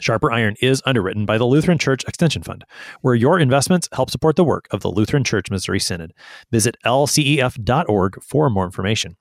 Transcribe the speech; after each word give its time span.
Sharper 0.00 0.32
Iron 0.32 0.56
is 0.60 0.82
underwritten 0.84 1.24
by 1.24 1.38
the 1.38 1.46
Lutheran 1.46 1.78
Church 1.78 2.04
Extension 2.06 2.42
Fund, 2.42 2.64
where 3.02 3.14
your 3.14 3.38
investments 3.38 3.88
help 3.92 4.10
support 4.10 4.36
the 4.36 4.44
work 4.44 4.66
of 4.70 4.80
the 4.80 4.90
Lutheran 4.90 5.24
Church 5.24 5.50
Missouri 5.50 5.80
Synod. 5.80 6.12
Visit 6.50 6.76
lcef.org 6.84 8.22
for 8.22 8.50
more 8.50 8.64
information. 8.64 9.16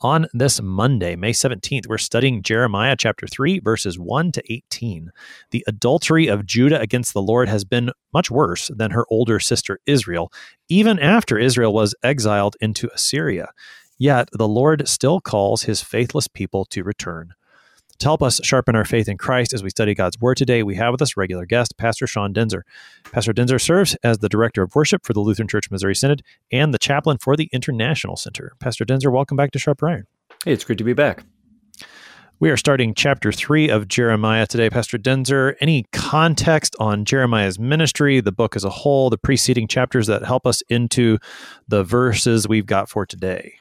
On 0.00 0.26
this 0.34 0.60
Monday, 0.60 1.16
May 1.16 1.32
17th, 1.32 1.86
we're 1.86 1.98
studying 1.98 2.42
Jeremiah 2.42 2.94
chapter 2.94 3.26
3, 3.26 3.60
verses 3.60 3.98
1 3.98 4.32
to 4.32 4.52
18. 4.52 5.10
The 5.50 5.64
adultery 5.66 6.26
of 6.26 6.44
Judah 6.44 6.80
against 6.80 7.14
the 7.14 7.22
Lord 7.22 7.48
has 7.48 7.64
been 7.64 7.90
much 8.12 8.30
worse 8.30 8.70
than 8.74 8.90
her 8.90 9.06
older 9.08 9.40
sister 9.40 9.78
Israel, 9.86 10.30
even 10.68 10.98
after 10.98 11.38
Israel 11.38 11.72
was 11.72 11.94
exiled 12.02 12.56
into 12.60 12.90
Assyria. 12.92 13.48
Yet 13.96 14.28
the 14.32 14.48
Lord 14.48 14.86
still 14.88 15.20
calls 15.20 15.62
his 15.62 15.80
faithless 15.80 16.28
people 16.28 16.64
to 16.66 16.82
return. 16.82 17.32
To 17.98 18.06
help 18.06 18.22
us 18.22 18.40
sharpen 18.42 18.74
our 18.74 18.84
faith 18.84 19.08
in 19.08 19.16
Christ 19.16 19.54
as 19.54 19.62
we 19.62 19.70
study 19.70 19.94
God's 19.94 20.20
Word 20.20 20.36
today, 20.36 20.62
we 20.62 20.74
have 20.74 20.92
with 20.92 21.02
us 21.02 21.16
regular 21.16 21.46
guest, 21.46 21.76
Pastor 21.76 22.06
Sean 22.06 22.34
Daenzer. 22.34 22.62
Pastor 23.12 23.32
Daenzer 23.32 23.60
serves 23.60 23.94
as 24.02 24.18
the 24.18 24.28
Director 24.28 24.62
of 24.62 24.74
Worship 24.74 25.06
for 25.06 25.12
the 25.12 25.20
Lutheran 25.20 25.48
Church 25.48 25.70
Missouri 25.70 25.94
Synod 25.94 26.22
and 26.50 26.74
the 26.74 26.78
Chaplain 26.78 27.18
for 27.18 27.36
the 27.36 27.48
International 27.52 28.16
Center. 28.16 28.52
Pastor 28.58 28.84
Daenzer, 28.84 29.12
welcome 29.12 29.36
back 29.36 29.52
to 29.52 29.58
Sharp 29.58 29.82
Iron. 29.82 30.06
Hey, 30.44 30.52
it's 30.52 30.64
great 30.64 30.78
to 30.78 30.84
be 30.84 30.92
back. 30.92 31.24
We 32.40 32.50
are 32.50 32.56
starting 32.56 32.94
chapter 32.94 33.30
three 33.30 33.70
of 33.70 33.86
Jeremiah 33.86 34.46
today. 34.46 34.68
Pastor 34.68 34.98
Daenzer, 34.98 35.54
any 35.60 35.86
context 35.92 36.74
on 36.80 37.04
Jeremiah's 37.04 37.60
ministry, 37.60 38.20
the 38.20 38.32
book 38.32 38.56
as 38.56 38.64
a 38.64 38.70
whole, 38.70 39.08
the 39.08 39.16
preceding 39.16 39.68
chapters 39.68 40.08
that 40.08 40.24
help 40.24 40.46
us 40.46 40.62
into 40.68 41.18
the 41.68 41.84
verses 41.84 42.48
we've 42.48 42.66
got 42.66 42.88
for 42.88 43.06
today? 43.06 43.54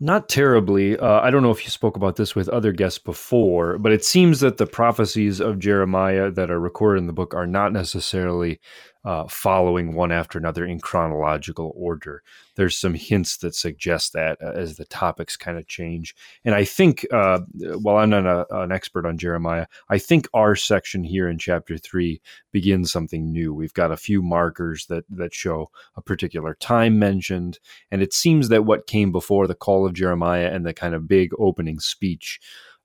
Not 0.00 0.28
terribly. 0.28 0.96
Uh, 0.96 1.20
I 1.20 1.30
don't 1.30 1.42
know 1.42 1.50
if 1.50 1.64
you 1.64 1.70
spoke 1.70 1.96
about 1.96 2.14
this 2.14 2.36
with 2.36 2.48
other 2.48 2.70
guests 2.70 3.00
before, 3.00 3.78
but 3.78 3.90
it 3.90 4.04
seems 4.04 4.38
that 4.40 4.56
the 4.56 4.66
prophecies 4.66 5.40
of 5.40 5.58
Jeremiah 5.58 6.30
that 6.30 6.52
are 6.52 6.60
recorded 6.60 7.00
in 7.00 7.08
the 7.08 7.12
book 7.12 7.34
are 7.34 7.48
not 7.48 7.72
necessarily 7.72 8.60
uh, 9.08 9.26
following 9.26 9.94
one 9.94 10.12
after 10.12 10.38
another 10.38 10.66
in 10.66 10.78
chronological 10.78 11.72
order. 11.74 12.22
There's 12.56 12.76
some 12.76 12.92
hints 12.92 13.38
that 13.38 13.54
suggest 13.54 14.12
that 14.12 14.36
uh, 14.42 14.50
as 14.50 14.76
the 14.76 14.84
topics 14.84 15.34
kind 15.34 15.56
of 15.56 15.66
change. 15.66 16.14
And 16.44 16.54
I 16.54 16.64
think, 16.64 17.06
uh, 17.10 17.38
while 17.80 17.96
I'm 17.96 18.10
not 18.10 18.26
a, 18.26 18.46
an 18.54 18.70
expert 18.70 19.06
on 19.06 19.16
Jeremiah, 19.16 19.64
I 19.88 19.96
think 19.96 20.28
our 20.34 20.54
section 20.54 21.04
here 21.04 21.26
in 21.26 21.38
chapter 21.38 21.78
three 21.78 22.20
begins 22.52 22.92
something 22.92 23.32
new. 23.32 23.54
We've 23.54 23.72
got 23.72 23.92
a 23.92 23.96
few 23.96 24.20
markers 24.20 24.84
that 24.88 25.04
that 25.08 25.32
show 25.32 25.70
a 25.96 26.02
particular 26.02 26.54
time 26.60 26.98
mentioned, 26.98 27.60
and 27.90 28.02
it 28.02 28.12
seems 28.12 28.50
that 28.50 28.66
what 28.66 28.86
came 28.86 29.10
before 29.10 29.46
the 29.46 29.54
call 29.54 29.86
of 29.86 29.94
Jeremiah 29.94 30.50
and 30.52 30.66
the 30.66 30.74
kind 30.74 30.94
of 30.94 31.08
big 31.08 31.30
opening 31.38 31.80
speech 31.80 32.40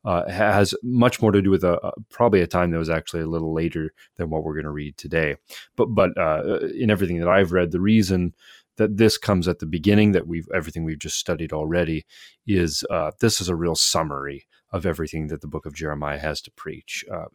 uh, 0.06 0.30
has 0.30 0.73
much 0.84 1.22
more 1.22 1.32
to 1.32 1.42
do 1.42 1.50
with 1.50 1.64
a, 1.64 1.73
a, 1.86 1.92
probably 2.09 2.42
a 2.42 2.48
time 2.48 2.72
that 2.72 2.78
was 2.78 2.90
actually 2.90 3.22
a 3.22 3.28
little 3.28 3.54
later 3.54 3.94
than 4.18 4.30
what 4.30 4.44
we're 4.44 4.56
going 4.56 4.66
to 4.66 4.72
read 4.72 4.98
today. 4.98 5.36
But 5.76 5.88
but 5.88 6.18
uh, 6.18 6.59
in 6.78 6.90
everything 6.90 7.20
that 7.20 7.30
I've 7.30 7.52
read, 7.52 7.72
the 7.72 7.80
reason 7.80 8.34
that 8.78 8.97
this 8.97 9.18
comes 9.18 9.47
at 9.47 9.59
the 9.59 9.66
beginning 9.66 10.12
that 10.14 10.28
we've 10.28 10.47
everything 10.53 10.84
we've 10.84 11.00
just 11.00 11.18
studied 11.18 11.53
already 11.53 12.06
is 12.47 12.84
uh, 12.90 13.12
this 13.19 13.40
is 13.40 13.50
a 13.50 13.56
real 13.56 13.75
summary 13.75 14.46
of 14.72 14.88
everything 14.88 15.28
that 15.28 15.41
the 15.41 15.47
book 15.47 15.68
of 15.68 15.75
Jeremiah 15.75 16.18
has 16.18 16.41
to 16.41 16.52
preach. 16.52 17.06
Uh, 17.12 17.25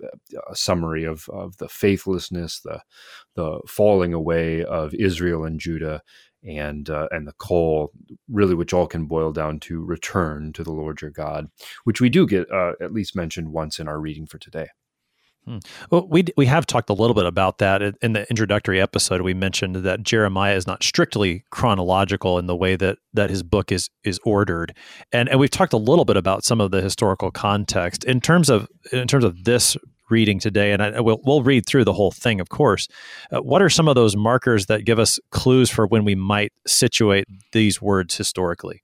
a 0.51 0.57
summary 0.57 1.05
of, 1.05 1.29
of 1.29 1.57
the 1.59 1.69
faithlessness, 1.69 2.61
the 2.61 2.81
the 3.37 3.61
falling 3.67 4.13
away 4.13 4.65
of 4.65 4.93
Israel 4.95 5.45
and 5.45 5.61
Judah, 5.61 6.03
and 6.43 6.89
uh, 6.89 7.09
and 7.11 7.27
the 7.27 7.33
call, 7.33 7.93
really, 8.29 8.55
which 8.55 8.73
all 8.73 8.87
can 8.87 9.07
boil 9.07 9.33
down 9.33 9.61
to 9.61 9.85
return 9.85 10.53
to 10.55 10.65
the 10.65 10.73
Lord 10.73 11.01
your 11.01 11.11
God, 11.11 11.49
which 11.85 12.01
we 12.01 12.09
do 12.09 12.27
get 12.27 12.51
uh, 12.51 12.73
at 12.81 12.93
least 12.93 13.17
mentioned 13.17 13.53
once 13.53 13.79
in 13.79 13.89
our 13.89 14.01
reading 14.01 14.27
for 14.27 14.39
today. 14.39 14.69
Hmm. 15.49 15.59
Well, 15.91 16.07
we 16.07 16.25
we 16.37 16.45
have 16.45 16.67
talked 16.67 16.91
a 16.91 16.95
little 16.95 17.15
bit 17.15 17.25
about 17.25 17.57
that 17.59 17.81
in 18.03 18.13
the 18.13 18.29
introductory 18.29 18.81
episode. 18.81 19.23
We 19.23 19.33
mentioned 19.33 19.77
that 19.77 20.03
Jeremiah 20.03 20.55
is 20.55 20.67
not 20.67 20.83
strictly 20.83 21.45
chronological 21.51 22.39
in 22.39 22.47
the 22.47 22.57
way 22.57 22.77
that 22.77 22.99
that 23.15 23.31
his 23.31 23.43
book 23.43 23.73
is 23.73 23.89
is 24.05 24.21
ordered, 24.25 24.77
and 25.11 25.27
and 25.29 25.41
we've 25.41 25.51
talked 25.51 25.73
a 25.73 25.79
little 25.79 26.05
bit 26.05 26.19
about 26.19 26.45
some 26.45 26.61
of 26.61 26.71
the 26.71 26.83
historical 26.83 27.31
context 27.31 28.05
in 28.05 28.21
terms 28.21 28.51
of 28.51 28.69
in 28.93 29.09
terms 29.09 29.25
of 29.25 29.45
this 29.45 29.77
reading 30.11 30.39
today, 30.39 30.73
and 30.73 30.83
I, 30.83 31.01
we'll, 31.01 31.21
we'll 31.25 31.43
read 31.43 31.67
through 31.67 31.85
the 31.85 31.93
whole 31.93 32.11
thing, 32.11 32.41
of 32.41 32.49
course. 32.49 32.89
Uh, 33.31 33.41
what 33.41 33.63
are 33.63 33.71
some 33.71 33.89
of 33.89 33.95
those 33.95 34.17
markers 34.17 34.67
that 34.67 34.85
give 34.85 34.99
us 34.99 35.19
clues 35.31 35.71
for 35.71 35.87
when 35.87 36.05
we 36.05 36.15
might 36.15 36.53
situate 36.67 37.27
these 37.53 37.81
words 37.81 38.17
historically? 38.17 38.83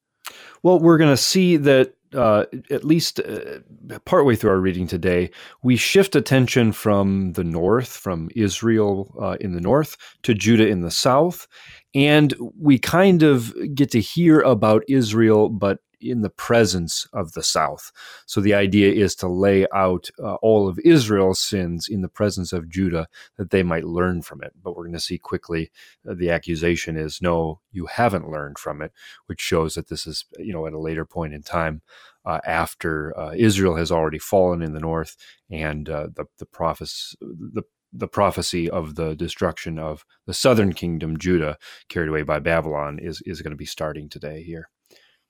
Well, 0.62 0.78
we're 0.78 0.98
going 0.98 1.12
to 1.12 1.16
see 1.16 1.56
that 1.58 1.94
uh, 2.14 2.44
at 2.70 2.84
least 2.84 3.20
uh, 3.20 3.58
partway 4.04 4.36
through 4.36 4.50
our 4.50 4.60
reading 4.60 4.86
today, 4.86 5.30
we 5.62 5.76
shift 5.76 6.14
attention 6.14 6.72
from 6.72 7.32
the 7.32 7.44
north, 7.44 7.88
from 7.88 8.30
Israel 8.36 9.14
uh, 9.20 9.36
in 9.40 9.52
the 9.52 9.60
north, 9.60 9.96
to 10.22 10.34
Judah 10.34 10.66
in 10.66 10.80
the 10.80 10.90
south. 10.90 11.46
And 11.94 12.34
we 12.58 12.78
kind 12.78 13.22
of 13.22 13.54
get 13.74 13.90
to 13.92 14.00
hear 14.00 14.40
about 14.40 14.82
Israel, 14.88 15.48
but 15.48 15.78
in 16.04 16.20
the 16.20 16.30
presence 16.30 17.06
of 17.12 17.32
the 17.32 17.42
South. 17.42 17.90
So 18.26 18.40
the 18.40 18.54
idea 18.54 18.92
is 18.92 19.14
to 19.16 19.28
lay 19.28 19.66
out 19.72 20.10
uh, 20.22 20.34
all 20.36 20.68
of 20.68 20.78
Israel's 20.80 21.40
sins 21.40 21.88
in 21.88 22.02
the 22.02 22.08
presence 22.08 22.52
of 22.52 22.68
Judah 22.68 23.08
that 23.38 23.50
they 23.50 23.62
might 23.62 23.84
learn 23.84 24.22
from 24.22 24.42
it. 24.42 24.52
But 24.62 24.76
we're 24.76 24.84
going 24.84 24.92
to 24.92 25.00
see 25.00 25.18
quickly 25.18 25.70
uh, 26.08 26.14
the 26.14 26.30
accusation 26.30 26.96
is 26.96 27.20
no, 27.22 27.60
you 27.72 27.86
haven't 27.86 28.30
learned 28.30 28.58
from 28.58 28.82
it, 28.82 28.92
which 29.26 29.40
shows 29.40 29.74
that 29.74 29.88
this 29.88 30.06
is, 30.06 30.24
you 30.38 30.52
know, 30.52 30.66
at 30.66 30.72
a 30.72 30.78
later 30.78 31.04
point 31.04 31.34
in 31.34 31.42
time. 31.42 31.82
Uh, 32.26 32.40
after 32.46 33.14
uh, 33.18 33.34
Israel 33.36 33.76
has 33.76 33.92
already 33.92 34.18
fallen 34.18 34.62
in 34.62 34.72
the 34.72 34.80
north, 34.80 35.14
and 35.50 35.90
uh, 35.90 36.06
the 36.16 36.24
the 36.38 36.46
prophets, 36.46 37.14
the 37.20 37.62
the 37.94 38.08
prophecy 38.08 38.68
of 38.68 38.96
the 38.96 39.14
destruction 39.14 39.78
of 39.78 40.04
the 40.26 40.34
southern 40.34 40.72
kingdom, 40.72 41.16
Judah, 41.16 41.56
carried 41.88 42.08
away 42.08 42.22
by 42.22 42.40
Babylon, 42.40 42.98
is 43.00 43.22
is 43.24 43.40
going 43.42 43.52
to 43.52 43.56
be 43.56 43.64
starting 43.64 44.08
today 44.08 44.42
here. 44.42 44.68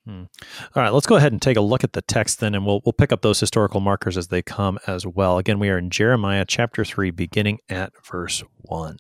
Hmm. 0.07 0.25
All 0.75 0.83
right, 0.83 0.93
let's 0.93 1.07
go 1.07 1.17
ahead 1.17 1.33
and 1.33 1.41
take 1.41 1.57
a 1.57 1.63
look 1.63 1.83
at 1.83 1.93
the 1.93 2.03
text 2.03 2.41
then, 2.41 2.55
and 2.55 2.67
we'll 2.67 2.81
we'll 2.85 2.93
pick 2.93 3.13
up 3.13 3.23
those 3.23 3.41
historical 3.41 3.81
markers 3.81 4.17
as 4.17 4.29
they 4.29 4.43
come 4.43 4.79
as 4.87 5.07
well. 5.07 5.39
Again, 5.39 5.59
we 5.59 5.71
are 5.71 5.79
in 5.79 5.91
Jeremiah 5.91 6.45
chapter 6.47 6.85
three, 6.85 7.11
beginning 7.11 7.59
at 7.69 7.93
verse 8.05 8.43
one. 8.57 8.99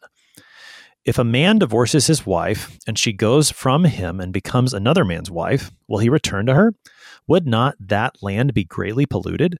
If 1.04 1.18
a 1.18 1.24
man 1.24 1.58
divorces 1.58 2.06
his 2.06 2.24
wife 2.24 2.78
and 2.86 2.98
she 2.98 3.12
goes 3.12 3.50
from 3.50 3.84
him 3.84 4.20
and 4.20 4.32
becomes 4.32 4.72
another 4.72 5.04
man's 5.04 5.30
wife, 5.30 5.70
will 5.86 5.98
he 5.98 6.08
return 6.08 6.46
to 6.46 6.54
her? 6.54 6.72
Would 7.26 7.46
not 7.46 7.74
that 7.78 8.16
land 8.22 8.54
be 8.54 8.64
greatly 8.64 9.04
polluted? 9.04 9.58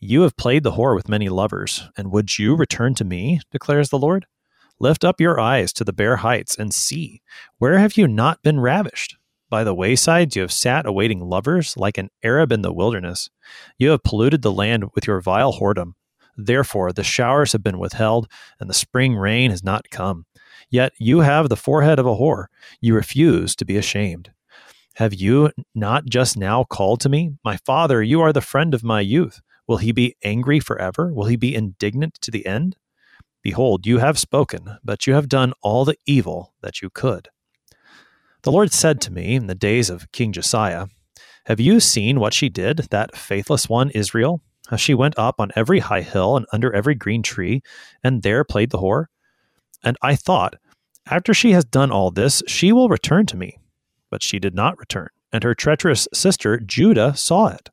You 0.00 0.22
have 0.22 0.36
played 0.36 0.62
the 0.62 0.72
whore 0.72 0.94
with 0.94 1.08
many 1.08 1.28
lovers, 1.28 1.88
and 1.96 2.12
would 2.12 2.38
you 2.38 2.54
return 2.54 2.94
to 2.94 3.04
me? 3.04 3.40
declares 3.50 3.88
the 3.88 3.98
Lord. 3.98 4.26
Lift 4.78 5.04
up 5.04 5.20
your 5.20 5.40
eyes 5.40 5.72
to 5.72 5.82
the 5.82 5.92
bare 5.92 6.18
heights 6.18 6.56
and 6.56 6.72
see, 6.72 7.20
where 7.58 7.78
have 7.78 7.96
you 7.96 8.06
not 8.06 8.40
been 8.42 8.60
ravished? 8.60 9.16
By 9.50 9.64
the 9.64 9.74
waysides 9.74 10.36
you 10.36 10.42
have 10.42 10.52
sat 10.52 10.86
awaiting 10.86 11.18
lovers 11.18 11.76
like 11.76 11.98
an 11.98 12.10
Arab 12.22 12.52
in 12.52 12.62
the 12.62 12.72
wilderness. 12.72 13.28
You 13.76 13.90
have 13.90 14.04
polluted 14.04 14.42
the 14.42 14.52
land 14.52 14.84
with 14.94 15.08
your 15.08 15.20
vile 15.20 15.54
whoredom. 15.54 15.94
Therefore 16.36 16.92
the 16.92 17.02
showers 17.02 17.50
have 17.50 17.64
been 17.64 17.80
withheld, 17.80 18.28
and 18.60 18.70
the 18.70 18.74
spring 18.74 19.16
rain 19.16 19.50
has 19.50 19.64
not 19.64 19.90
come. 19.90 20.26
Yet 20.70 20.92
you 20.98 21.20
have 21.20 21.48
the 21.48 21.56
forehead 21.56 21.98
of 21.98 22.06
a 22.06 22.14
whore. 22.14 22.46
You 22.80 22.94
refuse 22.94 23.56
to 23.56 23.64
be 23.64 23.76
ashamed. 23.76 24.30
Have 24.94 25.14
you 25.14 25.50
not 25.74 26.04
just 26.06 26.36
now 26.36 26.62
called 26.62 27.00
to 27.00 27.08
me? 27.08 27.32
My 27.42 27.56
father, 27.56 28.00
you 28.00 28.20
are 28.20 28.32
the 28.32 28.40
friend 28.40 28.74
of 28.74 28.84
my 28.84 29.00
youth. 29.00 29.40
Will 29.68 29.76
he 29.76 29.92
be 29.92 30.16
angry 30.24 30.58
forever? 30.58 31.12
Will 31.12 31.26
he 31.26 31.36
be 31.36 31.54
indignant 31.54 32.14
to 32.22 32.30
the 32.30 32.46
end? 32.46 32.76
Behold, 33.42 33.86
you 33.86 33.98
have 33.98 34.18
spoken, 34.18 34.78
but 34.82 35.06
you 35.06 35.12
have 35.14 35.28
done 35.28 35.52
all 35.62 35.84
the 35.84 35.98
evil 36.06 36.54
that 36.62 36.82
you 36.82 36.90
could. 36.90 37.28
The 38.42 38.50
Lord 38.50 38.72
said 38.72 39.00
to 39.02 39.12
me 39.12 39.34
in 39.34 39.46
the 39.46 39.54
days 39.54 39.90
of 39.90 40.10
King 40.10 40.32
Josiah, 40.32 40.86
Have 41.46 41.60
you 41.60 41.80
seen 41.80 42.18
what 42.18 42.34
she 42.34 42.48
did, 42.48 42.88
that 42.90 43.16
faithless 43.16 43.68
one 43.68 43.90
Israel? 43.90 44.40
How 44.68 44.76
she 44.76 44.94
went 44.94 45.18
up 45.18 45.36
on 45.38 45.50
every 45.54 45.80
high 45.80 46.02
hill 46.02 46.36
and 46.36 46.46
under 46.52 46.74
every 46.74 46.94
green 46.94 47.22
tree, 47.22 47.62
and 48.02 48.22
there 48.22 48.44
played 48.44 48.70
the 48.70 48.78
whore? 48.78 49.06
And 49.84 49.96
I 50.02 50.16
thought, 50.16 50.54
After 51.06 51.34
she 51.34 51.52
has 51.52 51.64
done 51.64 51.90
all 51.90 52.10
this, 52.10 52.42
she 52.46 52.72
will 52.72 52.88
return 52.88 53.26
to 53.26 53.36
me. 53.36 53.58
But 54.10 54.22
she 54.22 54.38
did 54.38 54.54
not 54.54 54.78
return, 54.78 55.08
and 55.32 55.44
her 55.44 55.54
treacherous 55.54 56.08
sister 56.14 56.58
Judah 56.58 57.14
saw 57.14 57.48
it. 57.48 57.70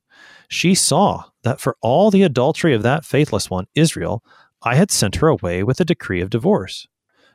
She 0.48 0.74
saw 0.74 1.24
that 1.42 1.60
for 1.60 1.76
all 1.80 2.10
the 2.10 2.22
adultery 2.22 2.74
of 2.74 2.82
that 2.82 3.04
faithless 3.04 3.50
one, 3.50 3.66
Israel, 3.74 4.22
I 4.62 4.74
had 4.76 4.90
sent 4.90 5.16
her 5.16 5.28
away 5.28 5.62
with 5.62 5.80
a 5.80 5.84
decree 5.84 6.20
of 6.20 6.30
divorce. 6.30 6.86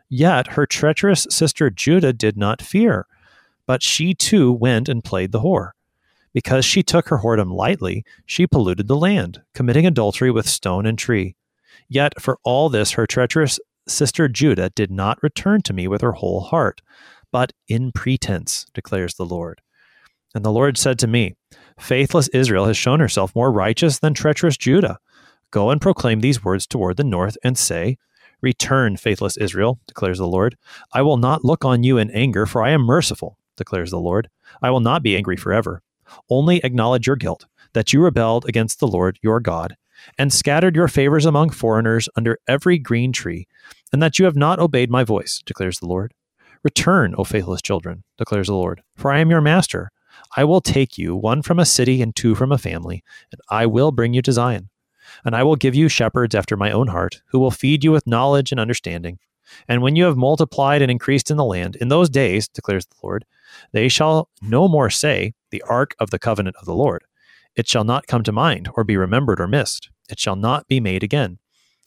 Yet 0.10 0.48
her 0.54 0.66
treacherous 0.66 1.28
sister 1.30 1.70
Judah 1.70 2.14
did 2.14 2.38
not 2.38 2.62
fear 2.62 3.08
but 3.72 3.82
she 3.82 4.14
too 4.14 4.52
went 4.52 4.90
and 4.90 5.02
played 5.02 5.32
the 5.32 5.40
whore. 5.40 5.72
Because 6.34 6.66
she 6.66 6.84
took 6.84 7.08
her 7.08 7.20
whoredom 7.20 7.54
lightly, 7.54 8.04
she 8.26 8.46
polluted 8.48 8.90
the 8.90 8.98
land, 8.98 9.44
committing 9.54 9.86
adultery 9.86 10.30
with 10.30 10.46
stone 10.46 10.86
and 10.86 10.98
tree. 10.98 11.36
Yet 11.88 12.22
for 12.22 12.38
all 12.44 12.68
this, 12.68 12.92
her 12.92 13.08
treacherous 13.08 13.62
sister 13.88 14.28
Judah 14.28 14.72
did 14.72 14.92
not 14.92 15.24
return 15.24 15.62
to 15.62 15.74
me 15.74 15.88
with 15.88 16.02
her 16.02 16.12
whole 16.12 16.42
heart, 16.42 16.82
but 17.32 17.54
in 17.70 17.94
pretense, 17.94 18.66
declares 18.74 19.16
the 19.16 19.26
Lord. 19.26 19.62
And 20.34 20.46
the 20.46 20.52
Lord 20.52 20.78
said 20.78 20.98
to 21.00 21.08
me, 21.08 21.36
Faithless 21.80 22.28
Israel 22.30 22.66
has 22.66 22.78
shown 22.78 23.00
herself 23.00 23.36
more 23.36 23.52
righteous 23.52 24.00
than 24.00 24.14
treacherous 24.14 24.58
Judah. 24.58 25.00
Go 25.52 25.70
and 25.70 25.82
proclaim 25.82 26.20
these 26.20 26.44
words 26.44 26.66
toward 26.66 26.98
the 26.98 27.04
north 27.04 27.38
and 27.44 27.58
say, 27.58 27.98
Return, 28.42 28.98
faithless 28.98 29.38
Israel, 29.38 29.80
declares 29.88 30.18
the 30.18 30.28
Lord. 30.28 30.58
I 30.94 31.02
will 31.02 31.18
not 31.18 31.46
look 31.46 31.64
on 31.64 31.84
you 31.84 31.98
in 31.98 32.10
anger, 32.12 32.46
for 32.46 32.64
I 32.64 32.72
am 32.72 32.82
merciful, 32.82 33.38
declares 33.56 33.92
the 33.92 34.00
Lord. 34.00 34.30
I 34.62 34.72
will 34.72 34.80
not 34.80 35.04
be 35.04 35.16
angry 35.16 35.38
forever. 35.38 35.84
Only 36.30 36.58
acknowledge 36.64 37.08
your 37.08 37.16
guilt, 37.16 37.46
that 37.74 37.94
you 37.94 38.02
rebelled 38.02 38.46
against 38.48 38.80
the 38.80 38.88
Lord 38.88 39.20
your 39.22 39.40
God, 39.40 39.76
and 40.18 40.34
scattered 40.34 40.76
your 40.76 40.88
favors 40.88 41.26
among 41.26 41.52
foreigners 41.52 42.10
under 42.16 42.40
every 42.48 42.80
green 42.80 43.12
tree, 43.12 43.48
and 43.94 44.02
that 44.02 44.18
you 44.18 44.26
have 44.26 44.36
not 44.36 44.60
obeyed 44.60 44.90
my 44.90 45.04
voice, 45.04 45.42
declares 45.46 45.80
the 45.80 45.88
Lord. 45.88 46.14
Return, 46.64 47.14
O 47.18 47.24
faithless 47.24 47.62
children, 47.62 48.04
declares 48.18 48.48
the 48.48 48.54
Lord, 48.54 48.82
for 48.96 49.12
I 49.12 49.20
am 49.20 49.30
your 49.30 49.42
master. 49.42 49.92
I 50.38 50.44
will 50.44 50.62
take 50.62 50.98
you, 50.98 51.16
one 51.16 51.42
from 51.42 51.60
a 51.60 51.66
city 51.66 52.02
and 52.02 52.16
two 52.16 52.36
from 52.36 52.52
a 52.52 52.58
family, 52.58 53.04
and 53.32 53.42
I 53.50 53.66
will 53.66 53.92
bring 53.92 54.14
you 54.14 54.22
to 54.22 54.32
Zion. 54.32 54.70
And 55.26 55.36
I 55.36 55.44
will 55.44 55.56
give 55.56 55.76
you 55.76 55.90
shepherds 55.90 56.34
after 56.36 56.56
my 56.56 56.72
own 56.72 56.88
heart, 56.88 57.22
who 57.28 57.40
will 57.40 57.52
feed 57.52 57.84
you 57.84 57.92
with 57.92 58.08
knowledge 58.08 58.52
and 58.52 58.60
understanding. 58.60 59.20
And 59.68 59.82
when 59.82 59.96
you 59.96 60.06
have 60.06 60.16
multiplied 60.16 60.82
and 60.82 60.90
increased 60.90 61.30
in 61.30 61.38
the 61.38 61.44
land, 61.44 61.76
in 61.76 61.90
those 61.90 62.10
days, 62.10 62.48
declares 62.48 62.86
the 62.86 62.96
Lord, 63.04 63.26
they 63.74 63.90
shall 63.90 64.30
no 64.42 64.68
more 64.68 64.90
say, 64.90 65.34
The 65.50 65.64
ark 65.64 65.96
of 66.00 66.10
the 66.10 66.20
covenant 66.20 66.56
of 66.60 66.66
the 66.66 66.74
Lord. 66.74 67.04
It 67.56 67.68
shall 67.68 67.84
not 67.84 68.08
come 68.08 68.24
to 68.24 68.32
mind, 68.32 68.70
or 68.76 68.86
be 68.86 68.96
remembered 68.96 69.42
or 69.42 69.48
missed. 69.48 69.90
It 70.10 70.20
shall 70.20 70.38
not 70.38 70.68
be 70.68 70.80
made 70.80 71.04
again. 71.04 71.40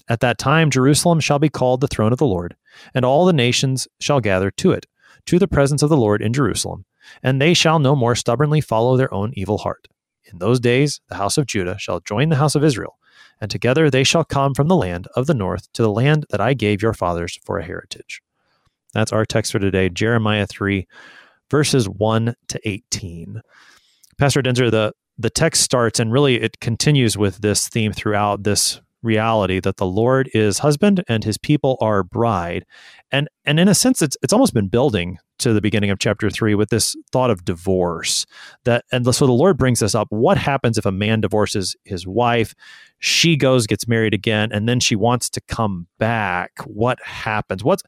At 0.08 0.20
that 0.20 0.37
time, 0.37 0.70
Jerusalem 0.70 1.20
shall 1.20 1.38
be 1.38 1.49
called 1.49 1.81
the 1.81 1.88
throne 1.88 2.12
of 2.12 2.19
the 2.19 2.26
Lord, 2.26 2.56
and 2.93 3.05
all 3.05 3.25
the 3.25 3.32
nations 3.32 3.88
shall 4.00 4.20
gather 4.20 4.50
to 4.50 4.73
it, 4.73 4.87
to 5.26 5.38
the 5.38 5.49
presence 5.49 5.82
of 5.82 5.88
the 5.88 5.96
Lord 5.96 6.20
in 6.20 6.35
Jerusalem, 6.35 6.85
and 7.22 7.40
they 7.40 7.54
shall 7.54 7.78
no 7.78 7.94
more 7.94 8.14
stubbornly 8.14 8.60
follow 8.60 8.96
their 8.96 9.12
own 9.12 9.32
evil 9.34 9.58
heart. 9.58 9.88
In 10.32 10.38
those 10.38 10.60
days, 10.60 11.00
the 11.08 11.16
house 11.16 11.36
of 11.38 11.46
Judah 11.46 11.78
shall 11.78 12.00
join 12.00 12.28
the 12.28 12.36
house 12.36 12.54
of 12.54 12.64
Israel, 12.64 12.98
and 13.40 13.50
together 13.50 13.90
they 13.90 14.04
shall 14.04 14.24
come 14.24 14.54
from 14.54 14.68
the 14.68 14.76
land 14.76 15.06
of 15.14 15.26
the 15.26 15.34
north 15.34 15.70
to 15.72 15.82
the 15.82 15.90
land 15.90 16.26
that 16.30 16.40
I 16.40 16.54
gave 16.54 16.82
your 16.82 16.94
fathers 16.94 17.38
for 17.44 17.58
a 17.58 17.64
heritage. 17.64 18.22
That's 18.92 19.12
our 19.12 19.24
text 19.24 19.52
for 19.52 19.58
today, 19.58 19.88
Jeremiah 19.88 20.46
3, 20.46 20.86
verses 21.50 21.88
1 21.88 22.34
to 22.48 22.68
18. 22.68 23.42
Pastor 24.16 24.40
Daenzer, 24.40 24.70
the, 24.70 24.92
the 25.18 25.30
text 25.30 25.62
starts 25.62 25.98
and 25.98 26.12
really 26.12 26.40
it 26.40 26.60
continues 26.60 27.18
with 27.18 27.38
this 27.38 27.68
theme 27.68 27.92
throughout 27.92 28.44
this 28.44 28.80
reality 29.02 29.60
that 29.60 29.76
the 29.76 29.86
Lord 29.86 30.30
is 30.32 30.58
husband 30.58 31.04
and 31.08 31.22
his 31.22 31.38
people 31.38 31.76
are 31.80 32.02
bride. 32.02 32.64
And 33.12 33.28
and 33.44 33.60
in 33.60 33.68
a 33.68 33.74
sense 33.74 34.02
it's 34.02 34.16
it's 34.22 34.32
almost 34.32 34.54
been 34.54 34.68
building 34.68 35.18
to 35.44 35.52
the 35.52 35.61
beginning 35.61 35.91
of 35.91 35.99
chapter 35.99 36.31
3 36.31 36.55
with 36.55 36.70
this 36.70 36.96
thought 37.12 37.31
of 37.31 37.44
divorce. 37.44 38.26
That 38.64 38.85
and 38.91 39.05
so 39.14 39.26
the 39.26 39.32
Lord 39.32 39.56
brings 39.56 39.82
us 39.82 39.94
up 39.94 40.08
what 40.11 40.37
happens 40.37 40.79
if 40.79 40.87
a 40.87 40.93
man 40.93 41.20
divorces 41.20 41.76
his 41.85 42.06
wife, 42.06 42.55
she 42.99 43.37
goes 43.37 43.67
gets 43.67 43.87
married 43.87 44.14
again 44.14 44.50
and 44.52 44.69
then 44.69 44.81
she 44.81 44.96
wants 44.96 45.31
to 45.31 45.41
come 45.43 45.87
back. 45.99 46.52
What 46.67 47.02
happens? 47.02 47.62
What's 47.62 47.82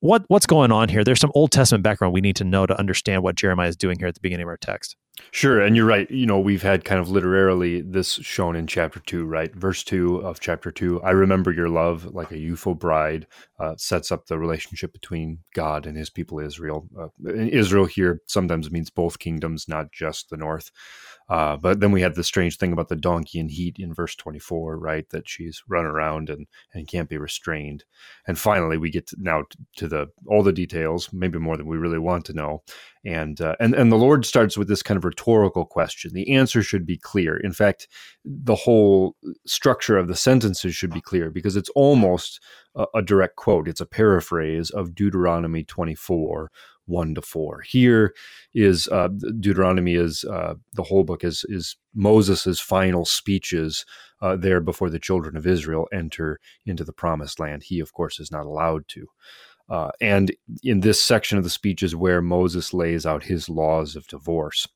what 0.00 0.24
what's 0.28 0.46
going 0.46 0.72
on 0.72 0.88
here? 0.88 1.04
There's 1.04 1.20
some 1.20 1.32
Old 1.34 1.52
Testament 1.52 1.84
background 1.84 2.14
we 2.14 2.20
need 2.20 2.36
to 2.36 2.44
know 2.44 2.66
to 2.66 2.78
understand 2.78 3.22
what 3.22 3.36
Jeremiah 3.36 3.68
is 3.68 3.76
doing 3.76 3.98
here 3.98 4.08
at 4.08 4.14
the 4.14 4.20
beginning 4.20 4.44
of 4.44 4.48
our 4.48 4.56
text. 4.56 4.96
Sure, 5.30 5.60
and 5.60 5.76
you're 5.76 5.86
right. 5.86 6.10
You 6.10 6.26
know, 6.26 6.38
we've 6.38 6.62
had 6.62 6.84
kind 6.84 7.00
of 7.00 7.08
literally 7.10 7.80
this 7.80 8.12
shown 8.14 8.54
in 8.56 8.66
chapter 8.66 9.00
two, 9.00 9.24
right? 9.24 9.54
Verse 9.54 9.82
two 9.82 10.16
of 10.18 10.40
chapter 10.40 10.70
two. 10.70 11.02
I 11.02 11.10
remember 11.10 11.50
your 11.52 11.68
love, 11.68 12.06
like 12.14 12.30
a 12.32 12.38
youthful 12.38 12.74
bride, 12.74 13.26
uh, 13.58 13.74
sets 13.76 14.12
up 14.12 14.26
the 14.26 14.38
relationship 14.38 14.92
between 14.92 15.38
God 15.54 15.86
and 15.86 15.96
His 15.96 16.10
people 16.10 16.38
Israel. 16.38 16.86
Uh, 16.98 17.08
Israel 17.34 17.86
here 17.86 18.20
sometimes 18.26 18.70
means 18.70 18.90
both 18.90 19.18
kingdoms, 19.18 19.68
not 19.68 19.90
just 19.92 20.28
the 20.30 20.36
north. 20.36 20.70
Uh, 21.32 21.56
but 21.56 21.80
then 21.80 21.92
we 21.92 22.02
had 22.02 22.14
the 22.14 22.22
strange 22.22 22.58
thing 22.58 22.74
about 22.74 22.88
the 22.88 22.94
donkey 22.94 23.40
and 23.40 23.50
heat 23.50 23.78
in 23.78 23.94
verse 23.94 24.14
24, 24.14 24.76
right? 24.76 25.08
That 25.08 25.26
she's 25.26 25.62
run 25.66 25.86
around 25.86 26.28
and, 26.28 26.46
and 26.74 26.86
can't 26.86 27.08
be 27.08 27.16
restrained. 27.16 27.84
And 28.26 28.38
finally, 28.38 28.76
we 28.76 28.90
get 28.90 29.06
to 29.06 29.16
now 29.18 29.44
to 29.76 29.88
the 29.88 30.08
all 30.26 30.42
the 30.42 30.52
details, 30.52 31.10
maybe 31.10 31.38
more 31.38 31.56
than 31.56 31.66
we 31.66 31.78
really 31.78 31.98
want 31.98 32.26
to 32.26 32.34
know. 32.34 32.62
And 33.02 33.40
uh, 33.40 33.56
and 33.58 33.74
and 33.74 33.90
the 33.90 33.96
Lord 33.96 34.26
starts 34.26 34.58
with 34.58 34.68
this 34.68 34.82
kind 34.82 34.98
of 34.98 35.06
rhetorical 35.06 35.64
question. 35.64 36.12
The 36.12 36.34
answer 36.34 36.62
should 36.62 36.84
be 36.84 36.98
clear. 36.98 37.38
In 37.38 37.54
fact, 37.54 37.88
the 38.26 38.54
whole 38.54 39.16
structure 39.46 39.96
of 39.96 40.08
the 40.08 40.16
sentences 40.16 40.74
should 40.74 40.92
be 40.92 41.00
clear 41.00 41.30
because 41.30 41.56
it's 41.56 41.70
almost 41.70 42.40
a, 42.74 42.84
a 42.96 43.00
direct 43.00 43.36
quote. 43.36 43.68
It's 43.68 43.80
a 43.80 43.86
paraphrase 43.86 44.68
of 44.68 44.94
Deuteronomy 44.94 45.64
24 45.64 46.50
one 46.86 47.14
to 47.14 47.22
four. 47.22 47.62
Here 47.62 48.14
is 48.54 48.88
uh, 48.88 49.08
Deuteronomy 49.08 49.94
is 49.94 50.24
uh, 50.24 50.54
the 50.74 50.82
whole 50.82 51.04
book 51.04 51.24
is 51.24 51.44
is 51.48 51.76
Moses's 51.94 52.60
final 52.60 53.04
speeches 53.04 53.84
uh, 54.20 54.36
there 54.36 54.60
before 54.60 54.90
the 54.90 54.98
children 54.98 55.36
of 55.36 55.46
Israel 55.46 55.88
enter 55.92 56.38
into 56.66 56.84
the 56.84 56.92
promised 56.92 57.40
land. 57.40 57.64
He, 57.64 57.80
of 57.80 57.92
course, 57.92 58.20
is 58.20 58.30
not 58.30 58.46
allowed 58.46 58.86
to. 58.88 59.06
Uh, 59.68 59.90
and 60.00 60.34
in 60.62 60.80
this 60.80 61.02
section 61.02 61.38
of 61.38 61.44
the 61.44 61.50
speech 61.50 61.82
is 61.82 61.96
where 61.96 62.20
Moses 62.20 62.74
lays 62.74 63.06
out 63.06 63.22
his 63.24 63.48
laws 63.48 63.96
of 63.96 64.06
divorce. 64.06 64.68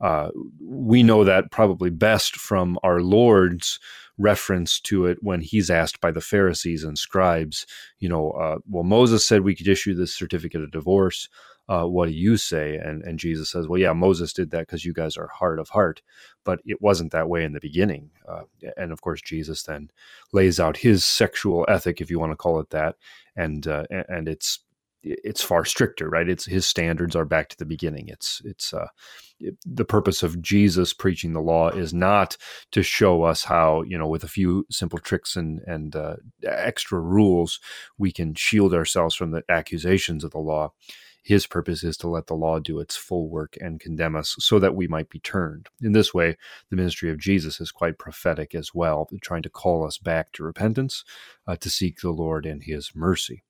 Uh, 0.00 0.28
we 0.60 1.02
know 1.02 1.24
that 1.24 1.50
probably 1.50 1.90
best 1.90 2.36
from 2.36 2.78
our 2.82 3.00
Lord's 3.00 3.80
reference 4.18 4.80
to 4.80 5.06
it 5.06 5.18
when 5.22 5.40
he's 5.40 5.70
asked 5.70 6.00
by 6.00 6.10
the 6.10 6.20
Pharisees 6.20 6.84
and 6.84 6.98
scribes, 6.98 7.66
you 7.98 8.08
know, 8.08 8.30
uh, 8.30 8.58
well, 8.68 8.84
Moses 8.84 9.26
said 9.26 9.42
we 9.42 9.54
could 9.54 9.68
issue 9.68 9.94
this 9.94 10.14
certificate 10.14 10.62
of 10.62 10.70
divorce. 10.70 11.28
Uh, 11.68 11.84
what 11.84 12.06
do 12.06 12.12
you 12.14 12.36
say? 12.36 12.76
And 12.76 13.02
and 13.02 13.18
Jesus 13.18 13.50
says, 13.50 13.66
well, 13.66 13.80
yeah, 13.80 13.92
Moses 13.92 14.32
did 14.32 14.50
that 14.52 14.60
because 14.60 14.84
you 14.84 14.92
guys 14.92 15.16
are 15.16 15.26
hard 15.26 15.58
of 15.58 15.70
heart, 15.70 16.00
but 16.44 16.60
it 16.64 16.80
wasn't 16.80 17.10
that 17.12 17.28
way 17.28 17.42
in 17.44 17.54
the 17.54 17.60
beginning. 17.60 18.10
Uh, 18.28 18.42
and 18.76 18.92
of 18.92 19.00
course, 19.00 19.20
Jesus 19.20 19.64
then 19.64 19.90
lays 20.32 20.60
out 20.60 20.76
his 20.78 21.04
sexual 21.04 21.64
ethic, 21.68 22.00
if 22.00 22.08
you 22.08 22.20
want 22.20 22.30
to 22.32 22.36
call 22.36 22.60
it 22.60 22.70
that, 22.70 22.94
and 23.34 23.66
uh, 23.66 23.84
and 23.90 24.28
it's 24.28 24.60
it's 25.06 25.42
far 25.42 25.64
stricter, 25.64 26.08
right? 26.08 26.28
It's 26.28 26.44
his 26.46 26.66
standards 26.66 27.14
are 27.14 27.24
back 27.24 27.48
to 27.50 27.58
the 27.58 27.64
beginning. 27.64 28.08
It's 28.08 28.42
it's 28.44 28.74
uh, 28.74 28.88
it, 29.38 29.56
the 29.64 29.84
purpose 29.84 30.22
of 30.22 30.42
Jesus 30.42 30.92
preaching 30.92 31.32
the 31.32 31.40
law 31.40 31.68
is 31.68 31.94
not 31.94 32.36
to 32.72 32.82
show 32.82 33.22
us 33.22 33.44
how 33.44 33.82
you 33.82 33.96
know 33.98 34.08
with 34.08 34.24
a 34.24 34.28
few 34.28 34.66
simple 34.70 34.98
tricks 34.98 35.36
and 35.36 35.60
and 35.66 35.94
uh, 35.94 36.16
extra 36.44 36.98
rules 37.00 37.60
we 37.98 38.12
can 38.12 38.34
shield 38.34 38.74
ourselves 38.74 39.14
from 39.14 39.30
the 39.30 39.42
accusations 39.48 40.24
of 40.24 40.32
the 40.32 40.38
law. 40.38 40.72
His 41.22 41.48
purpose 41.48 41.82
is 41.82 41.96
to 41.98 42.08
let 42.08 42.28
the 42.28 42.36
law 42.36 42.60
do 42.60 42.78
its 42.78 42.94
full 42.94 43.28
work 43.28 43.56
and 43.60 43.80
condemn 43.80 44.14
us 44.14 44.36
so 44.38 44.60
that 44.60 44.76
we 44.76 44.86
might 44.86 45.10
be 45.10 45.18
turned. 45.18 45.68
In 45.82 45.90
this 45.90 46.14
way, 46.14 46.36
the 46.70 46.76
ministry 46.76 47.10
of 47.10 47.18
Jesus 47.18 47.60
is 47.60 47.72
quite 47.72 47.98
prophetic 47.98 48.54
as 48.54 48.72
well, 48.72 49.08
trying 49.22 49.42
to 49.42 49.50
call 49.50 49.84
us 49.84 49.98
back 49.98 50.30
to 50.34 50.44
repentance, 50.44 51.02
uh, 51.44 51.56
to 51.56 51.68
seek 51.68 51.98
the 52.00 52.10
Lord 52.10 52.46
and 52.46 52.62
his 52.62 52.92
mercy. 52.94 53.42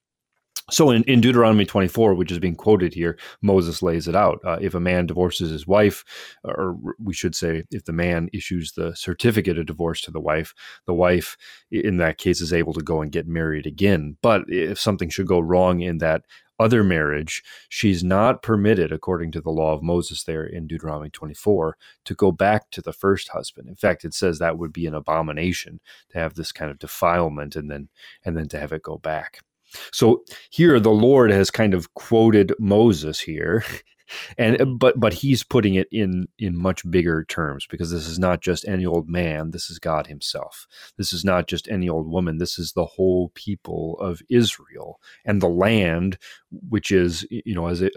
So 0.68 0.90
in, 0.90 1.04
in 1.04 1.20
Deuteronomy 1.20 1.64
24, 1.64 2.14
which 2.14 2.32
is 2.32 2.40
being 2.40 2.56
quoted 2.56 2.92
here, 2.92 3.16
Moses 3.40 3.82
lays 3.82 4.08
it 4.08 4.16
out. 4.16 4.40
Uh, 4.44 4.58
if 4.60 4.74
a 4.74 4.80
man 4.80 5.06
divorces 5.06 5.52
his 5.52 5.64
wife, 5.64 6.04
or 6.42 6.76
we 7.00 7.14
should 7.14 7.36
say, 7.36 7.62
if 7.70 7.84
the 7.84 7.92
man 7.92 8.28
issues 8.32 8.72
the 8.72 8.92
certificate 8.96 9.58
of 9.58 9.66
divorce 9.66 10.00
to 10.02 10.10
the 10.10 10.20
wife, 10.20 10.54
the 10.86 10.94
wife, 10.94 11.36
in 11.70 11.98
that 11.98 12.18
case, 12.18 12.40
is 12.40 12.52
able 12.52 12.72
to 12.72 12.82
go 12.82 13.00
and 13.00 13.12
get 13.12 13.28
married 13.28 13.64
again. 13.64 14.16
But 14.22 14.42
if 14.48 14.80
something 14.80 15.08
should 15.08 15.28
go 15.28 15.38
wrong 15.38 15.82
in 15.82 15.98
that 15.98 16.22
other 16.58 16.82
marriage, 16.82 17.44
she's 17.68 18.02
not 18.02 18.42
permitted, 18.42 18.90
according 18.90 19.30
to 19.32 19.40
the 19.40 19.50
law 19.50 19.72
of 19.72 19.84
Moses 19.84 20.24
there 20.24 20.44
in 20.44 20.66
Deuteronomy 20.66 21.10
24, 21.10 21.76
to 22.06 22.14
go 22.14 22.32
back 22.32 22.70
to 22.70 22.82
the 22.82 22.92
first 22.92 23.28
husband. 23.28 23.68
In 23.68 23.76
fact, 23.76 24.04
it 24.04 24.14
says 24.14 24.40
that 24.40 24.58
would 24.58 24.72
be 24.72 24.86
an 24.86 24.94
abomination 24.94 25.78
to 26.10 26.18
have 26.18 26.34
this 26.34 26.50
kind 26.50 26.72
of 26.72 26.80
defilement 26.80 27.54
and 27.54 27.70
then 27.70 27.88
and 28.24 28.36
then 28.36 28.48
to 28.48 28.58
have 28.58 28.72
it 28.72 28.82
go 28.82 28.98
back. 28.98 29.42
So 29.92 30.24
here 30.50 30.80
the 30.80 30.90
Lord 30.90 31.30
has 31.30 31.50
kind 31.50 31.74
of 31.74 31.94
quoted 31.94 32.52
Moses 32.58 33.20
here 33.20 33.64
and 34.38 34.78
but 34.78 34.98
but 34.98 35.12
he's 35.14 35.42
putting 35.44 35.74
it 35.74 35.88
in 35.90 36.28
in 36.38 36.56
much 36.56 36.88
bigger 36.90 37.24
terms 37.24 37.66
because 37.68 37.90
this 37.90 38.06
is 38.06 38.18
not 38.18 38.40
just 38.40 38.66
any 38.68 38.86
old 38.86 39.08
man 39.08 39.50
this 39.50 39.70
is 39.70 39.78
god 39.78 40.06
himself. 40.06 40.66
This 40.96 41.12
is 41.12 41.24
not 41.24 41.48
just 41.48 41.68
any 41.68 41.88
old 41.88 42.10
woman 42.10 42.38
this 42.38 42.58
is 42.58 42.72
the 42.72 42.86
whole 42.86 43.30
people 43.34 43.98
of 44.00 44.22
israel 44.30 45.00
and 45.24 45.40
the 45.40 45.48
land 45.48 46.18
which 46.68 46.92
is 46.92 47.26
you 47.30 47.54
know 47.54 47.66
as 47.66 47.82
a, 47.82 47.90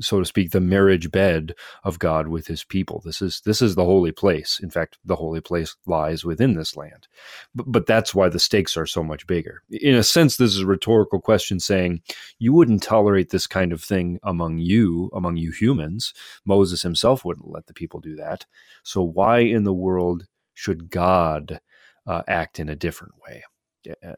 so 0.00 0.20
to 0.20 0.24
speak 0.24 0.50
the 0.50 0.60
marriage 0.60 1.10
bed 1.10 1.54
of 1.82 1.98
god 1.98 2.28
with 2.28 2.46
his 2.46 2.62
people 2.64 3.02
this 3.04 3.20
is 3.20 3.42
this 3.44 3.60
is 3.60 3.74
the 3.74 3.84
holy 3.84 4.12
place 4.12 4.60
in 4.62 4.70
fact 4.70 4.98
the 5.04 5.16
holy 5.16 5.40
place 5.40 5.76
lies 5.86 6.24
within 6.24 6.54
this 6.54 6.76
land 6.76 7.08
but, 7.54 7.70
but 7.70 7.86
that's 7.86 8.14
why 8.14 8.28
the 8.28 8.38
stakes 8.38 8.76
are 8.76 8.86
so 8.86 9.02
much 9.02 9.26
bigger 9.26 9.62
in 9.70 9.96
a 9.96 10.02
sense 10.04 10.36
this 10.36 10.54
is 10.54 10.60
a 10.60 10.66
rhetorical 10.66 11.20
question 11.20 11.58
saying 11.58 12.00
you 12.38 12.52
wouldn't 12.52 12.82
tolerate 12.82 13.30
this 13.30 13.46
kind 13.46 13.72
of 13.72 13.82
thing 13.82 14.20
among 14.22 14.58
you 14.58 15.10
among 15.12 15.36
you 15.36 15.48
you 15.48 15.52
humans. 15.52 16.14
Moses 16.44 16.82
himself 16.82 17.24
wouldn't 17.24 17.50
let 17.50 17.66
the 17.66 17.74
people 17.74 18.00
do 18.00 18.14
that. 18.16 18.46
So 18.84 19.02
why 19.02 19.40
in 19.40 19.64
the 19.64 19.74
world 19.74 20.26
should 20.54 20.90
God 20.90 21.60
uh, 22.06 22.22
act 22.28 22.60
in 22.60 22.68
a 22.68 22.76
different 22.76 23.14
way? 23.26 23.42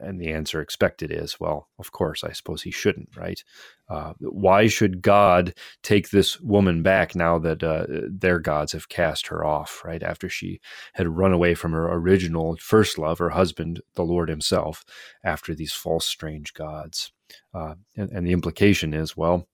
And 0.00 0.20
the 0.20 0.32
answer 0.32 0.60
expected 0.60 1.10
is, 1.10 1.38
well, 1.38 1.68
of 1.78 1.92
course, 1.92 2.24
I 2.24 2.32
suppose 2.32 2.62
he 2.62 2.70
shouldn't, 2.70 3.16
right? 3.16 3.42
Uh, 3.88 4.14
why 4.20 4.66
should 4.66 5.02
God 5.02 5.54
take 5.82 6.10
this 6.10 6.40
woman 6.40 6.82
back 6.82 7.14
now 7.14 7.38
that 7.38 7.62
uh, 7.62 7.86
their 7.88 8.38
gods 8.38 8.72
have 8.72 8.88
cast 8.88 9.26
her 9.28 9.44
off, 9.44 9.82
right? 9.84 10.02
After 10.02 10.28
she 10.28 10.60
had 10.94 11.08
run 11.08 11.32
away 11.32 11.54
from 11.54 11.72
her 11.72 11.92
original 11.92 12.56
first 12.60 12.98
love, 12.98 13.18
her 13.18 13.30
husband, 13.30 13.80
the 13.94 14.04
Lord 14.04 14.28
himself, 14.28 14.84
after 15.24 15.54
these 15.54 15.72
false, 15.72 16.06
strange 16.06 16.54
gods. 16.54 17.12
Uh, 17.54 17.74
and, 17.96 18.10
and 18.10 18.26
the 18.26 18.32
implication 18.32 18.94
is, 18.94 19.16
well, 19.16 19.46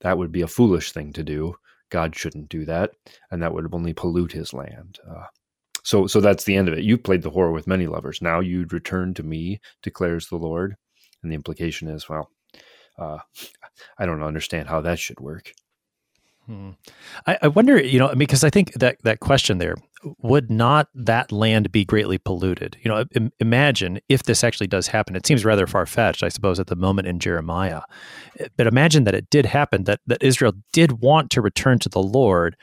that 0.00 0.18
would 0.18 0.32
be 0.32 0.42
a 0.42 0.48
foolish 0.48 0.92
thing 0.92 1.12
to 1.12 1.22
do. 1.22 1.54
God 1.90 2.16
shouldn't 2.16 2.48
do 2.48 2.64
that, 2.64 2.92
and 3.30 3.42
that 3.42 3.52
would 3.52 3.72
only 3.72 3.92
pollute 3.92 4.32
his 4.32 4.54
land. 4.54 4.98
Uh, 5.08 5.26
so, 5.82 6.06
so 6.06 6.20
that's 6.20 6.44
the 6.44 6.56
end 6.56 6.68
of 6.68 6.74
it. 6.74 6.84
You've 6.84 7.02
played 7.02 7.22
the 7.22 7.30
whore 7.30 7.52
with 7.52 7.66
many 7.66 7.86
lovers. 7.86 8.22
Now 8.22 8.40
you'd 8.40 8.72
return 8.72 9.14
to 9.14 9.22
me, 9.22 9.60
declares 9.82 10.28
the 10.28 10.36
Lord. 10.36 10.76
And 11.22 11.30
the 11.30 11.36
implication 11.36 11.88
is, 11.88 12.08
well, 12.08 12.30
uh, 12.98 13.18
I 13.98 14.06
don't 14.06 14.22
understand 14.22 14.68
how 14.68 14.80
that 14.82 14.98
should 14.98 15.20
work. 15.20 15.52
Hmm. 16.46 16.70
I, 17.26 17.38
I, 17.42 17.48
wonder, 17.48 17.80
you 17.80 18.00
know, 18.00 18.14
because 18.16 18.42
I 18.42 18.50
think 18.50 18.72
that 18.74 18.96
that 19.04 19.20
question 19.20 19.58
there 19.58 19.76
would 20.18 20.50
not 20.50 20.88
that 20.94 21.30
land 21.30 21.70
be 21.70 21.84
greatly 21.84 22.18
polluted? 22.18 22.76
You 22.82 22.90
know, 22.90 23.04
Im- 23.14 23.32
imagine 23.38 24.00
if 24.08 24.24
this 24.24 24.42
actually 24.42 24.66
does 24.66 24.88
happen. 24.88 25.14
It 25.14 25.24
seems 25.24 25.44
rather 25.44 25.68
far 25.68 25.86
fetched, 25.86 26.24
I 26.24 26.28
suppose, 26.28 26.58
at 26.58 26.66
the 26.66 26.74
moment 26.74 27.06
in 27.06 27.20
Jeremiah. 27.20 27.82
But 28.56 28.66
imagine 28.66 29.04
that 29.04 29.14
it 29.14 29.30
did 29.30 29.46
happen, 29.46 29.84
that 29.84 30.00
that 30.06 30.22
Israel 30.22 30.54
did 30.72 31.00
want 31.00 31.30
to 31.30 31.40
return 31.40 31.78
to 31.80 31.88
the 31.88 32.02
Lord. 32.02 32.56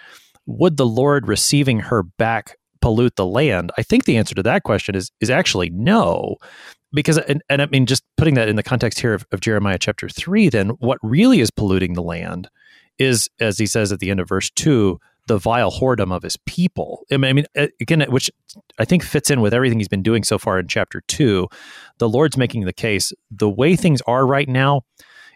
Would 0.46 0.76
the 0.76 0.86
Lord 0.86 1.30
receiving 1.30 1.80
her 1.80 2.04
back 2.04 2.58
pollute 2.82 3.16
the 3.16 3.26
land? 3.26 3.72
I 3.78 3.84
think 3.84 4.06
the 4.06 4.18
answer 4.18 4.36
to 4.36 4.44
that 4.44 4.64
question 4.64 4.96
is 4.96 5.12
is 5.20 5.30
actually 5.30 5.70
no. 5.70 6.38
Because 6.92 7.18
and, 7.20 7.44
and 7.50 7.62
I 7.62 7.68
mean 7.68 7.86
just 7.86 8.04
putting 8.18 8.34
that 8.36 8.50
in 8.50 8.56
the 8.56 8.64
context 8.64 9.00
here 9.00 9.14
of, 9.14 9.26
of 9.32 9.42
Jeremiah 9.42 9.78
chapter 9.78 10.10
three, 10.10 10.50
then 10.50 10.70
what 10.80 10.98
really 11.04 11.40
is 11.40 11.52
polluting 11.52 11.94
the 11.94 12.02
land 12.02 12.50
is, 12.98 13.30
as 13.40 13.58
he 13.58 13.66
says 13.66 13.92
at 13.92 14.00
the 14.00 14.12
end 14.12 14.20
of 14.20 14.28
verse 14.28 14.50
two, 14.50 15.00
the 15.28 15.38
vile 15.38 15.72
whoredom 15.72 16.12
of 16.12 16.24
his 16.24 16.38
people. 16.48 17.06
I 17.12 17.18
mean, 17.18 17.46
again, 17.56 18.02
which 18.10 18.32
I 18.80 18.86
think 18.86 19.04
fits 19.04 19.30
in 19.30 19.42
with 19.42 19.54
everything 19.54 19.80
he's 19.80 19.88
been 19.88 20.02
doing 20.02 20.24
so 20.24 20.40
far 20.40 20.60
in 20.60 20.68
chapter 20.68 21.02
two. 21.08 21.48
The 22.00 22.10
Lord's 22.10 22.36
making 22.36 22.66
the 22.66 22.74
case 22.74 23.14
the 23.30 23.50
way 23.50 23.76
things 23.76 24.02
are 24.08 24.26
right 24.26 24.50
now, 24.50 24.82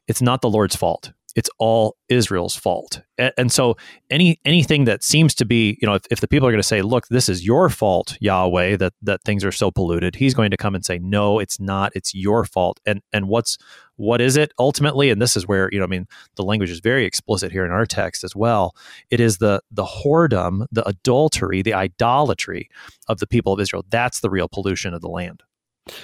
it's 0.07 0.21
not 0.21 0.41
the 0.41 0.50
Lord's 0.50 0.75
fault 0.75 1.12
it's 1.35 1.49
all 1.57 1.95
Israel's 2.09 2.55
fault. 2.55 3.01
And, 3.17 3.33
and, 3.37 3.51
so 3.51 3.75
any 4.09 4.39
anything 4.45 4.85
that 4.85 5.03
seems 5.03 5.33
to 5.35 5.45
be, 5.45 5.77
you 5.81 5.87
know, 5.87 5.95
if, 5.95 6.03
if 6.11 6.19
the 6.21 6.27
people 6.27 6.47
are 6.47 6.51
going 6.51 6.61
to 6.61 6.67
say, 6.67 6.81
look, 6.81 7.07
this 7.07 7.29
is 7.29 7.45
your 7.45 7.69
fault, 7.69 8.17
Yahweh, 8.21 8.77
that 8.77 8.93
that 9.01 9.23
things 9.23 9.43
are 9.43 9.51
so 9.51 9.71
polluted, 9.71 10.15
he's 10.15 10.33
going 10.33 10.51
to 10.51 10.57
come 10.57 10.75
and 10.75 10.85
say, 10.85 10.99
no, 10.99 11.39
it's 11.39 11.59
not. 11.59 11.91
It's 11.95 12.13
your 12.13 12.45
fault. 12.45 12.79
And 12.85 13.01
and 13.11 13.27
what's 13.27 13.57
what 13.95 14.21
is 14.21 14.37
it 14.37 14.51
ultimately? 14.59 15.09
And 15.09 15.21
this 15.21 15.37
is 15.37 15.47
where, 15.47 15.69
you 15.71 15.79
know, 15.79 15.85
I 15.85 15.87
mean, 15.87 16.07
the 16.35 16.43
language 16.43 16.71
is 16.71 16.79
very 16.79 17.05
explicit 17.05 17.51
here 17.51 17.65
in 17.65 17.71
our 17.71 17.85
text 17.85 18.23
as 18.23 18.35
well. 18.35 18.75
It 19.09 19.19
is 19.19 19.37
the 19.37 19.61
the 19.71 19.85
whoredom, 19.85 20.65
the 20.71 20.87
adultery, 20.87 21.61
the 21.61 21.73
idolatry 21.73 22.69
of 23.07 23.19
the 23.19 23.27
people 23.27 23.53
of 23.53 23.59
Israel. 23.59 23.85
That's 23.89 24.19
the 24.19 24.29
real 24.29 24.47
pollution 24.47 24.93
of 24.93 25.01
the 25.01 25.09
land. 25.09 25.43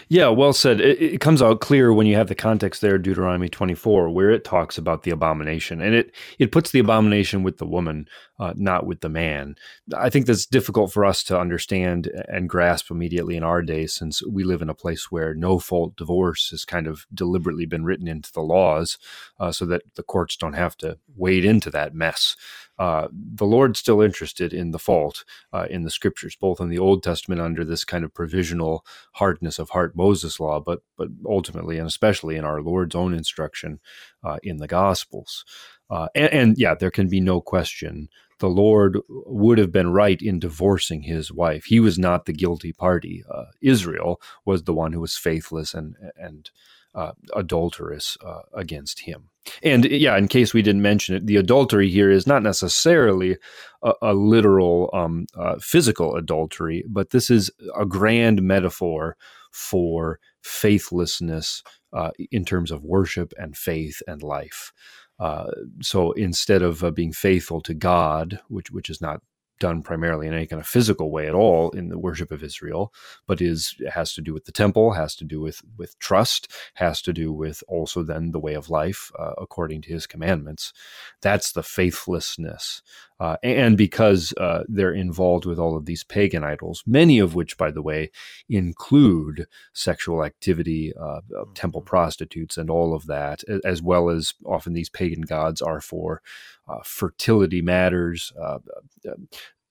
Yeah, 0.10 0.28
well 0.28 0.52
said. 0.52 0.82
It, 0.82 1.02
it, 1.02 1.22
comes 1.22 1.42
out 1.42 1.62
clear 1.62 1.94
when 1.94 2.06
you 2.06 2.16
have 2.16 2.28
the 2.28 2.36
context 2.36 2.82
there, 2.82 2.98
Deuteronomy 2.98 3.48
24, 3.48 4.10
where 4.10 4.30
it 4.30 4.44
talks 4.44 4.78
about 4.78 5.04
the 5.04 5.12
abomination, 5.12 5.80
and 5.82 5.96
it 5.96 6.14
it 6.38 6.52
puts 6.52 6.72
the 6.72 6.80
abomination 6.80 7.44
with 7.44 7.60
the 7.60 7.66
woman, 7.66 8.06
uh, 8.40 8.54
not 8.58 8.86
with 8.86 9.00
the 9.00 9.08
man. 9.08 9.56
I 9.96 10.10
think 10.10 10.26
that's 10.26 10.46
difficult 10.46 10.92
for 10.92 11.06
us 11.06 11.24
to 11.26 11.40
understand 11.40 12.12
and 12.28 12.50
grasp 12.50 12.92
immediately 12.92 13.38
in 13.38 13.44
our 13.44 13.62
day, 13.62 13.88
since 13.88 14.22
we 14.22 14.44
live 14.44 14.62
in 14.62 14.70
a 14.70 14.74
place 14.74 15.10
where 15.12 15.34
no 15.34 15.60
fault 15.60 15.96
divorce 15.96 16.50
has 16.50 16.66
kind 16.66 16.86
of 16.86 17.06
deliberately 17.14 17.66
been 17.66 17.86
written 17.86 18.10
into 18.10 18.34
the 18.34 18.42
laws, 18.42 18.98
uh, 19.40 19.54
so 19.54 19.66
that 19.66 19.84
the 19.96 20.04
courts 20.04 20.36
don't 20.36 20.54
have 20.54 20.76
to 20.78 20.98
wade 21.16 21.46
into 21.46 21.70
that 21.70 21.96
mess 21.96 22.36
uh, 22.80 23.10
the 23.12 23.46
Lord's 23.46 23.78
still 23.78 24.02
interested 24.02 24.54
in 24.54 24.72
the 24.72 24.80
fault 24.80 25.26
uh, 25.52 25.68
in 25.70 25.84
the 25.84 25.92
scriptures, 25.92 26.38
both 26.40 26.62
in 26.62 26.70
the 26.70 26.80
Old 26.80 27.04
Testament 27.04 27.42
under 27.42 27.66
this 27.66 27.84
kind 27.84 28.06
of 28.06 28.14
provisional 28.14 28.86
hardness 29.14 29.60
of 29.60 29.70
heart 29.72 29.96
Moses 29.96 30.40
law, 30.40 30.62
but 30.62 30.82
but 30.98 31.10
ultimately 31.28 31.78
and 31.78 31.88
especially 31.88 32.38
in 32.38 32.46
our 32.46 32.62
Lord's 32.62 32.96
own 32.96 33.14
instruction 33.14 33.80
uh, 34.24 34.38
in 34.42 34.58
the 34.58 34.68
Gospels. 34.68 35.44
Uh, 35.90 36.08
and, 36.16 36.32
and 36.32 36.58
yeah, 36.58 36.74
there 36.74 36.92
can 36.92 37.10
be 37.10 37.20
no 37.20 37.42
question 37.42 38.08
the 38.40 38.48
Lord 38.48 38.98
would 39.10 39.58
have 39.58 39.72
been 39.72 39.92
right 39.92 40.22
in 40.22 40.40
divorcing 40.40 41.02
his 41.02 41.32
wife. 41.32 41.66
He 41.66 41.82
was 41.82 42.00
not 42.00 42.26
the 42.26 42.34
guilty 42.34 42.72
party. 42.72 43.24
Uh, 43.30 43.46
Israel 43.62 44.22
was 44.46 44.64
the 44.64 44.74
one 44.74 44.94
who 44.94 45.02
was 45.02 45.18
faithless 45.18 45.74
and 45.74 45.96
and 46.16 46.50
uh, 46.96 47.12
adulterous 47.36 48.18
uh, 48.26 48.42
against 48.54 49.02
him. 49.02 49.30
And 49.64 49.86
yeah, 49.86 50.18
in 50.18 50.28
case 50.28 50.54
we 50.54 50.62
didn't 50.62 50.82
mention 50.82 51.16
it, 51.16 51.26
the 51.26 51.38
adultery 51.38 51.90
here 51.90 52.12
is 52.12 52.28
not 52.28 52.44
necessarily 52.44 53.38
a, 53.84 53.94
a 54.02 54.14
literal 54.14 54.90
um, 54.94 55.26
uh, 55.38 55.56
physical 55.60 56.16
adultery, 56.16 56.84
but 56.88 57.12
this 57.12 57.30
is 57.30 57.52
a 57.78 57.86
grand 57.86 58.42
metaphor 58.42 59.18
for 59.52 60.20
faithlessness 60.44 61.64
uh, 61.94 62.12
in 62.32 62.46
terms 62.46 62.72
of 62.72 62.84
worship 62.84 63.34
and 63.38 63.58
faith 63.58 64.02
and 64.08 64.22
life. 64.22 64.72
Uh, 65.20 65.52
so 65.82 66.12
instead 66.14 66.62
of 66.62 66.84
uh, 66.84 66.92
being 66.92 67.12
faithful 67.12 67.60
to 67.62 67.74
God, 67.74 68.40
which 68.48 68.72
which 68.72 68.90
is 68.90 69.02
not 69.02 69.22
done 69.60 69.82
primarily 69.82 70.28
in 70.28 70.34
any 70.34 70.48
kind 70.48 70.60
of 70.60 70.68
physical 70.68 71.12
way 71.12 71.28
at 71.28 71.36
all 71.36 71.70
in 71.72 71.90
the 71.90 72.00
worship 72.00 72.32
of 72.32 72.44
Israel, 72.44 72.94
but 73.28 73.42
is 73.42 73.76
has 73.92 74.14
to 74.14 74.22
do 74.22 74.34
with 74.34 74.46
the 74.46 74.52
temple, 74.52 74.94
has 74.94 75.16
to 75.16 75.26
do 75.26 75.40
with 75.42 75.62
with 75.78 75.98
trust, 76.00 76.52
has 76.76 77.02
to 77.02 77.14
do 77.14 77.32
with 77.32 77.64
also 77.68 78.04
then 78.04 78.32
the 78.32 78.40
way 78.40 78.54
of 78.54 78.70
life 78.70 79.12
uh, 79.18 79.34
according 79.38 79.82
to 79.84 79.90
His 79.90 80.08
commandments. 80.08 80.74
That's 81.22 81.52
the 81.52 81.64
faithlessness, 81.64 82.82
uh, 83.20 83.36
and 83.44 83.78
because 83.78 84.34
uh, 84.38 84.64
they're 84.68 84.94
involved 84.94 85.46
with 85.46 85.60
all 85.60 85.76
of 85.76 85.86
these 85.86 86.04
pagan 86.04 86.44
idols, 86.44 86.84
many 86.88 87.20
of 87.20 87.36
which, 87.36 87.58
by 87.58 87.72
the 87.72 87.82
way, 87.82 88.12
include 88.48 89.46
sexual 89.74 90.24
activity, 90.24 90.94
uh, 91.00 91.22
temple 91.54 91.82
mm-hmm. 91.82 91.88
prostitutes, 91.88 92.58
and 92.58 92.70
all 92.70 92.94
of 92.96 93.08
that, 93.08 93.44
as 93.66 93.82
well 93.82 94.10
as 94.10 94.34
often 94.46 94.74
these 94.74 94.90
pagan 94.90 95.22
gods 95.22 95.62
are 95.62 95.82
for 95.82 96.22
uh, 96.68 96.82
fertility 96.84 97.62
matters. 97.62 98.32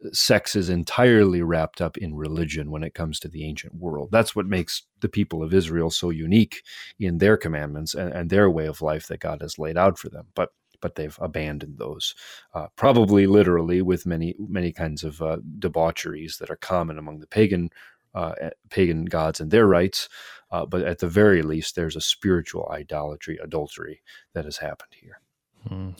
Uh, 0.04 0.08
uh, 0.08 0.10
sex 0.12 0.56
is 0.56 0.68
entirely 0.68 1.42
wrapped 1.42 1.80
up 1.80 1.96
in 1.98 2.14
religion 2.14 2.70
when 2.70 2.82
it 2.82 2.94
comes 2.94 3.18
to 3.20 3.28
the 3.28 3.44
ancient 3.44 3.74
world. 3.74 4.10
That's 4.12 4.34
what 4.36 4.46
makes 4.46 4.82
the 5.00 5.08
people 5.08 5.42
of 5.42 5.54
Israel 5.54 5.90
so 5.90 6.10
unique 6.10 6.62
in 6.98 7.18
their 7.18 7.36
commandments 7.36 7.94
and, 7.94 8.12
and 8.12 8.30
their 8.30 8.50
way 8.50 8.66
of 8.66 8.82
life 8.82 9.06
that 9.08 9.20
God 9.20 9.40
has 9.42 9.58
laid 9.58 9.76
out 9.76 9.98
for 9.98 10.08
them. 10.08 10.26
But 10.34 10.50
but 10.80 10.94
they've 10.94 11.18
abandoned 11.20 11.78
those, 11.78 12.14
uh, 12.54 12.68
probably 12.76 13.26
literally 13.26 13.82
with 13.82 14.06
many 14.06 14.34
many 14.38 14.72
kinds 14.72 15.02
of 15.04 15.20
uh, 15.20 15.38
debaucheries 15.58 16.38
that 16.38 16.50
are 16.50 16.56
common 16.56 16.98
among 16.98 17.20
the 17.20 17.26
pagan 17.26 17.70
uh, 18.14 18.32
pagan 18.70 19.04
gods 19.04 19.40
and 19.40 19.50
their 19.50 19.66
rites. 19.66 20.08
but 20.50 20.82
at 20.82 20.98
the 20.98 21.08
very 21.08 21.42
least, 21.42 21.74
there's 21.74 21.96
a 21.96 22.00
spiritual 22.00 22.68
idolatry, 22.72 23.38
adultery 23.42 24.02
that 24.34 24.44
has 24.44 24.58
happened 24.58 24.92
here. 25.00 25.20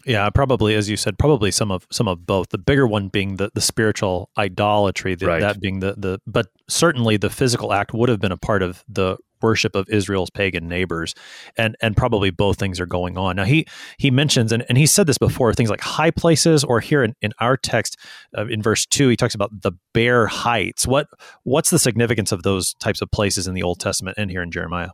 Yeah, 0.07 0.31
probably 0.31 0.75
as 0.75 0.89
you 0.89 0.97
said, 0.97 1.19
probably 1.19 1.51
some 1.51 1.71
of 1.71 1.87
some 1.91 2.09
of 2.09 2.27
both. 2.27 2.51
The 2.51 2.59
bigger 2.59 2.87
one 2.87 3.09
being 3.09 3.37
the, 3.37 3.51
the 3.55 3.61
spiritual 3.61 4.31
idolatry, 4.39 5.15
the, 5.15 5.27
right. 5.27 5.41
that 5.41 5.61
being 5.61 5.81
the 5.81 5.95
the 5.97 6.21
but 6.27 6.47
certainly 6.69 7.17
the 7.17 7.31
physical 7.31 7.73
act 7.73 7.93
would 7.93 8.09
have 8.09 8.21
been 8.21 8.33
a 8.33 8.37
part 8.37 8.63
of 8.63 8.85
the 8.89 9.17
worship 9.43 9.75
of 9.75 9.89
Israel's 9.89 10.31
pagan 10.31 10.69
neighbors, 10.69 11.15
and 11.57 11.77
and 11.83 11.97
probably 11.97 12.31
both 12.31 12.59
things 12.59 12.81
are 12.81 12.87
going 12.87 13.19
on. 13.19 13.37
Now 13.37 13.45
he 13.45 13.67
he 13.99 14.11
mentions 14.11 14.53
and, 14.53 14.65
and 14.69 14.79
he 14.79 14.87
said 14.87 15.07
this 15.07 15.19
before 15.19 15.53
things 15.53 15.71
like 15.71 15.81
high 15.81 16.11
places, 16.11 16.65
or 16.65 16.81
here 16.81 17.03
in, 17.03 17.15
in 17.21 17.33
our 17.41 17.57
text 17.57 17.97
uh, 18.37 18.47
in 18.47 18.63
verse 18.63 18.87
two 18.87 19.09
he 19.09 19.17
talks 19.17 19.35
about 19.35 19.51
the 19.63 19.73
bare 19.93 20.27
heights. 20.29 20.87
What 20.87 21.09
what's 21.43 21.71
the 21.71 21.79
significance 21.79 22.33
of 22.33 22.43
those 22.43 22.75
types 22.75 23.03
of 23.03 23.11
places 23.11 23.47
in 23.47 23.55
the 23.55 23.63
Old 23.63 23.81
Testament 23.81 24.17
and 24.19 24.31
here 24.31 24.43
in 24.43 24.51
Jeremiah? 24.51 24.91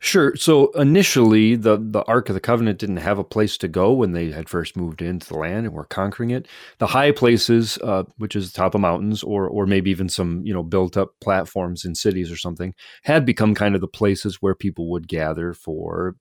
Sure. 0.00 0.34
So 0.36 0.70
initially, 0.72 1.54
the 1.54 1.76
the 1.80 2.02
Ark 2.04 2.28
of 2.28 2.34
the 2.34 2.40
Covenant 2.40 2.78
didn't 2.78 2.96
have 2.98 3.18
a 3.18 3.24
place 3.24 3.56
to 3.58 3.68
go 3.68 3.92
when 3.92 4.12
they 4.12 4.30
had 4.30 4.48
first 4.48 4.76
moved 4.76 5.02
into 5.02 5.28
the 5.28 5.36
land 5.38 5.66
and 5.66 5.74
were 5.74 5.84
conquering 5.84 6.30
it. 6.30 6.46
The 6.78 6.86
high 6.88 7.12
places, 7.12 7.78
uh, 7.82 8.04
which 8.16 8.34
is 8.34 8.50
the 8.52 8.56
top 8.56 8.74
of 8.74 8.80
mountains, 8.80 9.22
or 9.22 9.48
or 9.48 9.66
maybe 9.66 9.90
even 9.90 10.08
some 10.08 10.42
you 10.44 10.52
know 10.52 10.62
built 10.62 10.96
up 10.96 11.10
platforms 11.20 11.84
in 11.84 11.94
cities 11.94 12.30
or 12.30 12.36
something, 12.36 12.74
had 13.04 13.24
become 13.24 13.54
kind 13.54 13.74
of 13.74 13.80
the 13.80 13.88
places 13.88 14.36
where 14.40 14.54
people 14.54 14.90
would 14.90 15.08
gather 15.08 15.52
for, 15.54 16.16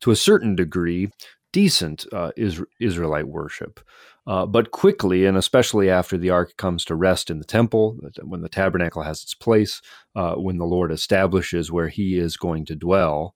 to 0.00 0.10
a 0.10 0.16
certain 0.16 0.54
degree, 0.54 1.10
decent 1.52 2.06
uh, 2.12 2.30
Israelite 2.80 3.28
worship. 3.28 3.80
Uh, 4.26 4.46
but 4.46 4.70
quickly, 4.70 5.26
and 5.26 5.36
especially 5.36 5.90
after 5.90 6.16
the 6.16 6.30
ark 6.30 6.56
comes 6.56 6.84
to 6.84 6.94
rest 6.94 7.28
in 7.28 7.38
the 7.38 7.44
temple, 7.44 7.98
when 8.22 8.40
the 8.40 8.48
tabernacle 8.48 9.02
has 9.02 9.22
its 9.22 9.34
place, 9.34 9.82
uh, 10.14 10.34
when 10.34 10.58
the 10.58 10.64
Lord 10.64 10.92
establishes 10.92 11.72
where 11.72 11.88
he 11.88 12.16
is 12.16 12.36
going 12.36 12.64
to 12.66 12.76
dwell, 12.76 13.34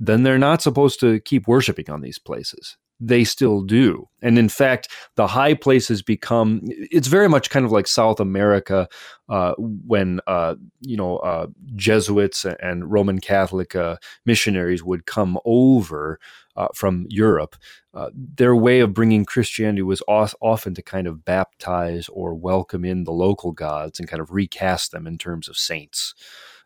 then 0.00 0.22
they're 0.22 0.38
not 0.38 0.62
supposed 0.62 0.98
to 1.00 1.20
keep 1.20 1.46
worshiping 1.46 1.90
on 1.90 2.00
these 2.00 2.18
places. 2.18 2.76
They 3.00 3.24
still 3.24 3.62
do. 3.62 4.08
And 4.22 4.38
in 4.38 4.48
fact, 4.48 4.88
the 5.14 5.28
high 5.28 5.54
places 5.54 6.02
become, 6.02 6.60
it's 6.64 7.06
very 7.06 7.28
much 7.28 7.50
kind 7.50 7.64
of 7.64 7.70
like 7.70 7.86
South 7.86 8.18
America 8.18 8.88
uh, 9.28 9.54
when, 9.58 10.20
uh, 10.26 10.56
you 10.80 10.96
know, 10.96 11.18
uh, 11.18 11.46
Jesuits 11.76 12.44
and 12.44 12.90
Roman 12.90 13.20
Catholic 13.20 13.76
uh, 13.76 13.96
missionaries 14.26 14.82
would 14.82 15.06
come 15.06 15.38
over 15.44 16.18
uh, 16.56 16.68
from 16.74 17.06
Europe. 17.08 17.54
Uh, 17.94 18.10
their 18.12 18.56
way 18.56 18.80
of 18.80 18.92
bringing 18.92 19.24
Christianity 19.24 19.82
was 19.82 20.02
often 20.08 20.74
to 20.74 20.82
kind 20.82 21.06
of 21.06 21.24
baptize 21.24 22.08
or 22.08 22.34
welcome 22.34 22.84
in 22.84 23.04
the 23.04 23.12
local 23.12 23.52
gods 23.52 24.00
and 24.00 24.08
kind 24.08 24.20
of 24.20 24.32
recast 24.32 24.90
them 24.90 25.06
in 25.06 25.18
terms 25.18 25.48
of 25.48 25.56
saints. 25.56 26.14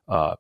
Uh, 0.09 0.37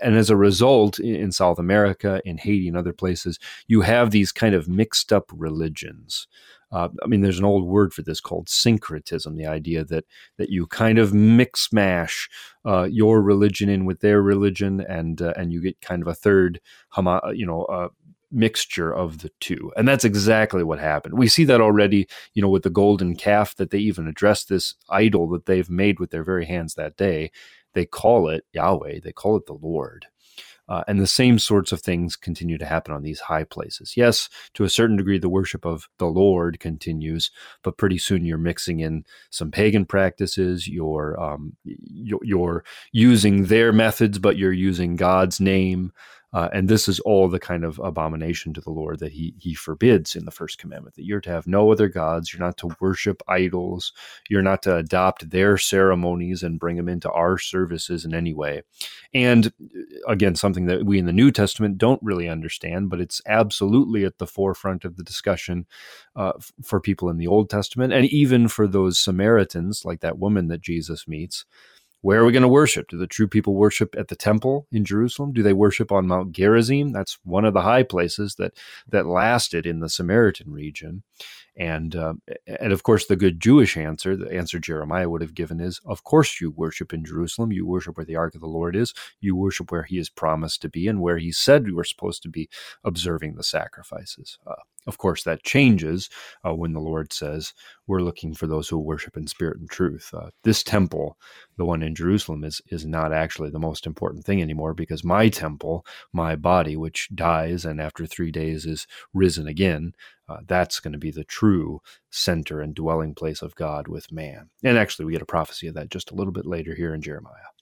and 0.00 0.16
as 0.16 0.30
a 0.30 0.36
result, 0.36 0.98
in 0.98 1.30
South 1.30 1.58
America, 1.58 2.20
in 2.24 2.38
Haiti, 2.38 2.68
and 2.68 2.76
other 2.76 2.92
places, 2.92 3.38
you 3.66 3.82
have 3.82 4.10
these 4.10 4.32
kind 4.32 4.54
of 4.54 4.68
mixed 4.68 5.12
up 5.12 5.30
religions. 5.32 6.26
Uh, 6.72 6.88
I 7.04 7.06
mean, 7.06 7.20
there's 7.20 7.38
an 7.38 7.44
old 7.44 7.66
word 7.66 7.92
for 7.92 8.02
this 8.02 8.20
called 8.20 8.48
syncretism, 8.48 9.36
the 9.36 9.46
idea 9.46 9.84
that 9.84 10.04
that 10.38 10.50
you 10.50 10.66
kind 10.66 10.98
of 10.98 11.14
mix 11.14 11.72
mash 11.72 12.28
uh, 12.64 12.88
your 12.90 13.22
religion 13.22 13.68
in 13.68 13.84
with 13.84 14.00
their 14.00 14.20
religion, 14.20 14.80
and 14.80 15.22
uh, 15.22 15.34
and 15.36 15.52
you 15.52 15.60
get 15.60 15.80
kind 15.80 16.02
of 16.02 16.08
a 16.08 16.14
third, 16.14 16.60
you 17.32 17.46
know, 17.46 17.64
uh, 17.66 17.88
mixture 18.32 18.92
of 18.92 19.18
the 19.18 19.30
two. 19.38 19.70
And 19.76 19.86
that's 19.86 20.04
exactly 20.04 20.64
what 20.64 20.80
happened. 20.80 21.16
We 21.16 21.28
see 21.28 21.44
that 21.44 21.60
already, 21.60 22.08
you 22.34 22.42
know, 22.42 22.48
with 22.48 22.64
the 22.64 22.70
golden 22.70 23.14
calf 23.14 23.54
that 23.56 23.70
they 23.70 23.78
even 23.78 24.08
address 24.08 24.44
this 24.44 24.74
idol 24.90 25.28
that 25.30 25.46
they've 25.46 25.70
made 25.70 26.00
with 26.00 26.10
their 26.10 26.24
very 26.24 26.46
hands 26.46 26.74
that 26.74 26.96
day 26.96 27.30
they 27.74 27.86
call 27.86 28.28
it 28.28 28.44
Yahweh, 28.52 29.00
they 29.02 29.12
call 29.12 29.36
it 29.36 29.46
the 29.46 29.54
Lord. 29.54 30.06
Uh, 30.66 30.82
and 30.88 30.98
the 30.98 31.06
same 31.06 31.38
sorts 31.38 31.72
of 31.72 31.82
things 31.82 32.16
continue 32.16 32.56
to 32.56 32.64
happen 32.64 32.94
on 32.94 33.02
these 33.02 33.20
high 33.20 33.44
places. 33.44 33.98
Yes, 33.98 34.30
to 34.54 34.64
a 34.64 34.70
certain 34.70 34.96
degree, 34.96 35.18
the 35.18 35.28
worship 35.28 35.66
of 35.66 35.88
the 35.98 36.06
Lord 36.06 36.58
continues, 36.58 37.30
but 37.62 37.76
pretty 37.76 37.98
soon 37.98 38.24
you're 38.24 38.38
mixing 38.38 38.80
in 38.80 39.04
some 39.28 39.50
pagan 39.50 39.84
practices. 39.84 40.66
You're 40.66 41.20
um, 41.22 41.56
you're 41.64 42.64
using 42.92 43.44
their 43.44 43.72
methods, 43.72 44.18
but 44.18 44.38
you're 44.38 44.52
using 44.52 44.96
God's 44.96 45.38
name. 45.38 45.92
Uh, 46.34 46.48
and 46.52 46.68
this 46.68 46.88
is 46.88 46.98
all 47.00 47.28
the 47.28 47.38
kind 47.38 47.64
of 47.64 47.78
abomination 47.78 48.52
to 48.52 48.60
the 48.60 48.70
Lord 48.70 48.98
that 48.98 49.12
he 49.12 49.34
he 49.38 49.54
forbids 49.54 50.16
in 50.16 50.24
the 50.24 50.32
first 50.32 50.58
commandment 50.58 50.96
that 50.96 51.04
you're 51.04 51.20
to 51.20 51.30
have 51.30 51.46
no 51.46 51.70
other 51.70 51.88
gods, 51.88 52.32
you're 52.32 52.44
not 52.44 52.56
to 52.58 52.74
worship 52.80 53.22
idols, 53.28 53.92
you're 54.28 54.42
not 54.42 54.62
to 54.64 54.74
adopt 54.76 55.30
their 55.30 55.56
ceremonies 55.56 56.42
and 56.42 56.58
bring 56.58 56.76
them 56.76 56.88
into 56.88 57.10
our 57.12 57.38
services 57.38 58.04
in 58.04 58.12
any 58.12 58.34
way. 58.34 58.62
And 59.14 59.46
uh, 59.46 60.10
again, 60.10 60.34
something 60.34 60.66
that 60.66 60.84
we 60.84 60.98
in 60.98 61.06
the 61.06 61.12
New 61.12 61.30
Testament 61.30 61.78
don't 61.78 62.02
really 62.02 62.28
understand, 62.28 62.90
but 62.90 63.00
it's 63.00 63.22
absolutely 63.26 64.04
at 64.04 64.18
the 64.18 64.26
forefront 64.26 64.84
of 64.84 64.96
the 64.96 65.04
discussion 65.04 65.66
uh, 66.16 66.32
for 66.64 66.80
people 66.80 67.08
in 67.08 67.16
the 67.16 67.28
Old 67.28 67.48
Testament 67.48 67.92
and 67.92 68.06
even 68.06 68.48
for 68.48 68.66
those 68.66 68.98
Samaritans, 68.98 69.84
like 69.84 70.00
that 70.00 70.18
woman 70.18 70.48
that 70.48 70.60
Jesus 70.60 71.06
meets 71.06 71.44
where 72.04 72.20
are 72.20 72.26
we 72.26 72.32
going 72.32 72.42
to 72.42 72.48
worship? 72.48 72.88
Do 72.88 72.98
the 72.98 73.06
true 73.06 73.26
people 73.26 73.54
worship 73.54 73.94
at 73.96 74.08
the 74.08 74.14
temple 74.14 74.66
in 74.70 74.84
Jerusalem? 74.84 75.32
Do 75.32 75.42
they 75.42 75.54
worship 75.54 75.90
on 75.90 76.06
Mount 76.06 76.32
Gerizim? 76.32 76.92
That's 76.92 77.18
one 77.24 77.46
of 77.46 77.54
the 77.54 77.62
high 77.62 77.82
places 77.82 78.34
that 78.34 78.52
that 78.86 79.06
lasted 79.06 79.64
in 79.64 79.80
the 79.80 79.88
Samaritan 79.88 80.52
region. 80.52 81.02
And 81.56 81.96
uh, 81.96 82.12
and 82.46 82.74
of 82.74 82.82
course, 82.82 83.06
the 83.06 83.16
good 83.16 83.40
Jewish 83.40 83.78
answer, 83.78 84.18
the 84.18 84.30
answer 84.30 84.58
Jeremiah 84.58 85.08
would 85.08 85.22
have 85.22 85.32
given 85.32 85.60
is, 85.60 85.80
of 85.86 86.04
course, 86.04 86.42
you 86.42 86.50
worship 86.50 86.92
in 86.92 87.06
Jerusalem. 87.06 87.52
You 87.52 87.66
worship 87.66 87.96
where 87.96 88.04
the 88.04 88.16
Ark 88.16 88.34
of 88.34 88.42
the 88.42 88.48
Lord 88.48 88.76
is. 88.76 88.92
You 89.22 89.34
worship 89.34 89.72
where 89.72 89.84
He 89.84 89.96
is 89.96 90.10
promised 90.10 90.60
to 90.60 90.68
be 90.68 90.86
and 90.86 91.00
where 91.00 91.16
He 91.16 91.32
said 91.32 91.64
we 91.64 91.72
were 91.72 91.84
supposed 91.84 92.22
to 92.24 92.28
be 92.28 92.50
observing 92.84 93.36
the 93.36 93.42
sacrifices. 93.42 94.38
Uh, 94.46 94.56
of 94.86 94.98
course, 94.98 95.22
that 95.24 95.42
changes 95.44 96.10
uh, 96.46 96.54
when 96.54 96.72
the 96.72 96.80
Lord 96.80 97.12
says 97.12 97.54
we're 97.86 98.00
looking 98.00 98.34
for 98.34 98.46
those 98.46 98.68
who 98.68 98.78
worship 98.78 99.16
in 99.16 99.26
spirit 99.26 99.58
and 99.58 99.70
truth. 99.70 100.10
Uh, 100.12 100.30
this 100.42 100.62
temple, 100.62 101.16
the 101.56 101.64
one 101.64 101.82
in 101.82 101.94
Jerusalem, 101.94 102.44
is 102.44 102.60
is 102.68 102.84
not 102.86 103.12
actually 103.12 103.50
the 103.50 103.58
most 103.58 103.86
important 103.86 104.24
thing 104.24 104.42
anymore 104.42 104.74
because 104.74 105.04
my 105.04 105.28
temple, 105.28 105.84
my 106.12 106.36
body, 106.36 106.76
which 106.76 107.08
dies 107.14 107.64
and 107.64 107.80
after 107.80 108.06
three 108.06 108.30
days 108.30 108.66
is 108.66 108.86
risen 109.12 109.46
again, 109.46 109.92
uh, 110.28 110.38
that's 110.46 110.80
going 110.80 110.92
to 110.92 110.98
be 110.98 111.10
the 111.10 111.24
true 111.24 111.80
center 112.10 112.60
and 112.60 112.74
dwelling 112.74 113.14
place 113.14 113.42
of 113.42 113.54
God 113.54 113.88
with 113.88 114.12
man. 114.12 114.50
And 114.62 114.78
actually, 114.78 115.06
we 115.06 115.12
get 115.12 115.22
a 115.22 115.26
prophecy 115.26 115.66
of 115.68 115.74
that 115.74 115.90
just 115.90 116.10
a 116.10 116.14
little 116.14 116.32
bit 116.32 116.46
later 116.46 116.74
here 116.74 116.94
in 116.94 117.02
Jeremiah. 117.02 117.53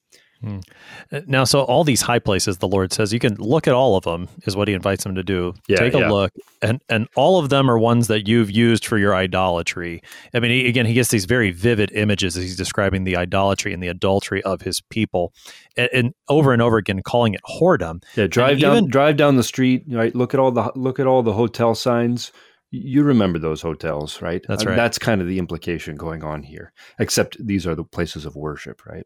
Uh, 0.43 1.21
now, 1.27 1.43
so 1.43 1.61
all 1.61 1.83
these 1.83 2.01
high 2.01 2.19
places, 2.19 2.57
the 2.57 2.67
Lord 2.67 2.91
says 2.91 3.13
you 3.13 3.19
can 3.19 3.35
look 3.35 3.67
at 3.67 3.73
all 3.73 3.95
of 3.95 4.03
them, 4.03 4.27
is 4.45 4.55
what 4.55 4.67
He 4.67 4.73
invites 4.73 5.03
them 5.03 5.15
to 5.15 5.23
do. 5.23 5.53
Yeah, 5.67 5.77
Take 5.77 5.93
a 5.93 5.99
yeah. 5.99 6.09
look, 6.09 6.31
and 6.61 6.81
and 6.89 7.07
all 7.15 7.39
of 7.39 7.49
them 7.49 7.69
are 7.69 7.77
ones 7.77 8.07
that 8.07 8.27
you've 8.27 8.51
used 8.51 8.85
for 8.85 8.97
your 8.97 9.15
idolatry. 9.15 10.01
I 10.33 10.39
mean, 10.39 10.51
he, 10.51 10.67
again, 10.67 10.85
he 10.85 10.93
gets 10.93 11.09
these 11.09 11.25
very 11.25 11.51
vivid 11.51 11.91
images 11.93 12.37
as 12.37 12.43
he's 12.43 12.57
describing 12.57 13.03
the 13.03 13.15
idolatry 13.15 13.73
and 13.73 13.81
the 13.81 13.87
adultery 13.87 14.41
of 14.43 14.61
His 14.61 14.81
people, 14.81 15.33
and, 15.77 15.89
and 15.93 16.13
over 16.27 16.53
and 16.53 16.61
over 16.61 16.77
again 16.77 17.01
calling 17.03 17.33
it 17.33 17.41
whoredom. 17.45 18.03
Yeah, 18.15 18.27
drive 18.27 18.59
down, 18.59 18.77
even, 18.77 18.89
drive 18.89 19.17
down 19.17 19.37
the 19.37 19.43
street. 19.43 19.85
Right, 19.87 20.13
look 20.15 20.33
at 20.33 20.39
all 20.39 20.51
the 20.51 20.71
look 20.75 20.99
at 20.99 21.07
all 21.07 21.23
the 21.23 21.33
hotel 21.33 21.75
signs 21.75 22.31
you 22.75 23.03
remember 23.03 23.37
those 23.37 23.61
hotels, 23.61 24.19
right? 24.19 24.43
That's 24.47 24.65
right. 24.65 24.75
That's 24.75 24.97
kind 24.97 25.21
of 25.21 25.27
the 25.27 25.37
implication 25.37 25.95
going 25.95 26.23
on 26.23 26.41
here, 26.41 26.73
except 26.97 27.37
these 27.39 27.67
are 27.67 27.75
the 27.75 27.83
places 27.83 28.25
of 28.25 28.35
worship, 28.35 28.83
right? 28.87 29.05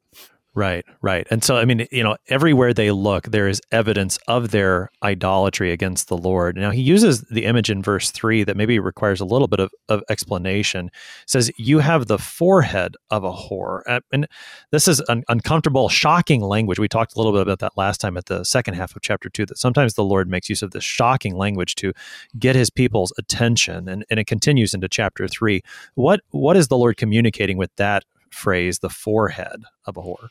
Right, 0.58 0.86
right. 1.04 1.28
And 1.30 1.44
so, 1.44 1.58
I 1.58 1.66
mean, 1.66 1.88
you 1.92 2.02
know, 2.02 2.18
everywhere 2.30 2.74
they 2.74 2.90
look, 2.90 3.26
there 3.26 3.48
is 3.48 3.62
evidence 3.72 4.18
of 4.28 4.50
their 4.50 4.90
idolatry 5.04 5.72
against 5.72 6.08
the 6.08 6.18
Lord. 6.18 6.58
Now, 6.58 6.72
he 6.72 6.82
uses 6.82 7.22
the 7.30 7.46
image 7.46 7.70
in 7.70 7.84
verse 7.84 8.10
three 8.10 8.44
that 8.44 8.58
maybe 8.58 8.80
requires 8.80 9.22
a 9.22 9.26
little 9.26 9.48
bit 9.48 9.60
of, 9.60 9.72
of 9.88 10.02
explanation. 10.10 10.88
It 10.88 11.30
says, 11.30 11.52
You 11.58 11.78
have 11.78 12.08
the 12.08 12.18
forehead 12.18 12.96
of 13.12 13.24
a 13.24 13.32
whore. 13.32 13.84
Uh, 13.86 14.00
and 14.12 14.28
this 14.72 14.88
is 14.88 15.00
an 15.10 15.24
uncomfortable, 15.30 15.90
shocking 15.90 16.42
language. 16.42 16.80
We 16.80 16.88
talked 16.88 17.14
a 17.14 17.20
little 17.20 17.34
bit 17.34 17.42
about 17.42 17.60
that 17.60 17.78
last 17.78 18.02
time 18.02 18.18
at 18.18 18.26
the 18.26 18.44
second 18.44 18.74
half 18.74 18.96
of 18.96 19.04
chapter 19.04 19.30
two, 19.30 19.46
that 19.46 19.60
sometimes 19.60 19.94
the 19.94 20.04
Lord 20.04 20.28
makes 20.28 20.50
use 20.50 20.64
of 20.64 20.72
this 20.72 20.84
shocking 20.84 21.36
language 21.36 21.76
to 21.76 21.94
get 22.40 22.56
his 22.56 22.72
people's 22.72 23.14
attention. 23.20 23.88
And, 23.88 24.06
and 24.10 24.20
it 24.20 24.26
continues 24.26 24.74
into 24.74 24.90
chapter 24.90 25.28
three. 25.28 25.62
What 25.94 26.22
What 26.32 26.58
is 26.58 26.68
the 26.68 26.78
Lord 26.78 26.98
communicating 26.98 27.58
with 27.58 27.76
that 27.76 28.06
phrase, 28.32 28.80
the 28.80 28.90
forehead 28.90 29.62
of 29.86 29.98
a 29.98 30.02
whore? 30.02 30.30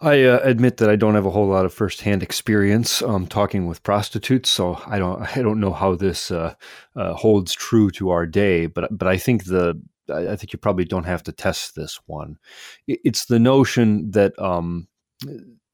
I 0.00 0.22
uh, 0.22 0.38
admit 0.44 0.76
that 0.76 0.88
I 0.88 0.96
don't 0.96 1.16
have 1.16 1.26
a 1.26 1.30
whole 1.30 1.48
lot 1.48 1.64
of 1.64 1.74
firsthand 1.74 2.22
experience 2.22 3.02
um, 3.02 3.26
talking 3.26 3.66
with 3.66 3.82
prostitutes, 3.82 4.48
so 4.48 4.80
I 4.86 4.98
don't 4.98 5.22
I 5.36 5.42
don't 5.42 5.60
know 5.60 5.72
how 5.72 5.94
this 5.94 6.30
uh, 6.30 6.54
uh, 6.94 7.14
holds 7.14 7.52
true 7.52 7.90
to 7.92 8.10
our 8.10 8.26
day. 8.26 8.66
But 8.66 8.96
but 8.96 9.08
I 9.08 9.16
think 9.16 9.44
the 9.44 9.80
I 10.12 10.36
think 10.36 10.52
you 10.52 10.58
probably 10.58 10.84
don't 10.84 11.04
have 11.04 11.22
to 11.24 11.32
test 11.32 11.74
this 11.74 12.00
one. 12.06 12.38
It's 12.86 13.26
the 13.26 13.38
notion 13.38 14.10
that 14.12 14.38
um, 14.38 14.88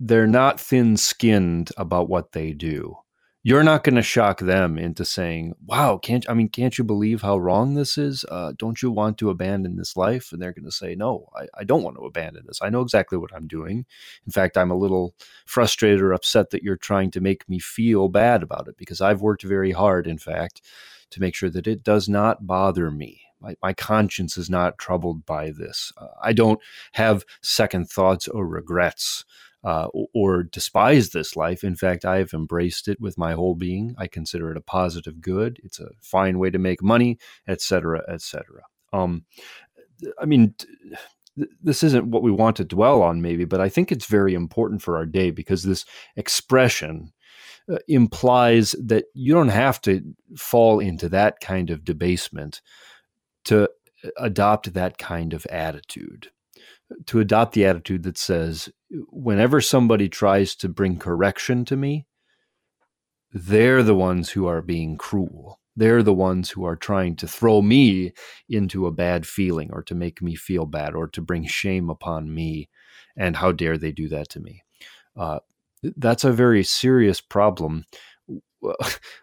they're 0.00 0.26
not 0.26 0.58
thin 0.58 0.96
skinned 0.96 1.70
about 1.76 2.08
what 2.08 2.32
they 2.32 2.52
do 2.52 2.96
you're 3.46 3.62
not 3.62 3.84
going 3.84 3.94
to 3.94 4.02
shock 4.02 4.40
them 4.40 4.78
into 4.78 5.04
saying, 5.04 5.54
"Wow, 5.66 5.98
can't 5.98 6.28
I 6.30 6.34
mean, 6.34 6.48
can't 6.48 6.76
you 6.78 6.82
believe 6.82 7.20
how 7.20 7.36
wrong 7.36 7.74
this 7.74 7.98
is? 7.98 8.24
Uh, 8.30 8.54
don't 8.56 8.80
you 8.80 8.90
want 8.90 9.18
to 9.18 9.28
abandon 9.28 9.76
this 9.76 9.98
life?" 9.98 10.32
And 10.32 10.40
they're 10.40 10.54
going 10.54 10.64
to 10.64 10.72
say, 10.72 10.94
"No, 10.94 11.28
I, 11.36 11.46
I, 11.58 11.64
don't 11.64 11.82
want 11.82 11.96
to 11.98 12.06
abandon 12.06 12.44
this. 12.46 12.60
I 12.62 12.70
know 12.70 12.80
exactly 12.80 13.18
what 13.18 13.34
I'm 13.34 13.46
doing. 13.46 13.84
In 14.24 14.32
fact, 14.32 14.56
I'm 14.56 14.70
a 14.70 14.76
little 14.76 15.14
frustrated 15.44 16.00
or 16.00 16.14
upset 16.14 16.50
that 16.50 16.62
you're 16.62 16.76
trying 16.76 17.10
to 17.12 17.20
make 17.20 17.46
me 17.46 17.58
feel 17.58 18.08
bad 18.08 18.42
about 18.42 18.66
it 18.66 18.78
because 18.78 19.02
I've 19.02 19.20
worked 19.20 19.42
very 19.42 19.72
hard, 19.72 20.06
in 20.06 20.18
fact, 20.18 20.62
to 21.10 21.20
make 21.20 21.34
sure 21.34 21.50
that 21.50 21.66
it 21.66 21.84
does 21.84 22.08
not 22.08 22.46
bother 22.46 22.90
me." 22.90 23.20
My, 23.62 23.74
conscience 23.74 24.38
is 24.38 24.48
not 24.48 24.78
troubled 24.78 25.26
by 25.26 25.50
this. 25.50 25.92
Uh, 25.98 26.06
I 26.22 26.32
don't 26.32 26.60
have 26.92 27.26
second 27.42 27.90
thoughts 27.90 28.26
or 28.26 28.46
regrets 28.46 29.26
uh, 29.64 29.88
or 30.12 30.42
despise 30.42 31.10
this 31.10 31.36
life. 31.36 31.64
In 31.64 31.74
fact, 31.74 32.04
I 32.04 32.18
have 32.18 32.34
embraced 32.34 32.86
it 32.86 33.00
with 33.00 33.16
my 33.16 33.32
whole 33.32 33.54
being. 33.54 33.94
I 33.98 34.06
consider 34.06 34.50
it 34.50 34.58
a 34.58 34.62
positive 34.62 35.20
good. 35.20 35.58
It's 35.64 35.80
a 35.80 35.88
fine 36.02 36.38
way 36.38 36.50
to 36.50 36.58
make 36.58 36.82
money, 36.82 37.18
etc., 37.48 38.02
etc. 38.08 38.62
Um, 38.92 39.24
I 40.20 40.26
mean, 40.26 40.54
this 41.62 41.82
isn't 41.82 42.08
what 42.08 42.22
we 42.22 42.30
want 42.30 42.56
to 42.56 42.64
dwell 42.64 43.02
on, 43.02 43.22
maybe, 43.22 43.46
but 43.46 43.60
I 43.60 43.70
think 43.70 43.90
it's 43.90 44.06
very 44.06 44.34
important 44.34 44.82
for 44.82 44.96
our 44.96 45.06
day 45.06 45.30
because 45.30 45.62
this 45.62 45.86
expression 46.14 47.12
uh, 47.72 47.78
implies 47.88 48.72
that 48.72 49.06
you 49.14 49.32
don't 49.32 49.48
have 49.48 49.80
to 49.82 50.02
fall 50.36 50.78
into 50.78 51.08
that 51.08 51.40
kind 51.40 51.70
of 51.70 51.84
debasement 51.84 52.60
to 53.46 53.64
uh, 53.64 54.08
adopt 54.18 54.74
that 54.74 54.98
kind 54.98 55.32
of 55.32 55.46
attitude 55.46 56.28
to 57.06 57.20
adopt 57.20 57.54
the 57.54 57.64
attitude 57.64 58.02
that 58.04 58.18
says, 58.18 58.70
whenever 59.10 59.60
somebody 59.60 60.08
tries 60.08 60.54
to 60.56 60.68
bring 60.68 60.98
correction 60.98 61.64
to 61.66 61.76
me, 61.76 62.06
they're 63.32 63.82
the 63.82 63.94
ones 63.94 64.30
who 64.30 64.46
are 64.46 64.62
being 64.62 64.96
cruel. 64.96 65.60
They're 65.76 66.04
the 66.04 66.14
ones 66.14 66.50
who 66.50 66.64
are 66.64 66.76
trying 66.76 67.16
to 67.16 67.26
throw 67.26 67.60
me 67.60 68.12
into 68.48 68.86
a 68.86 68.92
bad 68.92 69.26
feeling 69.26 69.70
or 69.72 69.82
to 69.84 69.94
make 69.94 70.22
me 70.22 70.36
feel 70.36 70.66
bad 70.66 70.94
or 70.94 71.08
to 71.08 71.20
bring 71.20 71.46
shame 71.46 71.90
upon 71.90 72.32
me. 72.32 72.68
And 73.16 73.36
how 73.36 73.50
dare 73.50 73.76
they 73.76 73.90
do 73.90 74.08
that 74.08 74.28
to 74.30 74.40
me? 74.40 74.62
Uh, 75.16 75.40
that's 75.96 76.24
a 76.24 76.32
very 76.32 76.62
serious 76.62 77.20
problem 77.20 77.84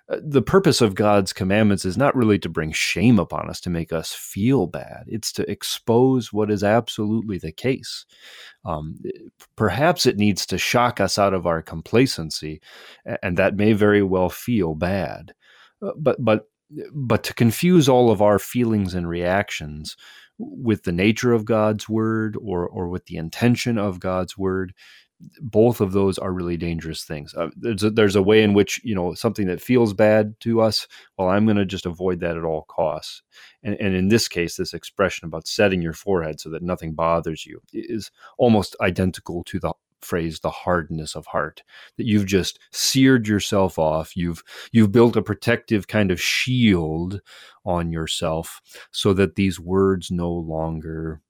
the 0.10 0.42
purpose 0.42 0.82
of 0.82 0.96
God's 0.96 1.34
commandments 1.34 1.86
is 1.86 1.98
not 1.98 2.16
really 2.16 2.40
to 2.40 2.50
bring 2.50 2.72
shame 2.72 3.20
upon 3.20 3.50
us, 3.50 3.60
to 3.62 3.70
make 3.70 3.94
us 3.94 4.12
feel 4.12 4.68
bad. 4.68 5.04
It's 5.08 5.32
to 5.34 5.50
expose 5.50 6.32
what 6.32 6.52
is 6.52 6.64
absolutely 6.64 7.38
the 7.38 7.52
case. 7.52 8.06
Um, 8.66 9.00
perhaps 9.56 10.06
it 10.06 10.18
needs 10.18 10.46
to 10.48 10.58
shock 10.58 11.00
us 11.00 11.18
out 11.18 11.34
of 11.34 11.48
our 11.48 11.62
complacency, 11.62 12.62
and 13.24 13.38
that 13.38 13.56
may 13.56 13.74
very 13.74 14.04
well 14.04 14.30
feel 14.30 14.76
bad. 14.76 15.34
Uh, 15.82 15.92
but 15.98 16.24
but 16.24 16.48
but 16.94 17.24
to 17.24 17.34
confuse 17.34 17.90
all 17.90 18.12
of 18.12 18.22
our 18.22 18.40
feelings 18.40 18.94
and 18.94 19.10
reactions 19.10 19.98
with 20.38 20.84
the 20.84 20.92
nature 20.92 21.34
of 21.34 21.46
God's 21.46 21.90
word 21.90 22.38
or 22.42 22.68
or 22.68 22.88
with 22.88 23.06
the 23.06 23.18
intention 23.18 23.78
of 23.78 24.00
God's 24.00 24.38
word 24.38 24.74
both 25.40 25.82
of 25.82 25.92
those 25.92 26.18
are 26.18 26.32
really 26.32 26.58
dangerous 26.58 27.04
things. 27.04 27.34
Uh, 27.34 27.50
there's 27.56 27.84
a, 27.84 27.90
there's 27.90 28.16
a 28.16 28.22
way 28.22 28.44
in 28.44 28.54
which 28.54 28.82
you 28.84 28.96
know 28.96 29.14
something 29.14 29.48
that 29.48 29.62
feels 29.62 29.94
bad 29.94 30.36
to 30.42 30.62
us. 30.62 30.88
Well, 31.18 31.30
I'm 31.30 31.46
going 31.46 31.58
to 31.58 31.66
just 31.66 31.86
avoid 31.86 32.20
that 32.22 32.38
at 32.38 32.44
all 32.44 32.64
costs. 32.64 33.22
And, 33.64 33.76
and 33.80 33.96
in 33.96 34.08
this 34.08 34.28
case, 34.28 34.56
this 34.56 34.74
expression 34.74 35.26
about 35.26 35.48
setting 35.48 35.82
your 35.82 35.94
forehead 35.94 36.40
so 36.40 36.50
that 36.50 36.64
nothing 36.64 36.94
bothers 36.94 37.46
you 37.46 37.62
is 37.74 38.12
almost 38.38 38.76
identical 38.82 39.44
to 39.46 39.60
the 39.60 39.74
phrase 40.02 40.40
the 40.40 40.50
hardness 40.50 41.16
of 41.16 41.28
heart 41.28 41.62
that 41.98 42.08
you've 42.08 42.26
just 42.26 42.60
seared 42.72 43.28
yourself 43.28 43.78
off 43.78 44.18
you've 44.18 44.44
you've 44.72 44.92
built 44.92 45.16
a 45.16 45.22
protective 45.22 45.88
kind 45.88 46.10
of 46.10 46.20
shield 46.20 47.22
on 47.66 47.92
yourself 47.92 48.62
so 48.90 49.14
that 49.14 49.36
these 49.36 49.60
words 49.60 50.10
no 50.10 50.32
longer 50.32 51.22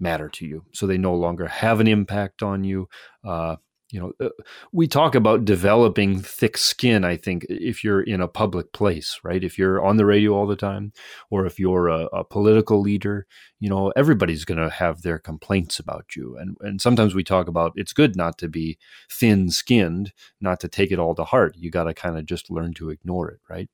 matter 0.00 0.28
to 0.28 0.46
you. 0.46 0.64
So 0.72 0.86
they 0.86 0.98
no 0.98 1.14
longer 1.14 1.46
have 1.46 1.80
an 1.80 1.88
impact 1.88 2.42
on 2.42 2.64
you. 2.64 2.88
Uh, 3.24 3.56
you 3.90 3.98
know, 3.98 4.12
uh, 4.20 4.30
we 4.70 4.86
talk 4.86 5.14
about 5.14 5.46
developing 5.46 6.20
thick 6.20 6.58
skin. 6.58 7.04
I 7.04 7.16
think 7.16 7.46
if 7.48 7.82
you're 7.82 8.02
in 8.02 8.20
a 8.20 8.28
public 8.28 8.72
place, 8.72 9.18
right? 9.24 9.42
If 9.42 9.56
you're 9.56 9.82
on 9.82 9.96
the 9.96 10.04
radio 10.04 10.34
all 10.34 10.46
the 10.46 10.56
time, 10.56 10.92
or 11.30 11.46
if 11.46 11.58
you're 11.58 11.88
a, 11.88 12.04
a 12.06 12.22
political 12.22 12.80
leader, 12.82 13.26
you 13.60 13.70
know, 13.70 13.90
everybody's 13.96 14.44
going 14.44 14.60
to 14.60 14.68
have 14.68 15.00
their 15.00 15.18
complaints 15.18 15.78
about 15.78 16.14
you. 16.14 16.36
And 16.36 16.56
and 16.60 16.80
sometimes 16.82 17.14
we 17.14 17.24
talk 17.24 17.48
about 17.48 17.72
it's 17.76 17.94
good 17.94 18.14
not 18.14 18.36
to 18.38 18.48
be 18.48 18.78
thin 19.10 19.50
skinned, 19.50 20.12
not 20.40 20.60
to 20.60 20.68
take 20.68 20.92
it 20.92 20.98
all 20.98 21.14
to 21.14 21.24
heart. 21.24 21.56
You 21.56 21.70
got 21.70 21.84
to 21.84 21.94
kind 21.94 22.18
of 22.18 22.26
just 22.26 22.50
learn 22.50 22.74
to 22.74 22.90
ignore 22.90 23.30
it, 23.30 23.40
right? 23.48 23.70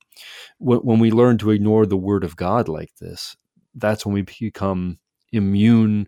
When, 0.59 0.79
when 0.79 0.99
we 0.99 1.11
learn 1.11 1.37
to 1.39 1.51
ignore 1.51 1.85
the 1.85 1.97
word 1.97 2.23
of 2.23 2.37
God 2.37 2.69
like 2.69 2.95
this, 3.01 3.35
that's 3.73 4.05
when 4.05 4.13
we 4.13 4.21
become 4.21 4.99
immune 5.35 6.07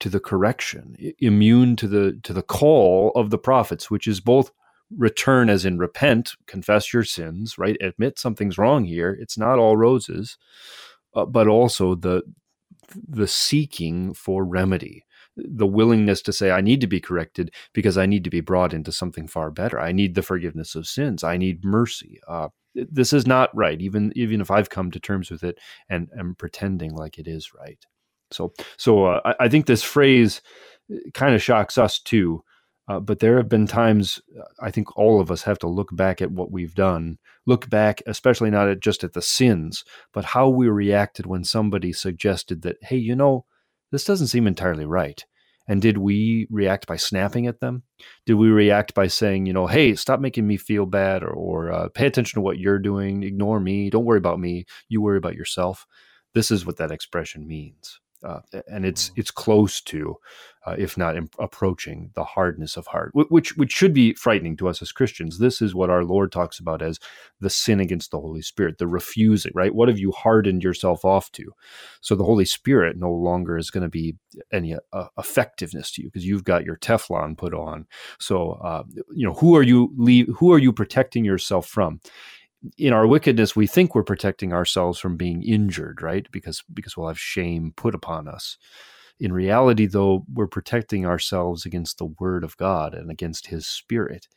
to 0.00 0.08
the 0.08 0.20
correction, 0.20 0.96
immune 1.18 1.76
to 1.76 1.88
the 1.88 2.18
to 2.22 2.32
the 2.32 2.42
call 2.42 3.12
of 3.14 3.30
the 3.30 3.38
prophets, 3.38 3.90
which 3.90 4.06
is 4.06 4.20
both 4.20 4.50
return 4.96 5.50
as 5.50 5.64
in 5.64 5.78
repent, 5.78 6.32
confess 6.46 6.92
your 6.92 7.04
sins, 7.04 7.58
right? 7.58 7.76
Admit 7.80 8.18
something's 8.18 8.58
wrong 8.58 8.84
here. 8.84 9.16
It's 9.20 9.36
not 9.36 9.58
all 9.58 9.76
roses, 9.76 10.38
uh, 11.14 11.26
but 11.26 11.48
also 11.48 11.94
the 11.94 12.22
the 13.06 13.28
seeking 13.28 14.14
for 14.14 14.44
remedy, 14.44 15.04
the 15.36 15.66
willingness 15.66 16.22
to 16.22 16.32
say 16.32 16.50
I 16.50 16.62
need 16.62 16.80
to 16.80 16.86
be 16.86 17.00
corrected 17.00 17.52
because 17.74 17.98
I 17.98 18.06
need 18.06 18.24
to 18.24 18.30
be 18.30 18.40
brought 18.40 18.72
into 18.72 18.92
something 18.92 19.28
far 19.28 19.50
better. 19.50 19.78
I 19.78 19.92
need 19.92 20.14
the 20.14 20.22
forgiveness 20.22 20.74
of 20.74 20.86
sins. 20.86 21.22
I 21.22 21.36
need 21.36 21.64
mercy. 21.64 22.20
Uh, 22.26 22.48
this 22.74 23.12
is 23.12 23.26
not 23.26 23.54
right, 23.54 23.80
even 23.80 24.12
even 24.14 24.40
if 24.40 24.50
I've 24.50 24.70
come 24.70 24.90
to 24.92 25.00
terms 25.00 25.30
with 25.30 25.42
it 25.42 25.58
and 25.88 26.08
am 26.18 26.34
pretending 26.36 26.94
like 26.94 27.18
it 27.18 27.26
is 27.26 27.52
right. 27.52 27.84
So, 28.30 28.52
so 28.76 29.06
uh, 29.06 29.20
I, 29.24 29.44
I, 29.44 29.48
think 29.48 29.66
this 29.66 29.82
phrase 29.82 30.42
uh, 30.92 30.96
kind 31.14 31.34
of 31.34 31.42
shocks 31.42 31.78
us 31.78 31.98
too. 31.98 32.42
Uh, 32.88 32.98
but 32.98 33.18
there 33.18 33.36
have 33.36 33.48
been 33.48 33.66
times 33.66 34.20
uh, 34.38 34.44
I 34.60 34.70
think 34.70 34.96
all 34.96 35.20
of 35.20 35.30
us 35.30 35.42
have 35.42 35.58
to 35.60 35.68
look 35.68 35.94
back 35.94 36.22
at 36.22 36.30
what 36.30 36.50
we've 36.50 36.74
done, 36.74 37.18
look 37.46 37.68
back, 37.68 38.02
especially 38.06 38.50
not 38.50 38.68
at 38.68 38.80
just 38.80 39.04
at 39.04 39.12
the 39.12 39.22
sins, 39.22 39.84
but 40.14 40.24
how 40.24 40.48
we 40.48 40.68
reacted 40.68 41.26
when 41.26 41.44
somebody 41.44 41.92
suggested 41.92 42.62
that, 42.62 42.76
hey, 42.82 42.96
you 42.96 43.14
know, 43.14 43.44
this 43.92 44.04
doesn't 44.04 44.28
seem 44.28 44.46
entirely 44.46 44.86
right. 44.86 45.24
And 45.70 45.82
did 45.82 45.98
we 45.98 46.46
react 46.48 46.86
by 46.86 46.96
snapping 46.96 47.46
at 47.46 47.60
them? 47.60 47.82
Did 48.24 48.34
we 48.34 48.48
react 48.48 48.94
by 48.94 49.06
saying, 49.06 49.44
you 49.44 49.52
know, 49.52 49.66
hey, 49.66 49.94
stop 49.94 50.18
making 50.18 50.46
me 50.46 50.56
feel 50.56 50.86
bad 50.86 51.22
or, 51.22 51.30
or 51.30 51.70
uh, 51.70 51.88
pay 51.90 52.06
attention 52.06 52.38
to 52.38 52.40
what 52.40 52.58
you're 52.58 52.78
doing, 52.78 53.22
ignore 53.22 53.60
me, 53.60 53.90
don't 53.90 54.06
worry 54.06 54.16
about 54.16 54.40
me, 54.40 54.64
you 54.88 55.02
worry 55.02 55.18
about 55.18 55.34
yourself? 55.34 55.86
This 56.32 56.50
is 56.50 56.64
what 56.64 56.78
that 56.78 56.90
expression 56.90 57.46
means 57.46 58.00
uh, 58.24 58.40
and 58.66 58.84
it's 58.84 59.10
mm. 59.10 59.12
it's 59.16 59.30
close 59.30 59.80
to, 59.80 60.16
uh, 60.66 60.74
if 60.78 60.96
not 60.96 61.16
imp- 61.16 61.36
approaching, 61.38 62.10
the 62.14 62.24
hardness 62.24 62.76
of 62.76 62.86
heart, 62.86 63.12
which 63.14 63.56
which 63.56 63.72
should 63.72 63.94
be 63.94 64.14
frightening 64.14 64.56
to 64.56 64.68
us 64.68 64.82
as 64.82 64.92
Christians. 64.92 65.38
This 65.38 65.62
is 65.62 65.74
what 65.74 65.90
our 65.90 66.04
Lord 66.04 66.32
talks 66.32 66.58
about 66.58 66.82
as 66.82 66.98
the 67.40 67.50
sin 67.50 67.80
against 67.80 68.10
the 68.10 68.20
Holy 68.20 68.42
Spirit, 68.42 68.78
the 68.78 68.88
refusing. 68.88 69.52
Right? 69.54 69.74
What 69.74 69.88
have 69.88 69.98
you 69.98 70.12
hardened 70.12 70.64
yourself 70.64 71.04
off 71.04 71.30
to? 71.32 71.52
So 72.00 72.14
the 72.14 72.24
Holy 72.24 72.44
Spirit 72.44 72.96
no 72.96 73.12
longer 73.12 73.56
is 73.56 73.70
going 73.70 73.84
to 73.84 73.88
be 73.88 74.16
any 74.52 74.76
uh, 74.92 75.06
effectiveness 75.16 75.92
to 75.92 76.02
you 76.02 76.08
because 76.08 76.26
you've 76.26 76.44
got 76.44 76.64
your 76.64 76.76
Teflon 76.76 77.36
put 77.36 77.54
on. 77.54 77.86
So 78.18 78.52
uh, 78.64 78.82
you 79.14 79.26
know 79.26 79.34
who 79.34 79.56
are 79.56 79.62
you 79.62 79.92
leave, 79.96 80.28
who 80.38 80.52
are 80.52 80.58
you 80.58 80.72
protecting 80.72 81.24
yourself 81.24 81.66
from? 81.66 82.00
In 82.76 82.92
our 82.92 83.06
wickedness 83.06 83.54
we 83.54 83.66
think 83.66 83.94
we're 83.94 84.02
protecting 84.02 84.52
ourselves 84.52 84.98
from 84.98 85.16
being 85.16 85.42
injured 85.42 86.02
right? 86.02 86.26
Because 86.32 86.62
because 86.72 86.96
we'll 86.96 87.08
have 87.08 87.18
shame 87.18 87.72
put 87.76 87.94
upon 87.94 88.28
us. 88.28 88.56
In 89.20 89.32
reality 89.32 89.86
though 89.86 90.24
we're 90.32 90.46
protecting 90.46 91.06
ourselves 91.06 91.64
against 91.64 91.98
the 91.98 92.12
word 92.20 92.44
of 92.44 92.56
god 92.56 92.94
and 92.94 93.10
against 93.10 93.48
his 93.48 93.66
spirit. 93.66 94.28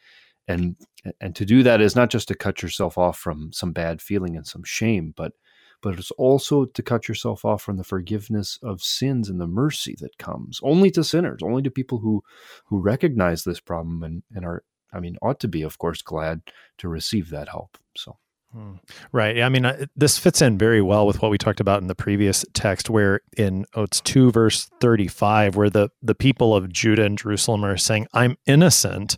And 0.48 0.76
and 1.20 1.36
to 1.36 1.46
do 1.46 1.64
that 1.64 1.82
is 1.82 1.96
not 1.96 2.10
just 2.10 2.28
to 2.28 2.36
cut 2.36 2.62
yourself 2.62 2.98
off 2.98 3.18
from 3.18 3.52
some 3.54 3.72
bad 3.74 4.02
feeling 4.02 4.36
and 4.36 4.46
some 4.46 4.64
shame 4.64 5.14
but 5.16 5.34
but 5.82 5.98
it's 5.98 6.12
also 6.12 6.66
to 6.66 6.84
cut 6.84 7.08
yourself 7.08 7.44
off 7.44 7.64
from 7.64 7.78
the 7.78 7.84
forgiveness 7.84 8.60
of 8.62 8.84
sins 8.84 9.30
and 9.30 9.42
the 9.42 9.48
mercy 9.48 9.96
that 10.00 10.18
comes 10.20 10.60
only 10.64 10.92
to 10.92 11.04
sinners 11.04 11.42
only 11.44 11.62
to 11.64 11.72
people 11.72 12.00
who 12.00 12.24
who 12.66 12.80
recognize 12.80 13.44
this 13.44 13.60
problem 13.60 14.04
and, 14.04 14.24
and 14.32 14.46
are 14.46 14.64
I 14.94 15.00
mean, 15.00 15.18
ought 15.22 15.40
to 15.42 15.48
be, 15.48 15.62
of 15.62 15.78
course, 15.78 16.02
glad 16.02 16.42
to 16.80 16.88
receive 16.88 17.30
that 17.30 17.50
help. 17.50 17.78
So. 17.96 18.18
Hmm. 18.54 18.74
Right. 19.14 19.42
I 19.42 19.48
mean, 19.48 19.66
this 19.96 20.18
fits 20.18 20.42
in 20.42 20.58
very 20.58 20.82
well 20.82 21.08
with 21.08 21.22
what 21.22 21.32
we 21.32 21.38
talked 21.38 21.62
about 21.62 21.82
in 21.82 21.88
the 21.88 21.96
previous 21.96 22.44
text, 22.54 22.90
where 22.90 23.22
in 23.38 23.66
oh, 23.76 23.84
it's 23.84 24.02
two 24.02 24.30
verse 24.30 24.70
thirty 24.82 25.08
five, 25.08 25.56
where 25.56 25.70
the 25.70 25.88
the 26.02 26.16
people 26.16 26.54
of 26.54 26.70
Judah 26.70 27.06
and 27.06 27.18
Jerusalem 27.18 27.64
are 27.64 27.78
saying, 27.78 28.08
"I'm 28.14 28.36
innocent," 28.46 29.16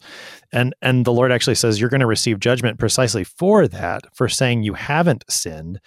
and 0.51 0.75
and 0.83 1.03
the 1.03 1.12
Lord 1.12 1.31
actually 1.31 1.55
says, 1.55 1.79
"You're 1.81 1.89
going 1.89 2.01
to 2.01 2.05
receive 2.05 2.39
judgment 2.39 2.77
precisely 2.77 3.23
for 3.23 3.67
that, 3.67 4.03
for 4.13 4.29
saying 4.29 4.62
you 4.62 4.75
haven't 4.75 5.23
sinned." 5.27 5.79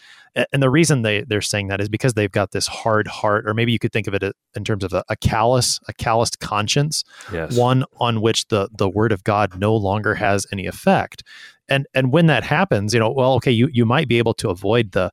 And 0.53 0.63
the 0.63 0.69
reason 0.69 1.03
they 1.03 1.23
they're 1.23 1.41
saying 1.41 1.69
that 1.69 1.81
is 1.81 1.89
because 1.89 2.15
they've 2.15 2.31
got 2.31 2.53
this 2.53 2.67
hard 2.67 3.07
heart, 3.07 3.49
or 3.49 3.55
maybe 3.55 3.73
you 3.73 3.79
could 3.79 3.93
think 3.93 4.07
of 4.07 4.15
it 4.15 4.23
in 4.55 4.65
terms 4.65 4.85
of 4.85 4.93
a, 4.93 5.03
a 5.09 5.17
callous, 5.17 5.81
a 5.89 5.95
calloused 5.95 6.41
conscience, 6.41 7.05
yes. 7.33 7.57
one 7.57 7.85
on 8.01 8.21
which 8.21 8.49
the 8.49 8.69
the 8.77 8.89
Word 8.89 9.13
of 9.13 9.25
God 9.25 9.59
no 9.59 9.75
longer 9.75 10.15
has 10.15 10.47
any 10.53 10.67
effect 10.67 11.23
and 11.69 11.87
and 11.95 12.13
when 12.13 12.27
that 12.27 12.45
happens 12.45 12.95
you 12.95 13.01
know 13.01 13.11
well 13.11 13.35
okay 13.35 13.51
you 13.51 13.69
you 13.73 13.85
might 13.85 14.09
be 14.09 14.19
able 14.19 14.35
to 14.35 14.51
avoid 14.51 14.93
the 14.93 15.11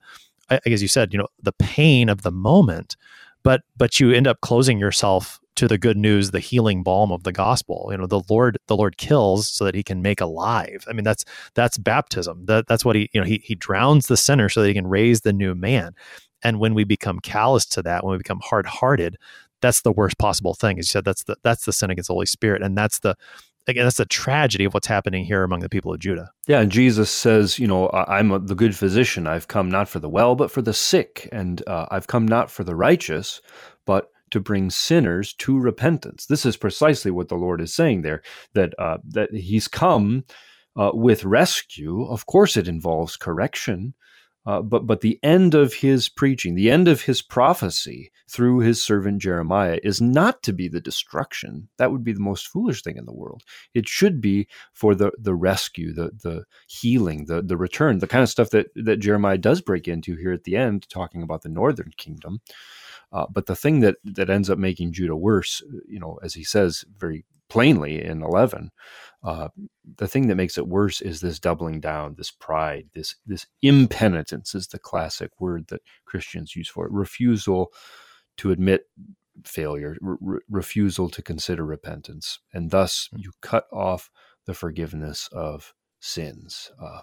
i 0.50 0.60
guess 0.66 0.82
you 0.82 0.88
said 0.88 1.14
you 1.14 1.20
know 1.20 1.28
the 1.42 1.54
pain 1.54 2.10
of 2.10 2.22
the 2.22 2.32
moment 2.32 2.96
but 3.44 3.62
but 3.78 4.00
you 4.00 4.12
end 4.12 4.28
up 4.28 4.42
closing 4.42 4.80
yourself 4.80 5.40
to 5.56 5.68
the 5.68 5.78
good 5.78 5.98
news 5.98 6.32
the 6.32 6.40
healing 6.40 6.84
balm 6.84 7.12
of 7.12 7.24
the 7.24 7.32
gospel. 7.32 7.88
You 7.92 7.98
know 7.98 8.08
the 8.08 8.22
lord 8.30 8.58
the 8.68 8.76
lord 8.76 8.98
kills 8.98 9.48
so 9.48 9.66
that 9.66 9.76
he 9.76 9.84
can 9.84 10.02
make 10.02 10.22
alive. 10.22 10.86
I 10.88 10.94
mean 10.94 11.04
that's 11.04 11.26
that's 11.54 11.78
baptism. 11.78 12.46
That, 12.46 12.68
that's 12.68 12.86
what 12.86 12.96
he 12.96 13.10
you 13.14 13.22
know 13.22 13.28
he, 13.28 13.42
he 13.44 13.56
drowns 13.56 14.08
the 14.08 14.18
sinner 14.18 14.50
so 14.50 14.62
that 14.62 14.68
he 14.68 14.74
can 14.74 14.88
raise 14.88 15.22
the 15.22 15.34
new 15.34 15.56
man. 15.56 15.94
And 16.44 16.60
when 16.60 16.74
we 16.74 16.84
become 16.84 17.20
callous 17.20 17.66
to 17.68 17.82
that 17.84 18.04
when 18.04 18.12
we 18.14 18.18
become 18.18 18.42
hard-hearted 18.44 19.18
that's 19.62 19.82
the 19.82 19.94
worst 19.94 20.18
possible 20.18 20.54
thing. 20.54 20.78
As 20.78 20.88
you 20.88 20.92
said 20.92 21.06
that's 21.06 21.24
the 21.24 21.38
that's 21.44 21.66
the 21.66 21.74
sin 21.74 21.90
against 21.90 22.08
the 22.08 22.14
holy 22.14 22.26
spirit. 22.26 22.62
And 22.62 22.78
that's 22.78 23.00
the 23.00 23.16
again, 23.68 23.86
that's 23.86 23.98
the 23.98 24.06
tragedy 24.06 24.66
of 24.66 24.74
what's 24.74 24.88
happening 24.88 25.26
here 25.26 25.44
among 25.44 25.62
the 25.62 25.70
people 25.70 25.94
of 25.94 26.00
Judah. 26.00 26.32
Yeah, 26.48 26.60
and 26.60 26.72
Jesus 26.72 27.10
says, 27.10 27.60
you 27.60 27.68
know, 27.68 27.90
I'm 27.92 28.32
a, 28.32 28.40
the 28.40 28.56
good 28.56 28.76
physician. 28.76 29.28
I've 29.28 29.48
come 29.48 29.70
not 29.70 29.88
for 29.88 30.00
the 30.00 30.10
well, 30.10 30.36
but 30.36 30.52
for 30.52 30.62
the 30.62 30.74
sick, 30.74 31.30
and 31.32 31.64
uh, 31.68 31.88
I've 31.92 32.08
come 32.08 32.28
not 32.28 32.52
for 32.52 32.64
the 32.64 32.76
righteous, 32.76 33.42
but 33.86 34.10
to 34.34 34.42
bring 34.42 34.70
sinners 34.70 35.34
to 35.36 35.58
repentance. 35.58 36.26
This 36.26 36.46
is 36.46 36.58
precisely 36.58 37.12
what 37.12 37.30
the 37.30 37.36
Lord 37.36 37.62
is 37.62 37.74
saying 37.74 38.02
there. 38.02 38.22
That 38.54 38.74
uh, 38.80 38.98
that 39.10 39.34
He's 39.34 39.68
come 39.68 40.26
uh, 40.76 40.92
with 40.94 41.24
rescue. 41.24 42.04
Of 42.06 42.26
course, 42.26 42.58
it 42.58 42.68
involves 42.68 43.16
correction, 43.16 43.94
uh, 44.46 44.62
but 44.62 44.86
but 44.88 45.02
the 45.02 45.20
end 45.24 45.54
of 45.54 45.76
his 45.76 46.10
preaching, 46.10 46.56
the 46.56 46.72
end 46.72 46.88
of 46.88 47.04
his 47.04 47.22
prophecy 47.22 48.12
through 48.30 48.60
his 48.60 48.84
servant 48.84 49.22
Jeremiah 49.22 49.80
is 49.84 50.02
not 50.02 50.42
to 50.44 50.52
be 50.52 50.68
the 50.68 50.82
destruction. 50.82 51.70
That 51.78 51.92
would 51.92 52.04
be 52.04 52.14
the 52.14 52.20
most 52.20 52.48
foolish 52.48 52.82
thing 52.82 52.98
in 52.98 53.06
the 53.06 53.14
world. 53.14 53.44
It 53.74 53.88
should 53.88 54.20
be 54.20 54.48
for 54.74 54.96
the 54.96 55.12
the 55.18 55.36
rescue, 55.36 55.94
the 55.94 56.12
the 56.24 56.46
healing, 56.68 57.26
the 57.26 57.42
the 57.42 57.58
return, 57.58 58.00
the 58.00 58.08
kind 58.08 58.24
of 58.24 58.30
stuff 58.30 58.50
that 58.50 58.68
that 58.76 58.98
Jeremiah 58.98 59.38
does 59.38 59.62
break 59.62 59.88
into 59.88 60.16
here 60.16 60.34
at 60.34 60.44
the 60.44 60.58
end, 60.58 60.90
talking 60.90 61.22
about 61.22 61.44
the 61.44 61.50
northern 61.50 61.92
kingdom. 61.98 62.42
Uh, 63.14 63.28
but 63.32 63.46
the 63.46 63.56
thing 63.56 63.80
that 63.82 63.96
that 64.04 64.30
ends 64.30 64.50
up 64.50 64.58
making 64.58 64.92
Judah 64.92 65.16
worse, 65.16 65.62
you 65.88 66.00
know, 66.00 66.20
as 66.24 66.34
he 66.34 66.44
says 66.44 66.84
very 66.98 67.26
plainly 67.54 68.04
in 68.04 68.24
11. 68.24 68.72
Uh, 69.24 69.48
the 69.98 70.08
thing 70.08 70.28
that 70.28 70.36
makes 70.36 70.58
it 70.58 70.68
worse 70.68 71.02
is 71.02 71.22
this 71.22 71.40
doubling 71.40 71.80
down, 71.80 72.16
this 72.18 72.32
pride, 72.32 72.88
this 72.94 73.16
this 73.28 73.46
impenitence 73.62 74.56
is 74.56 74.68
the 74.68 74.80
classic 74.80 75.30
word 75.40 75.68
that 75.68 75.82
Christians 76.06 76.56
use 76.56 76.68
for 76.68 76.86
it. 76.88 76.92
Refusal 76.92 77.72
to 78.38 78.52
admit 78.52 78.86
failure, 79.46 79.96
re- 80.02 80.40
refusal 80.50 81.10
to 81.10 81.22
consider 81.22 81.64
repentance, 81.64 82.40
and 82.54 82.72
thus 82.72 83.08
hmm. 83.12 83.20
you 83.20 83.32
cut 83.42 83.66
off 83.72 84.10
the 84.46 84.56
forgiveness 84.56 85.30
of 85.32 85.74
sins. 86.00 86.72
Uh, 86.82 87.02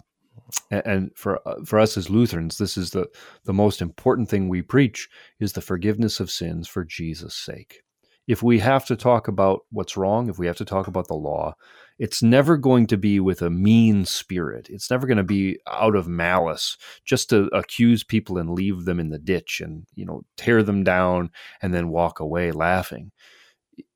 and 0.70 1.10
for 1.14 1.46
uh, 1.46 1.64
for 1.64 1.78
us 1.78 1.96
as 1.96 2.10
Lutherans, 2.10 2.58
this 2.58 2.76
is 2.76 2.90
the 2.90 3.08
the 3.44 3.52
most 3.52 3.80
important 3.82 4.28
thing 4.28 4.48
we 4.48 4.62
preach 4.62 5.08
is 5.38 5.52
the 5.52 5.60
forgiveness 5.60 6.20
of 6.20 6.30
sins 6.30 6.68
for 6.68 6.84
Jesus' 6.84 7.36
sake. 7.36 7.82
If 8.26 8.42
we 8.42 8.60
have 8.60 8.84
to 8.86 8.96
talk 8.96 9.26
about 9.26 9.60
what's 9.70 9.96
wrong, 9.96 10.28
if 10.28 10.38
we 10.38 10.46
have 10.46 10.56
to 10.58 10.64
talk 10.64 10.86
about 10.86 11.08
the 11.08 11.14
law, 11.14 11.54
it's 11.98 12.22
never 12.22 12.56
going 12.56 12.86
to 12.88 12.96
be 12.96 13.18
with 13.18 13.42
a 13.42 13.50
mean 13.50 14.04
spirit. 14.04 14.68
It's 14.70 14.90
never 14.90 15.06
going 15.06 15.16
to 15.16 15.24
be 15.24 15.58
out 15.68 15.96
of 15.96 16.06
malice, 16.06 16.76
just 17.04 17.28
to 17.30 17.48
accuse 17.52 18.04
people 18.04 18.38
and 18.38 18.50
leave 18.50 18.84
them 18.84 19.00
in 19.00 19.10
the 19.10 19.18
ditch 19.18 19.60
and 19.60 19.86
you 19.94 20.04
know 20.04 20.22
tear 20.36 20.62
them 20.62 20.84
down 20.84 21.30
and 21.62 21.74
then 21.74 21.88
walk 21.88 22.20
away 22.20 22.52
laughing 22.52 23.12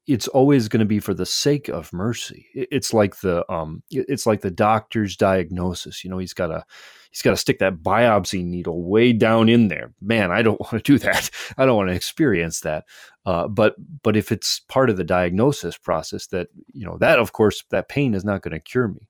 it's 0.07 0.29
always 0.29 0.69
going 0.69 0.81
to 0.81 0.87
be 0.87 1.01
for 1.01 1.15
the 1.15 1.27
sake 1.27 1.69
of 1.69 1.93
mercy. 1.93 2.47
It's 2.55 2.93
like 2.93 3.21
the 3.21 3.51
um, 3.53 3.83
it's 3.91 4.27
like 4.27 4.43
the 4.43 4.51
doctor's 4.51 5.17
diagnosis. 5.17 6.05
You 6.05 6.11
know, 6.11 6.19
he's 6.19 6.35
got 6.35 6.49
to 6.49 6.65
he's 7.11 7.23
got 7.23 7.31
to 7.31 7.37
stick 7.37 7.59
that 7.61 7.83
biopsy 7.83 8.45
needle 8.45 8.83
way 8.83 9.13
down 9.13 9.49
in 9.49 9.69
there. 9.69 9.95
Man, 10.03 10.31
I 10.31 10.43
don't 10.43 10.61
want 10.61 10.73
to 10.73 10.81
do 10.81 10.99
that. 10.99 11.31
I 11.57 11.65
don't 11.65 11.77
want 11.77 11.89
to 11.89 11.97
experience 11.97 12.61
that. 12.61 12.85
Uh, 13.25 13.49
but 13.49 13.77
but 14.03 14.17
if 14.17 14.31
it's 14.31 14.61
part 14.61 14.91
of 14.91 14.99
the 14.99 15.05
diagnosis 15.05 15.79
process, 15.79 16.27
that 16.29 16.49
you 16.73 16.85
know 16.85 16.99
that 16.99 17.19
of 17.19 17.33
course 17.33 17.65
that 17.71 17.89
pain 17.89 18.15
is 18.15 18.25
not 18.25 18.43
going 18.43 18.53
to 18.53 18.61
cure 18.61 18.89
me 18.89 19.09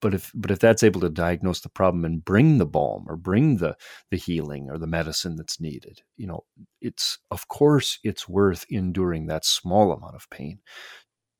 but 0.00 0.14
if 0.14 0.30
but 0.34 0.50
if 0.50 0.58
that's 0.58 0.82
able 0.82 1.00
to 1.00 1.10
diagnose 1.10 1.60
the 1.60 1.68
problem 1.68 2.04
and 2.04 2.24
bring 2.24 2.58
the 2.58 2.66
balm 2.66 3.04
or 3.08 3.16
bring 3.16 3.56
the 3.56 3.76
the 4.10 4.16
healing 4.16 4.68
or 4.70 4.78
the 4.78 4.86
medicine 4.86 5.36
that's 5.36 5.60
needed 5.60 6.02
you 6.16 6.26
know 6.26 6.44
it's 6.80 7.18
of 7.30 7.48
course 7.48 7.98
it's 8.02 8.28
worth 8.28 8.64
enduring 8.68 9.26
that 9.26 9.44
small 9.44 9.92
amount 9.92 10.14
of 10.14 10.28
pain 10.30 10.58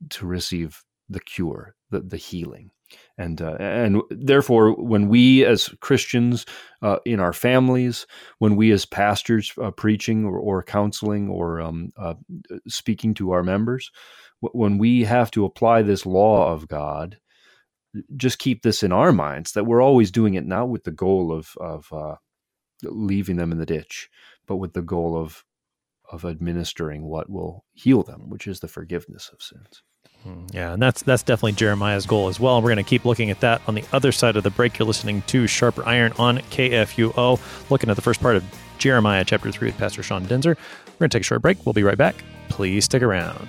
to 0.09 0.27
receive 0.27 0.83
the 1.09 1.21
cure 1.21 1.75
the, 1.91 2.01
the 2.01 2.17
healing. 2.17 2.71
And 3.19 3.41
uh, 3.41 3.57
and 3.61 4.03
therefore 4.11 4.73
when 4.73 5.09
we 5.09 5.45
as 5.45 5.69
christians 5.81 6.45
uh, 6.83 6.97
in 7.05 7.21
our 7.21 7.33
families 7.33 8.05
when 8.41 8.57
we 8.57 8.73
as 8.73 8.85
pastors 8.85 9.53
uh, 9.63 9.71
preaching 9.71 10.25
or, 10.25 10.37
or 10.37 10.65
counseling 10.65 11.29
or 11.29 11.61
um, 11.61 11.91
uh, 11.97 12.15
speaking 12.67 13.15
to 13.15 13.31
our 13.31 13.45
members 13.45 13.93
when 14.41 14.77
we 14.77 15.05
have 15.05 15.31
to 15.31 15.45
apply 15.45 15.83
this 15.83 16.05
law 16.05 16.53
of 16.53 16.67
god 16.67 17.17
just 18.17 18.39
keep 18.39 18.63
this 18.63 18.83
in 18.83 18.93
our 18.93 19.13
minds 19.13 19.53
that 19.53 19.65
we're 19.65 19.83
always 19.83 20.11
doing 20.11 20.35
it 20.35 20.47
not 20.47 20.69
with 20.69 20.85
the 20.85 20.91
goal 20.91 21.33
of 21.33 21.55
of 21.59 21.93
uh, 21.93 22.17
leaving 22.83 23.37
them 23.37 23.53
in 23.53 23.59
the 23.59 23.67
ditch, 23.67 24.09
but 24.47 24.57
with 24.57 24.73
the 24.73 24.83
goal 24.83 25.17
of 25.17 25.45
of 26.11 26.25
administering 26.25 27.05
what 27.05 27.31
will 27.31 27.65
heal 27.73 28.03
them, 28.03 28.29
which 28.29 28.47
is 28.47 28.61
the 28.61 28.69
forgiveness 28.69 29.31
of 29.33 29.41
sins. 29.41 29.83
Hmm, 30.23 30.47
yeah, 30.53 30.75
and 30.75 30.83
that's 30.83 31.03
that's 31.03 31.23
definitely 31.23 31.53
Jeremiah's 31.53 32.07
goal 32.07 32.29
as 32.29 32.39
well. 32.39 32.61
We're 32.61 32.69
going 32.69 32.77
to 32.77 32.83
keep 32.83 33.05
looking 33.05 33.31
at 33.31 33.41
that 33.41 33.63
on 33.67 33.75
the 33.75 33.85
other 33.93 34.13
side 34.13 34.37
of 34.37 34.43
the 34.43 34.51
break. 34.51 34.79
You're 34.79 34.87
listening 34.87 35.23
to 35.29 35.47
Sharper 35.47 35.85
Iron 35.87 36.13
on 36.19 36.39
KFUO, 36.39 37.71
looking 37.71 37.91
at 37.91 37.97
the 37.97 38.03
first 38.03 38.21
part 38.21 38.37
of 38.37 38.45
Jeremiah 38.79 39.25
chapter 39.25 39.51
3 39.51 39.69
with 39.69 39.79
Pastor 39.79 40.03
Sean 40.03 40.27
Daenzer. 40.27 40.57
We're 40.57 40.99
going 40.99 41.11
to 41.11 41.19
take 41.19 41.23
a 41.23 41.25
short 41.25 41.43
break. 41.43 41.65
We'll 41.65 41.73
be 41.73 41.83
right 41.83 41.99
back. 41.99 42.17
Please 42.49 42.85
stick 42.85 43.03
around. 43.03 43.49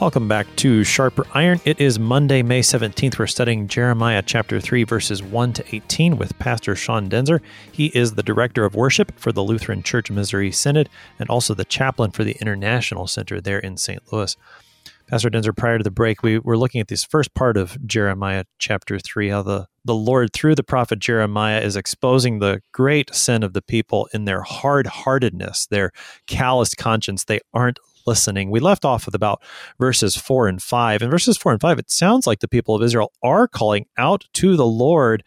Welcome 0.00 0.28
back 0.28 0.46
to 0.56 0.84
Sharper 0.84 1.26
Iron. 1.34 1.60
It 1.64 1.80
is 1.80 1.98
Monday, 1.98 2.40
May 2.40 2.60
17th. 2.60 3.18
We're 3.18 3.26
studying 3.26 3.66
Jeremiah 3.66 4.22
chapter 4.24 4.60
3, 4.60 4.84
verses 4.84 5.24
1 5.24 5.54
to 5.54 5.74
18 5.74 6.16
with 6.16 6.38
Pastor 6.38 6.76
Sean 6.76 7.10
Daenzer. 7.10 7.40
He 7.72 7.86
is 7.86 8.14
the 8.14 8.22
director 8.22 8.64
of 8.64 8.76
worship 8.76 9.10
for 9.18 9.32
the 9.32 9.42
Lutheran 9.42 9.82
Church 9.82 10.08
Missouri 10.08 10.52
Synod 10.52 10.88
and 11.18 11.28
also 11.28 11.52
the 11.52 11.64
chaplain 11.64 12.12
for 12.12 12.22
the 12.22 12.36
International 12.40 13.08
Center 13.08 13.40
there 13.40 13.58
in 13.58 13.76
St. 13.76 14.00
Louis. 14.12 14.36
Pastor 15.08 15.30
Daenzer, 15.30 15.56
prior 15.56 15.78
to 15.78 15.84
the 15.84 15.90
break, 15.90 16.22
we 16.22 16.38
were 16.38 16.56
looking 16.56 16.80
at 16.80 16.86
this 16.86 17.02
first 17.02 17.34
part 17.34 17.56
of 17.56 17.76
Jeremiah 17.84 18.44
chapter 18.60 19.00
3, 19.00 19.30
how 19.30 19.42
the, 19.42 19.66
the 19.84 19.96
Lord, 19.96 20.32
through 20.32 20.54
the 20.54 20.62
prophet 20.62 21.00
Jeremiah, 21.00 21.60
is 21.60 21.74
exposing 21.74 22.38
the 22.38 22.60
great 22.70 23.12
sin 23.12 23.42
of 23.42 23.52
the 23.52 23.62
people 23.62 24.08
in 24.14 24.26
their 24.26 24.42
hard 24.42 24.86
heartedness, 24.86 25.66
their 25.66 25.90
calloused 26.28 26.76
conscience. 26.76 27.24
They 27.24 27.40
aren't 27.52 27.80
listening. 28.08 28.50
We 28.50 28.60
left 28.60 28.84
off 28.84 29.06
with 29.06 29.14
about 29.14 29.42
verses 29.78 30.16
four 30.16 30.48
and 30.48 30.62
five. 30.62 31.02
In 31.02 31.10
verses 31.10 31.36
four 31.36 31.52
and 31.52 31.60
five, 31.60 31.78
it 31.78 31.90
sounds 31.90 32.26
like 32.26 32.40
the 32.40 32.48
people 32.48 32.74
of 32.74 32.82
Israel 32.82 33.12
are 33.22 33.46
calling 33.46 33.86
out 33.96 34.24
to 34.34 34.56
the 34.56 34.66
Lord, 34.66 35.22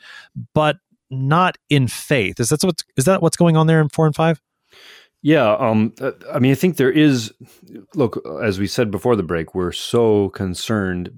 but 0.54 0.78
not 1.10 1.58
in 1.70 1.88
faith. 1.88 2.40
Is 2.40 2.50
that 2.50 2.64
what's 2.64 2.84
is 2.98 3.06
that 3.06 3.22
what's 3.22 3.38
going 3.38 3.56
on 3.56 3.68
there 3.68 3.82
in 3.82 3.90
four 3.90 4.06
and 4.06 4.16
five? 4.16 4.42
Yeah, 5.24 5.56
um, 5.58 5.94
uh, 6.02 6.12
I 6.34 6.40
mean, 6.40 6.52
I 6.52 6.56
think 6.56 6.78
there 6.78 6.92
is. 6.92 7.32
Look, 7.94 8.22
as 8.42 8.60
we 8.60 8.68
said 8.68 8.90
before 8.90 9.16
the 9.16 9.24
break, 9.24 9.54
we're 9.54 9.72
so 9.72 10.30
concerned 10.30 11.12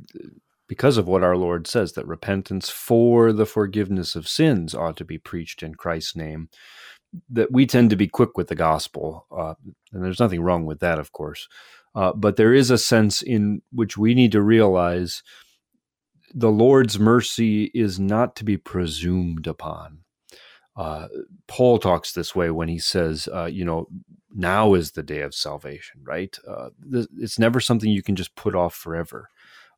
because 0.68 0.98
of 0.98 1.08
what 1.08 1.24
our 1.24 1.38
Lord 1.38 1.68
says 1.68 1.94
that 1.94 2.08
repentance 2.08 2.70
for 2.70 3.32
the 3.32 3.46
forgiveness 3.46 4.16
of 4.16 4.28
sins 4.28 4.76
ought 4.76 4.98
to 4.98 5.06
be 5.06 5.18
preached 5.18 5.64
in 5.64 5.76
Christ's 5.76 6.16
name 6.16 6.50
that 7.30 7.52
we 7.52 7.66
tend 7.66 7.90
to 7.90 7.96
be 7.96 8.08
quick 8.08 8.38
with 8.38 8.48
the 8.48 8.56
gospel, 8.56 9.26
uh, 9.32 9.54
and 9.92 10.04
there's 10.04 10.20
nothing 10.20 10.42
wrong 10.42 10.66
with 10.66 10.80
that, 10.80 11.00
of 11.00 11.12
course. 11.12 11.48
Uh, 11.96 12.12
but 12.14 12.38
there 12.38 12.54
is 12.54 12.72
a 12.72 12.78
sense 12.78 13.22
in 13.22 13.62
which 13.72 13.98
we 13.98 14.16
need 14.16 14.32
to 14.32 14.42
realize 14.42 15.22
the 16.34 16.52
Lord's 16.52 16.98
mercy 16.98 17.66
is 17.76 18.00
not 18.00 18.36
to 18.38 18.44
be 18.44 18.58
presumed 18.58 19.46
upon. 19.46 20.00
Uh, 20.76 21.08
Paul 21.48 21.78
talks 21.78 22.14
this 22.14 22.36
way 22.36 22.50
when 22.50 22.68
he 22.68 22.80
says, 22.80 23.30
uh, 23.32 23.46
you 23.46 23.64
know, 23.64 23.88
now 24.36 24.74
is 24.74 24.92
the 24.92 25.04
day 25.04 25.22
of 25.22 25.36
salvation, 25.36 26.02
right? 26.04 26.36
Uh, 26.48 26.70
it's 27.20 27.38
never 27.38 27.60
something 27.60 27.92
you 27.92 28.02
can 28.02 28.16
just 28.16 28.36
put 28.36 28.56
off 28.56 28.74
forever. 28.74 29.30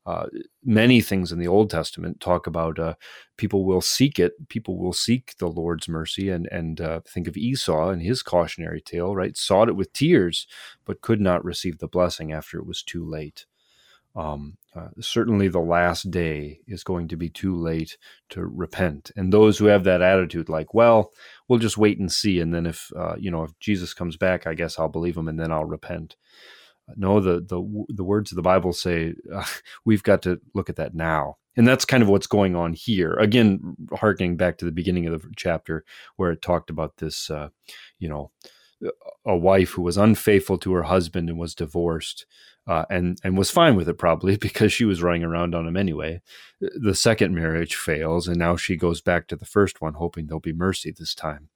Uh, 0.06 0.28
many 0.64 1.02
things 1.02 1.32
in 1.32 1.40
the 1.40 1.48
Old 1.48 1.70
Testament 1.70 2.20
talk 2.20 2.46
about 2.46 2.78
uh, 2.78 2.94
people 3.38 3.66
will 3.66 3.82
seek 3.82 4.20
it. 4.20 4.34
People 4.50 4.78
will 4.78 4.94
seek 4.94 5.36
the 5.40 5.48
Lord's 5.48 5.88
mercy, 5.88 6.30
and 6.30 6.48
and 6.52 6.80
uh, 6.80 7.02
think 7.08 7.28
of 7.28 7.38
Esau 7.38 7.90
and 7.90 8.02
his 8.02 8.22
cautionary 8.22 8.82
tale. 8.82 9.16
Right, 9.16 9.36
sought 9.36 9.70
it 9.70 9.76
with 9.76 9.94
tears, 9.94 10.48
but 10.86 11.02
could 11.02 11.22
not 11.22 11.44
receive 11.44 11.80
the 11.80 11.88
blessing 11.88 12.32
after 12.32 12.60
it 12.60 12.68
was 12.68 12.84
too 12.84 13.04
late. 13.04 13.46
Um, 14.16 14.58
uh, 14.76 14.90
certainly, 15.02 15.48
the 15.48 15.60
last 15.60 16.12
day 16.12 16.60
is 16.68 16.84
going 16.84 17.08
to 17.10 17.18
be 17.18 17.30
too 17.30 17.56
late 17.56 17.98
to 18.30 18.46
repent, 18.46 19.12
and 19.16 19.34
those 19.34 19.58
who 19.58 19.66
have 19.66 19.86
that 19.86 20.02
attitude, 20.02 20.50
like, 20.50 20.74
well, 20.74 21.12
we'll 21.48 21.60
just 21.60 21.78
wait 21.78 22.00
and 22.00 22.12
see, 22.12 22.40
and 22.40 22.54
then 22.54 22.66
if 22.66 22.92
uh, 22.96 23.16
you 23.18 23.32
know 23.32 23.44
if 23.44 23.58
Jesus 23.60 23.94
comes 23.94 24.18
back, 24.18 24.46
I 24.46 24.54
guess 24.54 24.78
I'll 24.78 24.88
believe 24.88 25.18
him, 25.18 25.28
and 25.28 25.40
then 25.40 25.52
I'll 25.52 25.66
repent. 25.66 26.16
No, 26.96 27.20
the 27.20 27.42
the 27.42 27.86
the 27.90 28.04
words 28.04 28.32
of 28.32 28.36
the 28.36 28.42
Bible 28.42 28.74
say 28.74 29.16
uh, 29.34 29.46
we've 29.86 30.04
got 30.04 30.22
to 30.24 30.40
look 30.54 30.70
at 30.70 30.76
that 30.76 30.94
now, 30.94 31.38
and 31.58 31.68
that's 31.68 31.86
kind 31.86 32.04
of 32.04 32.10
what's 32.10 32.28
going 32.28 32.56
on 32.56 32.74
here. 32.74 33.14
Again, 33.14 33.76
harkening 33.94 34.38
back 34.38 34.58
to 34.58 34.66
the 34.66 34.72
beginning 34.72 35.08
of 35.08 35.22
the 35.22 35.28
chapter 35.36 35.84
where 36.18 36.32
it 36.32 36.42
talked 36.42 36.70
about 36.70 36.98
this, 36.98 37.30
uh, 37.30 37.50
you 37.98 38.08
know, 38.08 38.32
a 39.26 39.36
wife 39.36 39.72
who 39.72 39.82
was 39.82 39.98
unfaithful 39.98 40.58
to 40.60 40.74
her 40.74 40.84
husband 40.84 41.30
and 41.30 41.40
was 41.40 41.56
divorced, 41.56 42.28
uh, 42.68 42.86
and 42.90 43.20
and 43.24 43.36
was 43.38 43.50
fine 43.50 43.76
with 43.76 43.90
it 43.90 43.98
probably 43.98 44.38
because 44.38 44.72
she 44.72 44.86
was 44.86 45.02
running 45.02 45.24
around 45.24 45.56
on 45.56 45.68
him 45.68 45.78
anyway. 45.78 46.22
The 46.62 46.96
second 46.96 47.34
marriage 47.34 47.76
fails, 47.76 48.28
and 48.28 48.38
now 48.38 48.58
she 48.58 48.76
goes 48.76 49.02
back 49.02 49.28
to 49.28 49.36
the 49.36 49.46
first 49.46 49.82
one, 49.82 49.96
hoping 49.96 50.28
there'll 50.28 50.40
be 50.40 50.54
mercy 50.54 50.92
this 50.92 51.16
time 51.16 51.50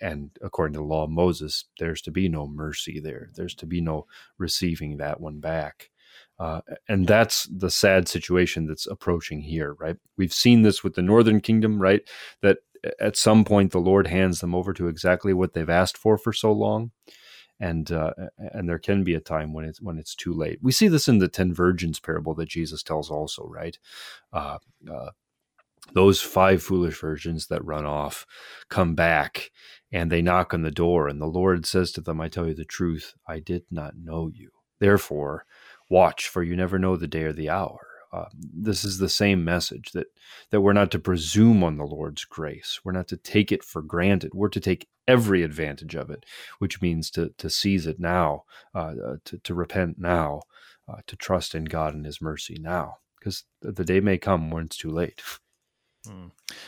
and 0.00 0.30
according 0.42 0.74
to 0.74 0.80
the 0.80 0.84
law 0.84 1.04
of 1.04 1.10
Moses, 1.10 1.64
there's 1.78 2.02
to 2.02 2.10
be 2.10 2.28
no 2.28 2.46
mercy 2.46 3.00
there. 3.00 3.30
There's 3.34 3.54
to 3.56 3.66
be 3.66 3.80
no 3.80 4.06
receiving 4.38 4.96
that 4.96 5.20
one 5.20 5.40
back. 5.40 5.90
Uh, 6.38 6.62
and 6.88 7.06
that's 7.06 7.44
the 7.44 7.70
sad 7.70 8.08
situation 8.08 8.66
that's 8.66 8.86
approaching 8.86 9.42
here, 9.42 9.74
right? 9.74 9.96
We've 10.16 10.32
seen 10.32 10.62
this 10.62 10.82
with 10.82 10.94
the 10.94 11.02
Northern 11.02 11.40
Kingdom, 11.40 11.80
right? 11.80 12.00
That 12.40 12.58
at 12.98 13.16
some 13.16 13.44
point 13.44 13.72
the 13.72 13.78
Lord 13.78 14.06
hands 14.06 14.40
them 14.40 14.54
over 14.54 14.72
to 14.72 14.88
exactly 14.88 15.34
what 15.34 15.52
they've 15.52 15.68
asked 15.68 15.98
for 15.98 16.16
for 16.16 16.32
so 16.32 16.50
long, 16.52 16.92
and 17.58 17.92
uh, 17.92 18.12
and 18.38 18.68
there 18.68 18.78
can 18.78 19.04
be 19.04 19.14
a 19.14 19.20
time 19.20 19.52
when 19.52 19.66
it's 19.66 19.82
when 19.82 19.98
it's 19.98 20.14
too 20.14 20.32
late. 20.32 20.58
We 20.62 20.72
see 20.72 20.88
this 20.88 21.08
in 21.08 21.18
the 21.18 21.28
ten 21.28 21.52
virgins 21.52 22.00
parable 22.00 22.34
that 22.36 22.48
Jesus 22.48 22.82
tells 22.82 23.10
also, 23.10 23.46
right? 23.46 23.78
Uh, 24.32 24.58
uh, 24.90 25.10
those 25.92 26.20
five 26.20 26.62
foolish 26.62 27.00
virgins 27.00 27.46
that 27.48 27.64
run 27.64 27.84
off 27.84 28.26
come 28.68 28.94
back 28.94 29.50
and 29.92 30.10
they 30.10 30.22
knock 30.22 30.54
on 30.54 30.62
the 30.62 30.70
door, 30.70 31.08
and 31.08 31.20
the 31.20 31.26
Lord 31.26 31.66
says 31.66 31.90
to 31.92 32.00
them, 32.00 32.20
"I 32.20 32.28
tell 32.28 32.46
you 32.46 32.54
the 32.54 32.64
truth, 32.64 33.14
I 33.26 33.40
did 33.40 33.64
not 33.70 33.96
know 33.96 34.28
you. 34.28 34.50
Therefore, 34.78 35.46
watch, 35.88 36.28
for 36.28 36.42
you 36.42 36.56
never 36.56 36.78
know 36.78 36.96
the 36.96 37.08
day 37.08 37.24
or 37.24 37.32
the 37.32 37.50
hour." 37.50 37.86
Uh, 38.12 38.28
this 38.34 38.84
is 38.84 38.98
the 38.98 39.08
same 39.08 39.44
message 39.44 39.92
that 39.92 40.08
that 40.50 40.60
we're 40.60 40.72
not 40.72 40.90
to 40.90 40.98
presume 40.98 41.62
on 41.62 41.76
the 41.76 41.86
Lord's 41.86 42.24
grace. 42.24 42.80
We're 42.84 42.92
not 42.92 43.06
to 43.08 43.16
take 43.16 43.52
it 43.52 43.62
for 43.62 43.82
granted. 43.82 44.32
We're 44.34 44.48
to 44.48 44.60
take 44.60 44.88
every 45.06 45.42
advantage 45.42 45.94
of 45.94 46.10
it, 46.10 46.26
which 46.58 46.82
means 46.82 47.10
to 47.12 47.32
to 47.38 47.48
seize 47.48 47.86
it 47.86 48.00
now, 48.00 48.44
uh, 48.74 48.94
uh 49.04 49.16
to 49.26 49.38
to 49.38 49.54
repent 49.54 49.98
now, 49.98 50.42
uh, 50.88 50.98
to 51.06 51.16
trust 51.16 51.54
in 51.54 51.64
God 51.66 51.94
and 51.94 52.04
His 52.04 52.20
mercy 52.20 52.56
now, 52.60 52.98
because 53.18 53.44
the 53.62 53.84
day 53.84 54.00
may 54.00 54.18
come 54.18 54.50
when 54.50 54.64
it's 54.66 54.76
too 54.76 54.90
late. 54.90 55.22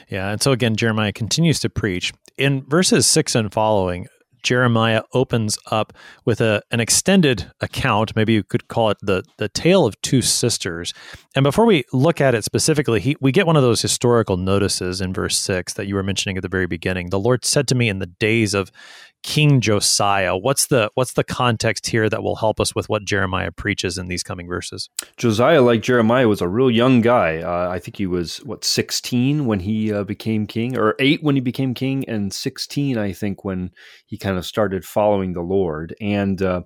Yeah, 0.09 0.31
and 0.31 0.43
so 0.43 0.53
again, 0.53 0.77
Jeremiah 0.77 1.13
continues 1.13 1.61
to 1.61 1.71
preach 1.71 2.13
in 2.37 2.65
verses 2.69 3.07
six 3.07 3.35
and 3.35 3.53
following. 3.53 4.09
Jeremiah 4.43 5.03
opens 5.15 5.57
up 5.71 5.93
with 6.25 6.41
a, 6.41 6.63
an 6.71 6.81
extended 6.81 7.51
account. 7.61 8.17
Maybe 8.17 8.33
you 8.33 8.43
could 8.43 8.69
call 8.69 8.91
it 8.91 8.99
the, 9.01 9.23
the 9.39 9.49
tale 9.49 9.87
of 9.87 10.01
two 10.03 10.21
sisters. 10.21 10.93
And 11.35 11.45
before 11.45 11.65
we 11.65 11.85
look 11.93 12.21
at 12.21 12.35
it 12.35 12.45
specifically, 12.45 13.01
he, 13.01 13.17
we 13.21 13.31
get 13.33 13.47
one 13.47 13.57
of 13.57 13.63
those 13.63 13.81
historical 13.81 14.37
notices 14.37 15.01
in 15.01 15.15
verse 15.15 15.39
6 15.39 15.75
that 15.75 15.87
you 15.87 15.95
were 15.95 16.03
mentioning 16.03 16.37
at 16.37 16.43
the 16.43 16.49
very 16.49 16.67
beginning. 16.67 17.11
The 17.11 17.21
Lord 17.21 17.45
said 17.45 17.69
to 17.69 17.75
me 17.75 17.89
in 17.89 18.01
the 18.01 18.07
days 18.07 18.53
of 18.53 18.73
King 19.23 19.61
Josiah. 19.61 20.37
What's 20.37 20.67
the 20.67 20.91
what's 20.95 21.13
the 21.13 21.25
context 21.25 21.87
here 21.87 22.09
that 22.09 22.23
will 22.23 22.37
help 22.37 22.59
us 22.61 22.75
with 22.75 22.89
what 22.89 23.05
Jeremiah 23.05 23.53
preaches 23.53 23.97
in 23.97 24.09
these 24.09 24.23
coming 24.23 24.49
verses? 24.49 24.91
Josiah, 25.17 25.63
like 25.63 25.83
Jeremiah, 25.83 26.29
was 26.29 26.41
a 26.41 26.49
real 26.49 26.71
young 26.71 27.01
guy. 27.01 27.39
Uh, 27.39 27.69
I 27.71 27.79
think 27.79 27.97
he 27.97 28.07
was 28.07 28.39
what 28.39 28.65
sixteen 28.65 29.47
when 29.47 29.61
he 29.61 29.93
uh, 29.93 30.05
became 30.05 30.47
king, 30.47 30.77
or 30.77 30.97
eight 30.99 31.23
when 31.23 31.37
he 31.37 31.41
became 31.41 31.75
king, 31.75 32.05
and 32.09 32.33
sixteen, 32.33 32.99
I 32.99 33.13
think, 33.13 33.45
when 33.45 33.71
he 34.07 34.19
kind 34.19 34.39
of 34.39 34.45
started 34.45 34.85
following 34.85 35.33
the 35.33 35.43
Lord. 35.43 35.95
And 36.01 36.43
uh, 36.43 36.63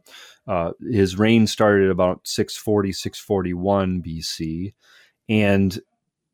uh 0.47 0.73
his 0.91 1.19
reign 1.19 1.47
started 1.47 1.91
about 1.91 2.27
640, 2.27 2.93
641 2.93 4.03
BC, 4.03 4.73
and 5.29 5.79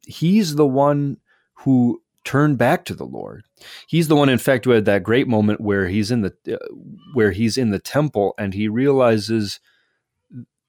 he's 0.06 0.54
the 0.54 0.66
one 0.66 1.18
who 1.54 2.02
turn 2.24 2.56
back 2.56 2.84
to 2.84 2.94
the 2.94 3.04
Lord. 3.04 3.44
He's 3.86 4.08
the 4.08 4.16
one, 4.16 4.28
in 4.28 4.38
fact, 4.38 4.64
who 4.64 4.70
had 4.70 4.84
that 4.84 5.02
great 5.02 5.28
moment 5.28 5.60
where 5.60 5.88
he's 5.88 6.10
in 6.10 6.22
the 6.22 6.34
uh, 6.50 6.74
where 7.14 7.32
he's 7.32 7.56
in 7.56 7.70
the 7.70 7.78
temple 7.78 8.34
and 8.38 8.54
he 8.54 8.68
realizes 8.68 9.60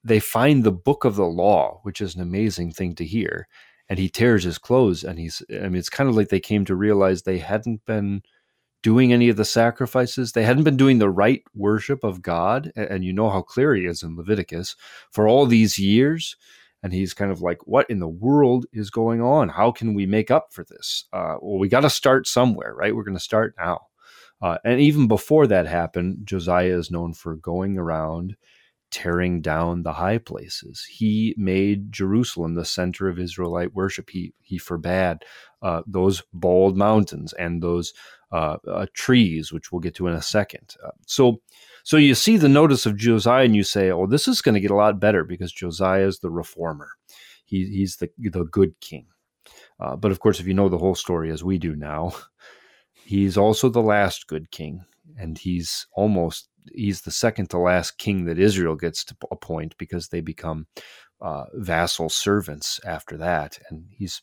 they 0.04 0.20
find 0.20 0.64
the 0.64 0.72
book 0.72 1.06
of 1.06 1.16
the 1.16 1.26
law, 1.26 1.80
which 1.84 2.02
is 2.02 2.16
an 2.16 2.22
amazing 2.22 2.72
thing 2.72 2.96
to 2.96 3.06
hear. 3.06 3.48
And 3.90 4.00
he 4.00 4.10
tears 4.10 4.44
his 4.44 4.58
clothes, 4.58 5.04
and 5.04 5.20
he's. 5.20 5.44
I 5.50 5.64
mean, 5.64 5.76
it's 5.76 5.90
kind 5.90 6.10
of 6.10 6.16
like 6.16 6.30
they 6.30 6.40
came 6.40 6.66
to 6.66 6.76
realize 6.76 7.22
they 7.22 7.40
hadn't 7.40 7.86
been 7.86 8.24
doing 8.82 9.14
any 9.14 9.30
of 9.30 9.38
the 9.38 9.46
sacrifices. 9.46 10.34
They 10.34 10.44
hadn't 10.44 10.64
been 10.64 10.78
doing 10.78 11.00
the 11.00 11.10
right 11.10 11.42
worship 11.56 12.04
of 12.04 12.22
God. 12.22 12.72
And 12.76 13.04
you 13.04 13.14
know 13.14 13.30
how 13.30 13.42
clear 13.42 13.74
he 13.74 13.86
is 13.86 14.04
in 14.04 14.16
Leviticus 14.16 14.76
for 15.12 15.28
all 15.28 15.46
these 15.46 15.80
years 15.80 16.36
and 16.84 16.94
he's 16.94 17.14
kind 17.14 17.32
of 17.32 17.42
like, 17.42 17.66
"What 17.66 17.90
in 17.90 18.00
the 18.00 18.08
world 18.08 18.66
is 18.74 18.90
going 18.90 19.22
on? 19.22 19.50
How 19.50 19.72
can 19.72 19.94
we 19.94 20.06
make 20.06 20.30
up 20.30 20.54
for 20.54 20.64
this?" 20.66 21.06
Uh, 21.14 21.36
well, 21.42 21.58
we 21.60 21.70
got 21.70 21.82
to 21.82 21.90
start 21.90 22.28
somewhere, 22.28 22.76
right? 22.76 22.96
We're 22.96 23.04
going 23.04 23.18
to 23.18 23.24
start 23.24 23.56
now. 23.58 23.88
Uh, 24.42 24.58
and 24.66 24.82
even 24.82 25.08
before 25.08 25.48
that 25.48 25.66
happened, 25.66 26.20
Josiah 26.26 26.78
is 26.78 26.92
known 26.92 27.14
for 27.14 27.36
going 27.36 27.78
around 27.78 28.36
tearing 28.92 29.42
down 29.42 29.82
the 29.82 29.94
high 29.94 30.20
places. 30.20 30.86
He 30.88 31.34
made 31.36 31.92
Jerusalem 31.92 32.54
the 32.54 32.64
center 32.64 33.10
of 33.10 33.18
Israelite 33.18 33.74
worship. 33.74 34.10
He 34.12 34.34
he 34.42 34.60
forbade 34.60 35.20
uh, 35.64 35.82
those 35.88 36.22
bald 36.32 36.78
mountains 36.78 37.34
and 37.34 37.64
those 37.64 37.94
uh, 38.32 38.58
uh, 38.68 38.86
trees, 38.94 39.52
which 39.52 39.72
we'll 39.72 39.80
get 39.80 39.96
to 39.96 40.08
in 40.08 40.14
a 40.14 40.22
second. 40.22 40.76
Uh, 40.86 40.92
so 41.08 41.42
so 41.84 41.98
you 41.98 42.16
see 42.16 42.38
the 42.38 42.50
notice 42.50 42.86
of 42.86 42.96
Josiah 42.96 43.44
and 43.44 43.56
you 43.56 43.64
say, 43.64 43.92
oh, 43.92 44.08
this 44.08 44.28
is 44.28 44.42
going 44.42 44.56
to 44.56 44.62
get 44.62 44.72
a 44.72 44.76
lot 44.76 45.02
better 45.02 45.26
because 45.26 45.52
Josiah 45.52 46.08
is 46.08 46.20
the 46.20 46.30
reformer. 46.30 46.90
He, 47.44 47.66
he's 47.66 47.98
the, 47.98 48.10
the 48.18 48.46
good 48.46 48.80
king. 48.80 49.08
Uh, 49.82 49.98
but 49.98 50.12
of 50.12 50.22
course, 50.22 50.40
if 50.40 50.48
you 50.48 50.54
know 50.54 50.70
the 50.70 50.78
whole 50.78 50.96
story 50.96 51.30
as 51.30 51.44
we 51.44 51.58
do 51.58 51.76
now, 51.76 52.16
he's 53.04 53.38
also 53.38 53.68
the 53.68 53.82
last 53.82 54.28
good 54.28 54.50
king. 54.50 54.86
And 55.18 55.38
he's 55.38 55.86
almost, 55.92 56.48
he's 56.74 57.02
the 57.02 57.12
second 57.12 57.50
to 57.50 57.58
last 57.58 57.98
king 57.98 58.24
that 58.26 58.40
Israel 58.40 58.78
gets 58.78 59.04
to 59.06 59.16
appoint 59.30 59.78
because 59.78 60.08
they 60.08 60.22
become 60.22 60.68
uh, 61.22 61.46
vassal 61.56 62.10
servants 62.10 62.80
after 62.86 63.16
that, 63.16 63.58
and 63.70 63.86
he's 63.90 64.22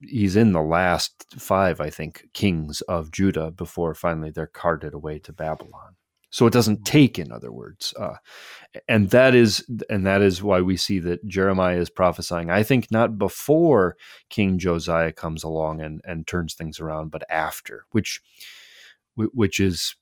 he's 0.00 0.36
in 0.36 0.52
the 0.52 0.62
last 0.62 1.26
five, 1.36 1.82
I 1.82 1.90
think, 1.90 2.24
kings 2.32 2.80
of 2.82 3.12
Judah 3.12 3.50
before 3.50 3.94
finally 3.94 4.30
they're 4.30 4.46
carted 4.46 4.94
away 4.94 5.18
to 5.18 5.34
Babylon 5.34 5.96
so 6.34 6.48
it 6.48 6.52
doesn't 6.52 6.84
take 6.84 7.16
in 7.16 7.30
other 7.30 7.52
words 7.52 7.94
uh, 7.96 8.16
and 8.88 9.10
that 9.10 9.36
is 9.36 9.64
and 9.88 10.04
that 10.04 10.20
is 10.20 10.42
why 10.42 10.60
we 10.60 10.76
see 10.76 10.98
that 10.98 11.24
jeremiah 11.28 11.78
is 11.78 11.88
prophesying 11.88 12.50
i 12.50 12.60
think 12.60 12.90
not 12.90 13.16
before 13.16 13.96
king 14.30 14.58
josiah 14.58 15.12
comes 15.12 15.44
along 15.44 15.80
and 15.80 16.00
and 16.04 16.26
turns 16.26 16.54
things 16.54 16.80
around 16.80 17.10
but 17.12 17.22
after 17.30 17.84
which 17.92 18.20
which 19.14 19.60
is 19.60 19.94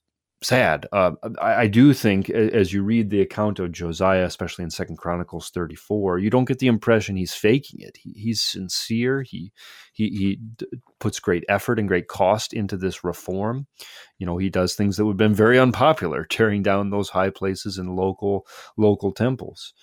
sad. 0.43 0.85
Uh, 0.91 1.11
I, 1.41 1.53
I, 1.55 1.67
do 1.67 1.93
think, 1.93 2.29
as 2.29 2.73
you 2.73 2.83
read 2.83 3.09
the 3.09 3.21
account 3.21 3.59
of 3.59 3.71
Josiah, 3.71 4.25
especially 4.25 4.63
in 4.63 4.69
Second 4.69 4.97
Chronicles 4.97 5.49
thirty 5.49 5.75
four, 5.75 6.19
you 6.19 6.29
don't 6.29 6.45
get 6.45 6.59
the 6.59 6.67
impression 6.67 7.15
he's 7.15 7.33
faking 7.33 7.79
it. 7.81 7.97
He, 8.01 8.13
he's 8.13 8.41
sincere. 8.41 9.21
He 9.21 9.51
he 9.93 10.09
he 10.09 10.35
d- 10.35 10.67
puts 10.99 11.19
great 11.19 11.43
effort 11.49 11.79
and 11.79 11.87
great 11.87 12.07
cost 12.07 12.53
into 12.53 12.77
this 12.77 13.03
reform. 13.03 13.67
You 14.19 14.25
know, 14.25 14.37
he 14.37 14.49
does 14.49 14.75
things 14.75 14.97
that 14.97 15.05
would 15.05 15.13
have 15.13 15.17
been 15.17 15.33
very 15.33 15.59
unpopular, 15.59 16.25
tearing 16.29 16.63
down 16.63 16.89
those 16.89 17.09
high 17.09 17.29
places 17.29 17.77
in 17.77 17.95
local 17.95 18.45
local 18.77 19.11
temples. 19.11 19.73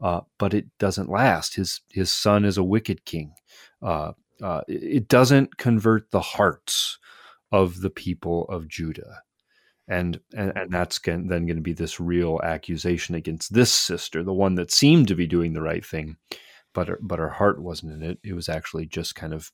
Uh, 0.00 0.20
but 0.38 0.54
it 0.54 0.66
doesn't 0.78 1.10
last. 1.10 1.56
His 1.56 1.82
his 1.90 2.12
son 2.12 2.44
is 2.44 2.58
a 2.58 2.64
wicked 2.64 3.04
king. 3.04 3.34
Uh, 3.82 4.12
uh 4.42 4.62
it 4.68 5.08
doesn't 5.08 5.58
convert 5.58 6.10
the 6.10 6.20
hearts 6.20 6.98
of 7.52 7.80
the 7.82 7.90
people 7.90 8.46
of 8.48 8.68
Judah 8.68 9.22
and 9.88 10.20
and, 10.36 10.52
and 10.56 10.72
that's 10.72 10.98
then 10.98 11.28
going 11.28 11.56
to 11.56 11.60
be 11.60 11.72
this 11.72 12.00
real 12.00 12.40
accusation 12.42 13.14
against 13.14 13.52
this 13.52 13.72
sister, 13.72 14.22
the 14.22 14.32
one 14.32 14.54
that 14.56 14.72
seemed 14.72 15.08
to 15.08 15.14
be 15.14 15.26
doing 15.26 15.52
the 15.52 15.62
right 15.62 15.84
thing, 15.84 16.16
but 16.72 16.88
her, 16.88 16.98
but 17.02 17.18
her 17.18 17.30
heart 17.30 17.60
wasn't 17.60 17.92
in 17.92 18.02
it. 18.02 18.18
It 18.22 18.34
was 18.34 18.48
actually 18.48 18.86
just 18.86 19.14
kind 19.14 19.34
of 19.34 19.50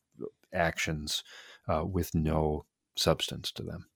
actions 0.52 1.22
uh, 1.68 1.84
with 1.84 2.14
no 2.14 2.64
substance 2.96 3.52
to 3.52 3.62
them. 3.62 3.86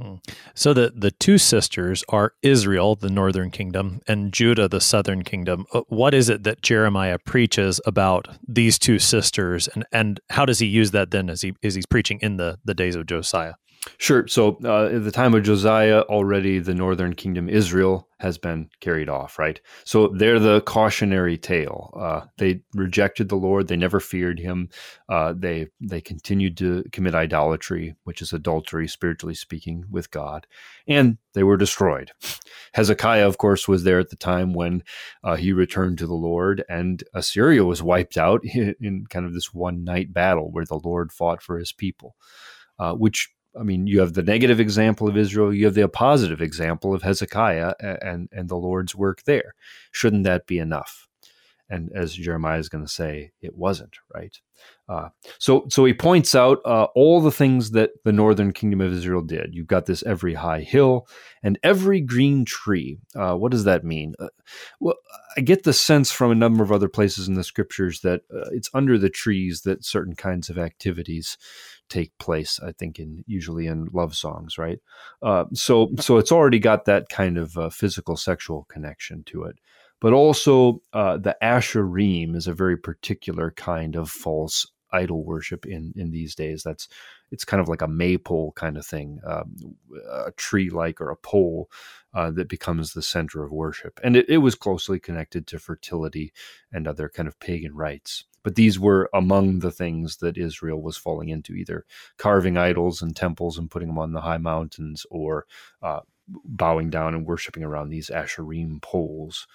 Hmm. 0.00 0.14
So 0.54 0.72
the 0.74 0.92
the 0.94 1.10
two 1.10 1.38
sisters 1.38 2.04
are 2.08 2.34
Israel, 2.42 2.94
the 2.94 3.10
northern 3.10 3.50
kingdom, 3.50 4.00
and 4.06 4.32
Judah, 4.32 4.68
the 4.68 4.80
southern 4.80 5.24
kingdom. 5.24 5.66
Uh, 5.72 5.80
what 5.88 6.14
is 6.14 6.28
it 6.28 6.44
that 6.44 6.62
Jeremiah 6.62 7.18
preaches 7.18 7.80
about 7.84 8.28
these 8.46 8.78
two 8.78 9.00
sisters, 9.00 9.68
and 9.68 9.84
and 9.90 10.20
how 10.30 10.44
does 10.44 10.60
he 10.60 10.66
use 10.66 10.92
that 10.92 11.10
then 11.10 11.28
as 11.28 11.40
he 11.40 11.54
as 11.64 11.74
he's 11.74 11.86
preaching 11.86 12.20
in 12.22 12.36
the 12.36 12.58
the 12.64 12.74
days 12.74 12.94
of 12.94 13.06
Josiah? 13.06 13.54
Sure. 13.96 14.26
So 14.26 14.58
uh, 14.64 14.86
at 14.86 15.04
the 15.04 15.12
time 15.12 15.34
of 15.34 15.44
Josiah, 15.44 16.00
already 16.02 16.58
the 16.58 16.74
northern 16.74 17.14
kingdom, 17.14 17.48
Israel, 17.48 18.08
has 18.20 18.36
been 18.36 18.68
carried 18.80 19.08
off, 19.08 19.38
right? 19.38 19.60
So 19.84 20.08
they're 20.08 20.40
the 20.40 20.60
cautionary 20.62 21.38
tale. 21.38 21.94
Uh, 21.98 22.26
they 22.38 22.62
rejected 22.74 23.28
the 23.28 23.36
Lord. 23.36 23.68
They 23.68 23.76
never 23.76 24.00
feared 24.00 24.40
him. 24.40 24.68
Uh, 25.08 25.34
they 25.36 25.68
they 25.80 26.00
continued 26.00 26.56
to 26.58 26.84
commit 26.92 27.14
idolatry, 27.14 27.94
which 28.04 28.20
is 28.20 28.32
adultery, 28.32 28.88
spiritually 28.88 29.34
speaking, 29.34 29.84
with 29.90 30.10
God, 30.10 30.46
and 30.88 31.18
they 31.34 31.44
were 31.44 31.56
destroyed. 31.56 32.10
Hezekiah, 32.72 33.26
of 33.26 33.38
course, 33.38 33.68
was 33.68 33.84
there 33.84 34.00
at 34.00 34.10
the 34.10 34.16
time 34.16 34.52
when 34.52 34.82
uh, 35.22 35.36
he 35.36 35.52
returned 35.52 35.98
to 35.98 36.06
the 36.06 36.14
Lord, 36.14 36.64
and 36.68 37.02
Assyria 37.14 37.64
was 37.64 37.82
wiped 37.82 38.16
out 38.16 38.44
in, 38.44 38.74
in 38.80 39.06
kind 39.08 39.24
of 39.26 39.34
this 39.34 39.54
one 39.54 39.84
night 39.84 40.12
battle 40.12 40.50
where 40.50 40.64
the 40.64 40.80
Lord 40.82 41.12
fought 41.12 41.42
for 41.42 41.58
his 41.58 41.72
people. 41.72 42.16
Uh, 42.80 42.92
which 42.92 43.28
I 43.58 43.62
mean, 43.62 43.86
you 43.86 44.00
have 44.00 44.14
the 44.14 44.22
negative 44.22 44.60
example 44.60 45.08
of 45.08 45.16
Israel, 45.16 45.52
you 45.52 45.64
have 45.64 45.74
the 45.74 45.88
positive 45.88 46.40
example 46.40 46.94
of 46.94 47.02
Hezekiah 47.02 47.74
and, 47.80 48.28
and 48.32 48.48
the 48.48 48.56
Lord's 48.56 48.94
work 48.94 49.24
there. 49.24 49.54
Shouldn't 49.90 50.24
that 50.24 50.46
be 50.46 50.58
enough? 50.58 51.08
and 51.70 51.90
as 51.94 52.14
Jeremiah 52.14 52.58
is 52.58 52.68
going 52.68 52.84
to 52.84 52.90
say, 52.90 53.32
it 53.42 53.54
wasn't 53.54 53.96
right. 54.14 54.36
Uh, 54.88 55.10
so, 55.38 55.66
so 55.68 55.84
he 55.84 55.92
points 55.92 56.34
out 56.34 56.60
uh, 56.64 56.86
all 56.94 57.20
the 57.20 57.30
things 57.30 57.72
that 57.72 57.90
the 58.04 58.12
northern 58.12 58.52
kingdom 58.52 58.80
of 58.80 58.92
Israel 58.92 59.20
did. 59.20 59.54
You've 59.54 59.66
got 59.66 59.84
this 59.84 60.02
every 60.04 60.34
high 60.34 60.62
hill 60.62 61.06
and 61.42 61.58
every 61.62 62.00
green 62.00 62.44
tree. 62.46 62.98
Uh, 63.14 63.34
what 63.34 63.52
does 63.52 63.64
that 63.64 63.84
mean? 63.84 64.14
Uh, 64.18 64.28
well, 64.80 64.96
I 65.36 65.42
get 65.42 65.64
the 65.64 65.74
sense 65.74 66.10
from 66.10 66.30
a 66.30 66.36
number 66.36 66.64
of 66.64 66.72
other 66.72 66.88
places 66.88 67.28
in 67.28 67.34
the 67.34 67.44
scriptures 67.44 68.00
that 68.00 68.22
uh, 68.34 68.48
it's 68.52 68.70
under 68.72 68.96
the 68.96 69.10
trees 69.10 69.62
that 69.62 69.84
certain 69.84 70.14
kinds 70.14 70.48
of 70.48 70.58
activities 70.58 71.36
take 71.88 72.16
place. 72.18 72.60
I 72.60 72.72
think 72.72 72.98
in 72.98 73.24
usually 73.26 73.66
in 73.66 73.88
love 73.92 74.14
songs, 74.14 74.58
right? 74.58 74.80
Uh, 75.22 75.44
so, 75.52 75.90
so 75.98 76.18
it's 76.18 76.32
already 76.32 76.58
got 76.58 76.84
that 76.84 77.08
kind 77.08 77.38
of 77.38 77.74
physical 77.74 78.16
sexual 78.16 78.66
connection 78.68 79.24
to 79.24 79.44
it 79.44 79.58
but 80.00 80.12
also 80.12 80.80
uh, 80.92 81.16
the 81.16 81.36
Asherim 81.42 82.36
is 82.36 82.46
a 82.46 82.54
very 82.54 82.76
particular 82.76 83.50
kind 83.50 83.96
of 83.96 84.10
false 84.10 84.66
idol 84.92 85.22
worship 85.22 85.66
in 85.66 85.92
in 85.96 86.10
these 86.10 86.34
days. 86.34 86.62
That's 86.62 86.88
it's 87.30 87.44
kind 87.44 87.60
of 87.60 87.68
like 87.68 87.82
a 87.82 87.88
maypole 87.88 88.52
kind 88.52 88.76
of 88.76 88.86
thing, 88.86 89.20
um, 89.26 89.76
a 90.10 90.30
tree 90.32 90.70
like 90.70 91.00
or 91.00 91.10
a 91.10 91.16
pole 91.16 91.70
uh, 92.14 92.30
that 92.32 92.48
becomes 92.48 92.92
the 92.92 93.02
center 93.02 93.44
of 93.44 93.52
worship, 93.52 94.00
and 94.02 94.16
it, 94.16 94.28
it 94.28 94.38
was 94.38 94.54
closely 94.54 94.98
connected 94.98 95.46
to 95.48 95.58
fertility 95.58 96.32
and 96.72 96.86
other 96.86 97.08
kind 97.08 97.28
of 97.28 97.38
pagan 97.40 97.74
rites. 97.74 98.24
But 98.42 98.54
these 98.54 98.78
were 98.78 99.10
among 99.14 99.60
the 99.60 99.70
things 99.70 100.18
that 100.18 100.38
Israel 100.38 100.80
was 100.80 100.96
falling 100.96 101.28
into, 101.28 101.54
either 101.54 101.84
carving 102.18 102.56
idols 102.56 103.02
and 103.02 103.14
temples 103.14 103.58
and 103.58 103.70
putting 103.70 103.88
them 103.88 103.98
on 103.98 104.12
the 104.12 104.20
high 104.22 104.38
mountains, 104.38 105.06
or 105.10 105.46
uh, 105.82 106.00
bowing 106.28 106.90
down 106.90 107.14
and 107.14 107.26
worshiping 107.26 107.64
around 107.64 107.88
these 107.88 108.10
Asherim 108.10 108.80
poles 108.82 109.46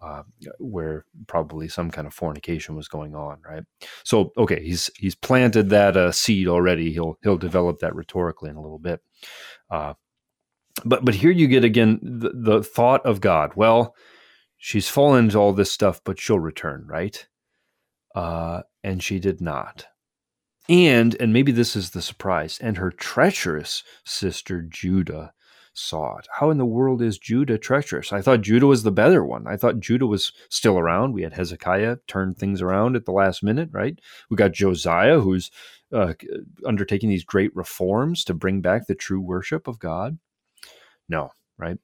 uh, 0.00 0.22
where 0.58 1.04
probably 1.28 1.68
some 1.68 1.90
kind 1.90 2.06
of 2.06 2.14
fornication 2.14 2.74
was 2.74 2.88
going 2.88 3.14
on, 3.14 3.38
right? 3.48 3.62
So, 4.04 4.32
okay, 4.36 4.62
he's 4.62 4.90
he's 4.96 5.14
planted 5.14 5.70
that 5.70 5.96
uh, 5.96 6.12
seed 6.12 6.48
already. 6.48 6.92
He'll 6.92 7.18
he'll 7.22 7.38
develop 7.38 7.78
that 7.80 7.94
rhetorically 7.94 8.50
in 8.50 8.56
a 8.56 8.62
little 8.62 8.80
bit. 8.80 9.00
Uh, 9.70 9.94
but 10.84 11.04
but 11.04 11.14
here 11.14 11.30
you 11.30 11.46
get 11.48 11.64
again 11.64 12.00
the, 12.02 12.32
the 12.34 12.62
thought 12.62 13.04
of 13.06 13.20
God. 13.20 13.52
Well, 13.54 13.94
she's 14.56 14.88
fallen 14.88 15.26
into 15.26 15.38
all 15.38 15.52
this 15.52 15.70
stuff, 15.70 16.00
but 16.04 16.18
she'll 16.18 16.40
return, 16.40 16.84
right? 16.88 17.26
Uh, 18.14 18.62
and 18.84 19.02
she 19.02 19.18
did 19.18 19.40
not. 19.40 19.86
And 20.68 21.16
and 21.20 21.32
maybe 21.32 21.52
this 21.52 21.74
is 21.74 21.90
the 21.90 22.02
surprise. 22.02 22.58
And 22.60 22.76
her 22.76 22.90
treacherous 22.90 23.82
sister 24.04 24.62
Judah 24.62 25.32
saw 25.74 26.18
it. 26.18 26.28
How 26.38 26.50
in 26.50 26.58
the 26.58 26.66
world 26.66 27.00
is 27.02 27.18
Judah 27.18 27.58
treacherous? 27.58 28.12
I 28.12 28.20
thought 28.20 28.42
Judah 28.42 28.66
was 28.66 28.82
the 28.82 28.92
better 28.92 29.24
one. 29.24 29.46
I 29.46 29.56
thought 29.56 29.80
Judah 29.80 30.06
was 30.06 30.32
still 30.50 30.78
around. 30.78 31.14
We 31.14 31.22
had 31.22 31.32
Hezekiah 31.32 31.96
turn 32.06 32.34
things 32.34 32.60
around 32.60 32.94
at 32.94 33.06
the 33.06 33.12
last 33.12 33.42
minute, 33.42 33.70
right? 33.72 33.98
We 34.30 34.36
got 34.36 34.52
Josiah, 34.52 35.20
who's 35.20 35.50
uh, 35.92 36.14
undertaking 36.66 37.08
these 37.08 37.24
great 37.24 37.54
reforms 37.56 38.24
to 38.24 38.34
bring 38.34 38.60
back 38.60 38.86
the 38.86 38.94
true 38.94 39.20
worship 39.20 39.66
of 39.66 39.78
God. 39.78 40.18
No, 41.08 41.30
right? 41.58 41.78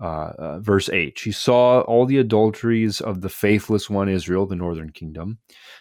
Uh, 0.00 0.32
uh, 0.38 0.58
verse 0.60 0.88
8 0.88 1.18
She 1.18 1.32
saw 1.32 1.80
all 1.80 2.06
the 2.06 2.18
adulteries 2.18 3.00
of 3.00 3.20
the 3.20 3.28
faithless 3.28 3.88
one 3.88 4.08
Israel, 4.08 4.46
the 4.46 4.56
northern 4.56 4.90
kingdom, 4.90 5.38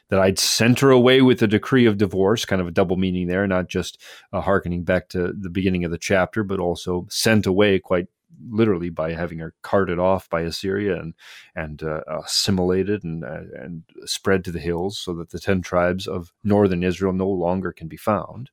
that 0.10 0.20
I'd 0.20 0.40
sent 0.40 0.80
her 0.80 0.92
away 0.92 1.22
with 1.22 1.42
a 1.42 1.48
decree 1.48 1.86
of 1.86 1.98
divorce, 1.98 2.46
kind 2.46 2.62
of 2.62 2.68
a 2.68 2.72
double 2.72 2.98
meaning 2.98 3.28
there, 3.28 3.46
not 3.48 3.68
just 3.68 4.02
uh, 4.32 4.42
hearkening 4.42 4.84
back 4.84 5.10
to 5.10 5.34
the 5.34 5.50
beginning 5.50 5.84
of 5.84 5.92
the 5.92 5.98
chapter, 5.98 6.44
but 6.44 6.60
also 6.60 7.08
sent 7.10 7.46
away 7.46 7.80
quite 7.80 8.08
literally 8.50 8.90
by 8.90 9.14
having 9.14 9.40
her 9.40 9.54
carted 9.62 10.00
off 10.00 10.30
by 10.30 10.42
Assyria 10.42 11.00
and 11.00 11.14
and 11.56 11.84
uh, 11.84 12.02
assimilated 12.24 13.04
and 13.04 13.24
uh, 13.24 13.42
and 13.60 13.84
spread 14.06 14.44
to 14.46 14.52
the 14.52 14.60
hills, 14.60 15.00
so 15.00 15.14
that 15.16 15.30
the 15.30 15.40
ten 15.40 15.62
tribes 15.62 16.08
of 16.08 16.32
northern 16.44 16.84
Israel 16.84 17.14
no 17.14 17.30
longer 17.30 17.72
can 17.72 17.88
be 17.88 17.98
found. 17.98 18.50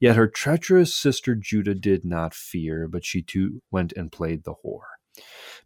Yet 0.00 0.16
her 0.16 0.28
treacherous 0.28 0.94
sister 0.94 1.34
Judah 1.34 1.74
did 1.74 2.04
not 2.04 2.34
fear, 2.34 2.88
but 2.88 3.04
she 3.04 3.22
too 3.22 3.62
went 3.70 3.92
and 3.92 4.12
played 4.12 4.44
the 4.44 4.54
whore. 4.64 4.82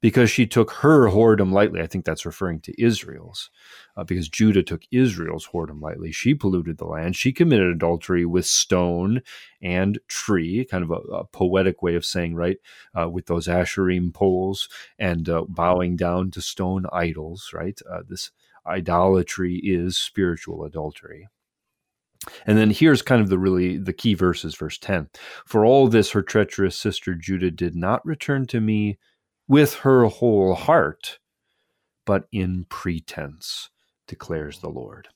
Because 0.00 0.30
she 0.30 0.46
took 0.46 0.70
her 0.70 1.10
whoredom 1.10 1.52
lightly, 1.52 1.80
I 1.80 1.86
think 1.86 2.04
that's 2.04 2.24
referring 2.26 2.60
to 2.62 2.82
Israel's, 2.82 3.50
uh, 3.96 4.02
because 4.02 4.28
Judah 4.28 4.62
took 4.62 4.82
Israel's 4.90 5.48
whoredom 5.52 5.80
lightly. 5.80 6.10
She 6.10 6.34
polluted 6.34 6.78
the 6.78 6.86
land. 6.86 7.16
She 7.16 7.32
committed 7.32 7.68
adultery 7.68 8.24
with 8.24 8.46
stone 8.46 9.20
and 9.60 9.98
tree, 10.08 10.64
kind 10.64 10.82
of 10.82 10.90
a, 10.90 10.94
a 10.94 11.24
poetic 11.24 11.82
way 11.82 11.94
of 11.94 12.04
saying, 12.04 12.34
right, 12.34 12.56
uh, 12.98 13.08
with 13.10 13.26
those 13.26 13.46
Asherim 13.46 14.12
poles 14.12 14.68
and 14.98 15.28
uh, 15.28 15.44
bowing 15.46 15.96
down 15.96 16.30
to 16.32 16.40
stone 16.40 16.86
idols, 16.92 17.50
right? 17.52 17.78
Uh, 17.88 18.02
this 18.08 18.30
idolatry 18.66 19.60
is 19.62 19.98
spiritual 19.98 20.64
adultery. 20.64 21.28
And 22.46 22.56
then 22.56 22.70
here's 22.70 23.02
kind 23.02 23.20
of 23.20 23.28
the 23.28 23.38
really 23.38 23.78
the 23.78 23.92
key 23.92 24.14
verses, 24.14 24.54
verse 24.54 24.78
10. 24.78 25.08
For 25.46 25.64
all 25.64 25.88
this, 25.88 26.10
her 26.10 26.22
treacherous 26.22 26.76
sister 26.76 27.14
Judah 27.14 27.50
did 27.50 27.74
not 27.74 28.04
return 28.04 28.46
to 28.48 28.60
me 28.60 28.98
with 29.48 29.74
her 29.76 30.04
whole 30.06 30.54
heart, 30.54 31.18
but 32.06 32.24
in 32.32 32.66
pretense, 32.68 33.70
declares 34.06 34.60
the 34.60 34.68
Lord. 34.68 35.08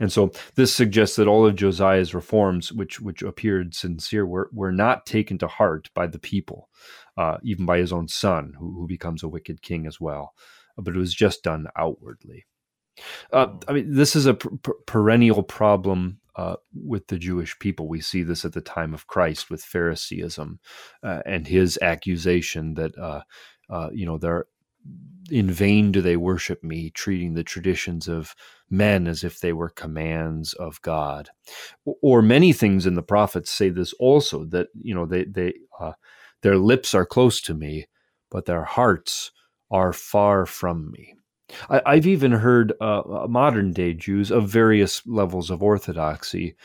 And 0.00 0.10
so 0.10 0.32
this 0.56 0.72
suggests 0.72 1.16
that 1.16 1.28
all 1.28 1.46
of 1.46 1.54
Josiah's 1.54 2.14
reforms, 2.14 2.72
which 2.72 3.00
which 3.00 3.22
appeared 3.22 3.74
sincere, 3.74 4.26
were, 4.26 4.50
were 4.52 4.72
not 4.72 5.06
taken 5.06 5.38
to 5.38 5.46
heart 5.46 5.88
by 5.94 6.08
the 6.08 6.18
people, 6.18 6.68
uh, 7.16 7.36
even 7.44 7.64
by 7.64 7.78
his 7.78 7.92
own 7.92 8.08
son, 8.08 8.54
who, 8.58 8.72
who 8.72 8.88
becomes 8.88 9.22
a 9.22 9.28
wicked 9.28 9.62
king 9.62 9.86
as 9.86 10.00
well. 10.00 10.34
But 10.76 10.96
it 10.96 10.98
was 10.98 11.14
just 11.14 11.44
done 11.44 11.68
outwardly. 11.76 12.46
Uh, 13.32 13.54
I 13.68 13.72
mean, 13.72 13.94
this 13.94 14.16
is 14.16 14.26
a 14.26 14.34
per- 14.34 14.74
perennial 14.86 15.44
problem 15.44 16.18
uh, 16.36 16.56
with 16.74 17.08
the 17.08 17.18
Jewish 17.18 17.58
people. 17.58 17.88
We 17.88 18.00
see 18.00 18.22
this 18.22 18.44
at 18.44 18.52
the 18.52 18.60
time 18.60 18.94
of 18.94 19.06
Christ 19.06 19.50
with 19.50 19.62
Phariseeism 19.62 20.58
uh, 21.02 21.22
and 21.24 21.46
his 21.46 21.78
accusation 21.80 22.74
that, 22.74 22.96
uh, 22.98 23.22
uh, 23.70 23.90
you 23.92 24.06
know, 24.06 24.18
they're 24.18 24.46
in 25.30 25.50
vain 25.50 25.90
do 25.90 26.02
they 26.02 26.16
worship 26.16 26.62
me, 26.62 26.90
treating 26.90 27.34
the 27.34 27.44
traditions 27.44 28.08
of 28.08 28.34
men 28.68 29.06
as 29.06 29.24
if 29.24 29.40
they 29.40 29.52
were 29.52 29.70
commands 29.70 30.52
of 30.54 30.80
God. 30.82 31.30
Or 32.02 32.20
many 32.20 32.52
things 32.52 32.84
in 32.86 32.94
the 32.94 33.02
prophets 33.02 33.50
say 33.50 33.70
this 33.70 33.94
also 33.94 34.44
that, 34.46 34.68
you 34.74 34.94
know, 34.94 35.06
they, 35.06 35.24
they, 35.24 35.54
uh, 35.80 35.92
their 36.42 36.58
lips 36.58 36.94
are 36.94 37.06
close 37.06 37.40
to 37.42 37.54
me, 37.54 37.86
but 38.30 38.44
their 38.44 38.64
hearts 38.64 39.32
are 39.70 39.92
far 39.92 40.44
from 40.44 40.90
me. 40.90 41.13
I, 41.68 41.96
have 41.96 42.06
even 42.06 42.32
heard 42.32 42.72
uh, 42.80 43.00
uh, 43.00 43.26
modern 43.28 43.72
day 43.72 43.92
Jews 43.94 44.30
of 44.30 44.48
various 44.48 45.06
levels 45.06 45.50
of 45.50 45.62
orthodoxy 45.62 46.56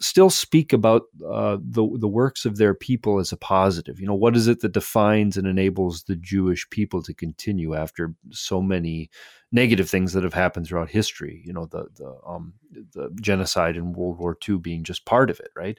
still 0.00 0.30
speak 0.30 0.72
about 0.72 1.02
uh, 1.26 1.58
the 1.60 1.86
the 1.98 2.08
works 2.08 2.44
of 2.44 2.56
their 2.56 2.74
people 2.74 3.18
as 3.18 3.32
a 3.32 3.36
positive. 3.36 4.00
You 4.00 4.06
know, 4.06 4.14
what 4.14 4.36
is 4.36 4.48
it 4.48 4.60
that 4.60 4.72
defines 4.72 5.36
and 5.36 5.46
enables 5.46 6.04
the 6.04 6.16
Jewish 6.16 6.68
people 6.70 7.02
to 7.02 7.14
continue 7.14 7.74
after 7.74 8.14
so 8.30 8.62
many 8.62 9.10
negative 9.52 9.88
things 9.88 10.12
that 10.12 10.24
have 10.24 10.34
happened 10.34 10.66
throughout 10.66 10.90
history? 10.90 11.42
You 11.44 11.52
know, 11.52 11.66
the 11.66 11.86
the 11.96 12.16
um, 12.26 12.54
the 12.92 13.10
genocide 13.20 13.76
in 13.76 13.92
World 13.92 14.18
War 14.18 14.36
II 14.48 14.58
being 14.58 14.84
just 14.84 15.04
part 15.04 15.30
of 15.30 15.38
it, 15.40 15.50
right? 15.54 15.78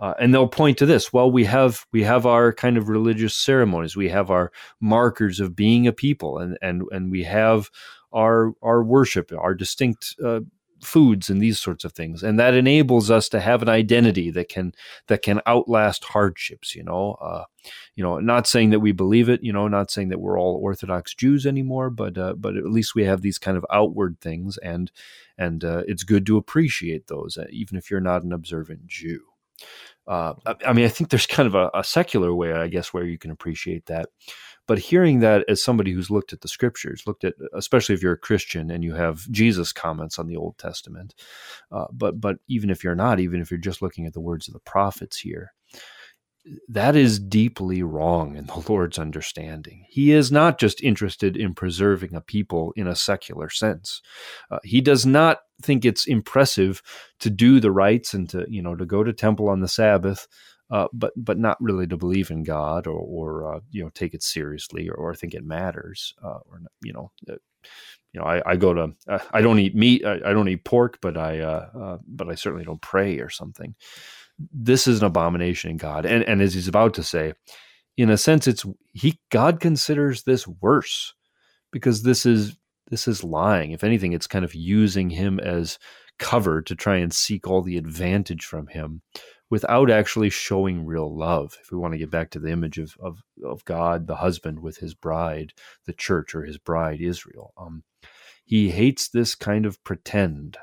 Uh, 0.00 0.14
and 0.20 0.32
they'll 0.32 0.48
point 0.48 0.78
to 0.78 0.86
this. 0.86 1.12
Well, 1.12 1.30
we 1.30 1.44
have 1.44 1.84
we 1.92 2.04
have 2.04 2.24
our 2.24 2.52
kind 2.52 2.76
of 2.76 2.88
religious 2.88 3.34
ceremonies. 3.34 3.96
We 3.96 4.08
have 4.10 4.30
our 4.30 4.52
markers 4.80 5.40
of 5.40 5.56
being 5.56 5.86
a 5.86 5.92
people, 5.92 6.38
and 6.38 6.56
and 6.62 6.82
and 6.92 7.10
we 7.10 7.24
have 7.24 7.68
our 8.12 8.52
our 8.62 8.82
worship, 8.84 9.32
our 9.36 9.54
distinct 9.54 10.14
uh, 10.24 10.40
foods, 10.80 11.28
and 11.28 11.40
these 11.40 11.58
sorts 11.58 11.84
of 11.84 11.94
things. 11.94 12.22
And 12.22 12.38
that 12.38 12.54
enables 12.54 13.10
us 13.10 13.28
to 13.30 13.40
have 13.40 13.60
an 13.60 13.68
identity 13.68 14.30
that 14.30 14.48
can 14.48 14.72
that 15.08 15.22
can 15.22 15.40
outlast 15.46 16.04
hardships. 16.04 16.76
You 16.76 16.84
know, 16.84 17.14
uh, 17.20 17.44
you 17.96 18.04
know, 18.04 18.20
not 18.20 18.46
saying 18.46 18.70
that 18.70 18.80
we 18.80 18.92
believe 18.92 19.28
it. 19.28 19.42
You 19.42 19.52
know, 19.52 19.66
not 19.66 19.90
saying 19.90 20.10
that 20.10 20.20
we're 20.20 20.38
all 20.38 20.60
Orthodox 20.62 21.12
Jews 21.12 21.44
anymore, 21.44 21.90
but 21.90 22.16
uh, 22.16 22.34
but 22.34 22.56
at 22.56 22.66
least 22.66 22.94
we 22.94 23.02
have 23.02 23.22
these 23.22 23.38
kind 23.38 23.56
of 23.56 23.66
outward 23.68 24.20
things, 24.20 24.58
and 24.58 24.92
and 25.36 25.64
uh, 25.64 25.82
it's 25.88 26.04
good 26.04 26.24
to 26.26 26.36
appreciate 26.36 27.08
those, 27.08 27.36
uh, 27.36 27.46
even 27.50 27.76
if 27.76 27.90
you're 27.90 28.00
not 28.00 28.22
an 28.22 28.32
observant 28.32 28.86
Jew 28.86 29.22
uh, 30.06 30.34
I 30.66 30.72
mean, 30.72 30.86
I 30.86 30.88
think 30.88 31.10
there's 31.10 31.26
kind 31.26 31.46
of 31.46 31.54
a, 31.54 31.70
a, 31.74 31.84
secular 31.84 32.34
way, 32.34 32.52
I 32.52 32.68
guess, 32.68 32.94
where 32.94 33.04
you 33.04 33.18
can 33.18 33.30
appreciate 33.30 33.86
that. 33.86 34.08
But 34.66 34.78
hearing 34.78 35.20
that 35.20 35.44
as 35.48 35.62
somebody 35.62 35.92
who's 35.92 36.10
looked 36.10 36.32
at 36.32 36.40
the 36.40 36.48
scriptures, 36.48 37.04
looked 37.06 37.24
at, 37.24 37.34
especially 37.54 37.94
if 37.94 38.02
you're 38.02 38.12
a 38.12 38.18
Christian 38.18 38.70
and 38.70 38.82
you 38.82 38.94
have 38.94 39.30
Jesus 39.30 39.72
comments 39.72 40.18
on 40.18 40.26
the 40.26 40.36
Old 40.36 40.56
Testament, 40.58 41.14
uh, 41.72 41.86
but 41.92 42.20
but 42.20 42.36
even 42.48 42.70
if 42.70 42.82
you're 42.82 42.94
not, 42.94 43.20
even 43.20 43.40
if 43.40 43.50
you're 43.50 43.58
just 43.58 43.82
looking 43.82 44.06
at 44.06 44.14
the 44.14 44.20
words 44.20 44.46
of 44.46 44.54
the 44.54 44.60
prophets 44.60 45.18
here, 45.18 45.52
that 46.68 46.96
is 46.96 47.18
deeply 47.18 47.82
wrong 47.82 48.36
in 48.36 48.46
the 48.46 48.64
Lord's 48.68 48.98
understanding. 48.98 49.84
He 49.88 50.12
is 50.12 50.32
not 50.32 50.58
just 50.58 50.82
interested 50.82 51.36
in 51.36 51.54
preserving 51.54 52.14
a 52.14 52.20
people 52.20 52.72
in 52.76 52.86
a 52.86 52.96
secular 52.96 53.50
sense. 53.50 54.00
Uh, 54.50 54.58
he 54.64 54.80
does 54.80 55.04
not 55.04 55.38
think 55.62 55.84
it's 55.84 56.06
impressive 56.06 56.82
to 57.20 57.30
do 57.30 57.60
the 57.60 57.72
rites 57.72 58.14
and 58.14 58.28
to 58.30 58.46
you 58.48 58.62
know 58.62 58.76
to 58.76 58.86
go 58.86 59.02
to 59.02 59.12
temple 59.12 59.48
on 59.48 59.60
the 59.60 59.68
Sabbath, 59.68 60.26
uh, 60.70 60.88
but 60.92 61.12
but 61.16 61.38
not 61.38 61.56
really 61.60 61.86
to 61.86 61.96
believe 61.96 62.30
in 62.30 62.44
God 62.44 62.86
or 62.86 62.98
or 62.98 63.56
uh, 63.56 63.60
you 63.70 63.82
know 63.82 63.90
take 63.90 64.14
it 64.14 64.22
seriously 64.22 64.88
or, 64.88 64.94
or 64.94 65.14
think 65.14 65.34
it 65.34 65.44
matters 65.44 66.14
uh, 66.24 66.38
or 66.46 66.60
you 66.82 66.92
know 66.92 67.10
uh, 67.30 67.36
you 68.12 68.20
know, 68.20 68.26
I, 68.26 68.42
I 68.52 68.56
go 68.56 68.72
to, 68.72 68.94
uh, 69.06 69.18
I 69.32 69.42
don't 69.42 69.58
eat 69.58 69.74
meat, 69.74 70.04
I, 70.04 70.14
I 70.14 70.32
don't 70.32 70.48
eat 70.48 70.64
pork, 70.64 70.98
but 71.02 71.16
I, 71.16 71.40
uh, 71.40 71.68
uh, 71.78 71.98
but 72.06 72.28
I 72.28 72.34
certainly 72.34 72.64
don't 72.64 72.80
pray 72.80 73.18
or 73.18 73.28
something. 73.28 73.74
This 74.38 74.86
is 74.86 75.00
an 75.00 75.06
abomination 75.06 75.70
in 75.70 75.76
God, 75.76 76.06
and 76.06 76.22
and 76.24 76.40
as 76.40 76.54
he's 76.54 76.68
about 76.68 76.94
to 76.94 77.02
say, 77.02 77.34
in 77.96 78.10
a 78.10 78.16
sense, 78.16 78.46
it's 78.46 78.64
he 78.92 79.18
God 79.30 79.60
considers 79.60 80.22
this 80.22 80.46
worse 80.46 81.14
because 81.72 82.02
this 82.02 82.24
is 82.24 82.56
this 82.90 83.08
is 83.08 83.24
lying. 83.24 83.72
If 83.72 83.84
anything, 83.84 84.12
it's 84.12 84.26
kind 84.26 84.44
of 84.44 84.54
using 84.54 85.10
him 85.10 85.38
as 85.40 85.78
cover 86.18 86.62
to 86.62 86.74
try 86.74 86.96
and 86.96 87.12
seek 87.12 87.46
all 87.46 87.62
the 87.62 87.76
advantage 87.76 88.44
from 88.44 88.66
him 88.68 89.02
without 89.50 89.90
actually 89.90 90.30
showing 90.30 90.84
real 90.84 91.16
love. 91.16 91.56
If 91.60 91.70
we 91.70 91.78
want 91.78 91.92
to 91.94 91.98
get 91.98 92.10
back 92.10 92.30
to 92.30 92.38
the 92.38 92.50
image 92.50 92.78
of, 92.78 92.96
of, 93.00 93.22
of 93.44 93.64
God, 93.64 94.06
the 94.06 94.16
husband 94.16 94.60
with 94.60 94.78
his 94.78 94.94
bride, 94.94 95.52
the 95.86 95.92
church 95.92 96.34
or 96.34 96.44
his 96.44 96.58
bride, 96.58 97.00
Israel, 97.00 97.52
um, 97.56 97.84
he 98.44 98.70
hates 98.70 99.08
this 99.08 99.34
kind 99.34 99.64
of 99.64 99.82
pretend. 99.84 100.58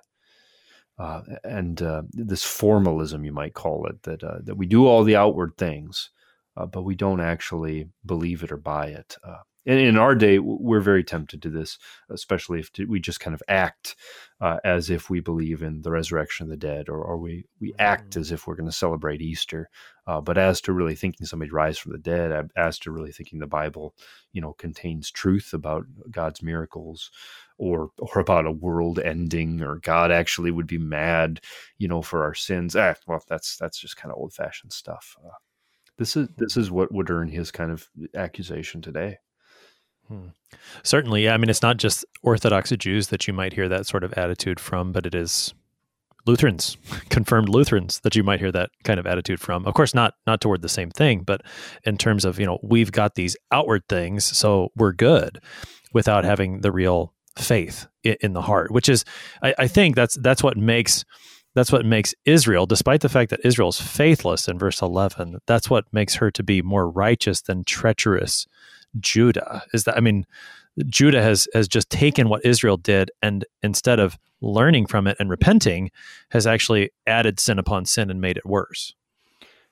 Uh, 0.97 1.21
and 1.43 1.81
uh, 1.81 2.03
this 2.11 2.43
formalism, 2.43 3.25
you 3.25 3.33
might 3.33 3.53
call 3.53 3.85
it, 3.87 4.01
that 4.03 4.23
uh, 4.23 4.37
that 4.43 4.55
we 4.55 4.65
do 4.65 4.85
all 4.85 5.03
the 5.03 5.15
outward 5.15 5.51
things, 5.57 6.09
uh, 6.55 6.65
but 6.65 6.83
we 6.83 6.95
don't 6.95 7.19
actually 7.19 7.89
believe 8.05 8.43
it 8.43 8.51
or 8.51 8.57
buy 8.57 8.87
it. 8.87 9.17
And 9.65 9.79
in 9.79 9.97
our 9.97 10.13
day, 10.13 10.37
we're 10.39 10.79
very 10.79 11.03
tempted 11.03 11.41
to 11.41 11.49
this, 11.49 11.79
especially 12.09 12.59
if 12.59 12.69
we 12.87 12.99
just 12.99 13.19
kind 13.19 13.33
of 13.33 13.41
act 13.47 13.95
uh, 14.39 14.57
as 14.63 14.89
if 14.89 15.09
we 15.09 15.21
believe 15.21 15.63
in 15.63 15.81
the 15.81 15.91
resurrection 15.91 16.43
of 16.45 16.49
the 16.49 16.57
dead, 16.57 16.87
or, 16.89 17.01
or 17.01 17.17
we 17.17 17.45
we 17.59 17.73
act 17.79 18.11
mm-hmm. 18.11 18.19
as 18.19 18.31
if 18.31 18.45
we're 18.45 18.55
going 18.55 18.69
to 18.69 18.75
celebrate 18.75 19.21
Easter. 19.21 19.69
Uh, 20.07 20.21
but 20.21 20.37
as 20.37 20.61
to 20.61 20.73
really 20.73 20.93
thinking 20.93 21.25
somebody 21.25 21.49
rise 21.49 21.79
from 21.79 21.93
the 21.93 21.97
dead, 21.97 22.49
as 22.55 22.77
to 22.79 22.91
really 22.91 23.11
thinking 23.11 23.39
the 23.39 23.47
Bible, 23.47 23.95
you 24.33 24.41
know, 24.41 24.53
contains 24.53 25.09
truth 25.09 25.53
about 25.53 25.85
God's 26.11 26.43
miracles, 26.43 27.09
or 27.57 27.89
or 27.97 28.19
about 28.19 28.45
a 28.45 28.51
world 28.51 28.99
ending, 28.99 29.61
or 29.61 29.77
God 29.77 30.11
actually 30.11 30.51
would 30.51 30.67
be 30.67 30.77
mad, 30.77 31.41
you 31.77 31.87
know, 31.87 32.01
for 32.01 32.23
our 32.23 32.35
sins. 32.35 32.75
Eh, 32.75 32.93
well, 33.07 33.23
that's 33.27 33.57
that's 33.57 33.79
just 33.79 33.97
kind 33.97 34.11
of 34.11 34.19
old 34.19 34.33
fashioned 34.33 34.73
stuff. 34.73 35.17
Uh, 35.25 35.29
this 35.97 36.15
is 36.15 36.27
this 36.37 36.57
is 36.57 36.69
what 36.69 36.91
would 36.91 37.09
earn 37.09 37.29
his 37.29 37.51
kind 37.51 37.71
of 37.71 37.89
accusation 38.13 38.81
today. 38.81 39.17
Hmm. 40.07 40.27
Certainly. 40.83 41.29
I 41.29 41.37
mean, 41.37 41.49
it's 41.49 41.61
not 41.61 41.77
just 41.77 42.05
Orthodox 42.21 42.71
Jews 42.71 43.07
that 43.07 43.27
you 43.27 43.33
might 43.33 43.53
hear 43.53 43.67
that 43.69 43.87
sort 43.87 44.03
of 44.03 44.13
attitude 44.13 44.59
from, 44.59 44.91
but 44.91 45.05
it 45.05 45.15
is 45.15 45.53
Lutherans, 46.25 46.77
confirmed 47.09 47.49
Lutherans, 47.49 47.99
that 48.01 48.15
you 48.15 48.23
might 48.23 48.39
hear 48.39 48.51
that 48.51 48.71
kind 48.83 48.99
of 48.99 49.07
attitude 49.07 49.39
from. 49.39 49.65
Of 49.65 49.73
course, 49.73 49.93
not 49.93 50.13
not 50.25 50.41
toward 50.41 50.61
the 50.61 50.69
same 50.69 50.91
thing, 50.91 51.21
but 51.21 51.41
in 51.83 51.97
terms 51.97 52.25
of 52.25 52.39
you 52.39 52.45
know 52.45 52.59
we've 52.63 52.91
got 52.91 53.15
these 53.15 53.37
outward 53.51 53.83
things, 53.87 54.25
so 54.25 54.71
we're 54.75 54.93
good, 54.93 55.39
without 55.93 56.23
having 56.23 56.61
the 56.61 56.71
real 56.71 57.13
faith 57.37 57.87
in, 58.03 58.33
the 58.33 58.41
heart. 58.41 58.71
Which 58.71 58.89
is, 58.89 59.05
I, 59.41 59.53
I 59.59 59.67
think 59.67 59.95
that's 59.95 60.15
that's 60.15 60.43
what 60.43 60.57
makes 60.57 61.05
that's 61.53 61.71
what 61.71 61.85
makes 61.85 62.13
Israel, 62.25 62.65
despite 62.65 63.01
the 63.01 63.09
fact 63.09 63.29
that 63.29 63.45
Israel's 63.45 63.79
faithless 63.79 64.49
in 64.49 64.59
verse 64.59 64.81
11, 64.81 65.39
that's 65.47 65.69
what 65.69 65.85
makes 65.93 66.15
her 66.15 66.29
to 66.31 66.43
be 66.43 66.61
more 66.61 66.89
righteous 66.89 67.41
than 67.41 67.63
treacherous 67.63 68.45
Judah 68.99 69.63
is 69.73 69.83
that 69.85 69.97
I 69.97 69.99
mean 69.99 70.25
Judah 70.87 71.21
has 71.21 71.47
has 71.53 71.67
just 71.67 71.89
taken 71.89 72.29
what 72.29 72.45
Israel 72.45 72.77
did 72.77 73.11
and 73.21 73.45
instead 73.63 73.99
of 73.99 74.17
learning 74.41 74.85
from 74.85 75.07
it 75.07 75.17
and 75.19 75.29
repenting 75.29 75.91
has 76.29 76.45
actually 76.45 76.91
added 77.07 77.39
sin 77.39 77.59
upon 77.59 77.85
sin 77.85 78.09
and 78.09 78.21
made 78.21 78.37
it 78.37 78.45
worse. 78.45 78.93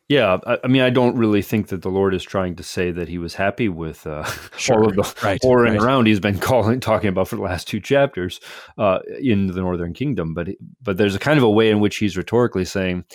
Yeah, 0.09 0.37
I, 0.45 0.59
I 0.65 0.67
mean, 0.67 0.81
I 0.81 0.89
don't 0.89 1.15
really 1.15 1.41
think 1.41 1.67
that 1.67 1.81
the 1.81 1.89
Lord 1.89 2.13
is 2.13 2.23
trying 2.23 2.55
to 2.57 2.63
say 2.63 2.91
that 2.91 3.07
He 3.07 3.17
was 3.17 3.35
happy 3.35 3.69
with 3.69 4.05
uh, 4.05 4.23
sure. 4.57 4.79
all 4.83 4.89
of 4.89 4.95
the 4.95 5.25
right, 5.25 5.41
whoring 5.43 5.71
right. 5.71 5.81
around 5.81 6.07
He's 6.07 6.19
been 6.19 6.39
calling, 6.39 6.79
talking 6.79 7.07
about 7.09 7.29
for 7.29 7.37
the 7.37 7.41
last 7.41 7.67
two 7.67 7.79
chapters 7.79 8.41
uh, 8.77 8.99
in 9.19 9.47
the 9.47 9.61
Northern 9.61 9.93
Kingdom. 9.93 10.33
But 10.33 10.49
but 10.81 10.97
there's 10.97 11.15
a 11.15 11.19
kind 11.19 11.37
of 11.37 11.43
a 11.43 11.49
way 11.49 11.69
in 11.69 11.79
which 11.79 11.97
He's 11.97 12.17
rhetorically 12.17 12.65
saying, 12.65 13.05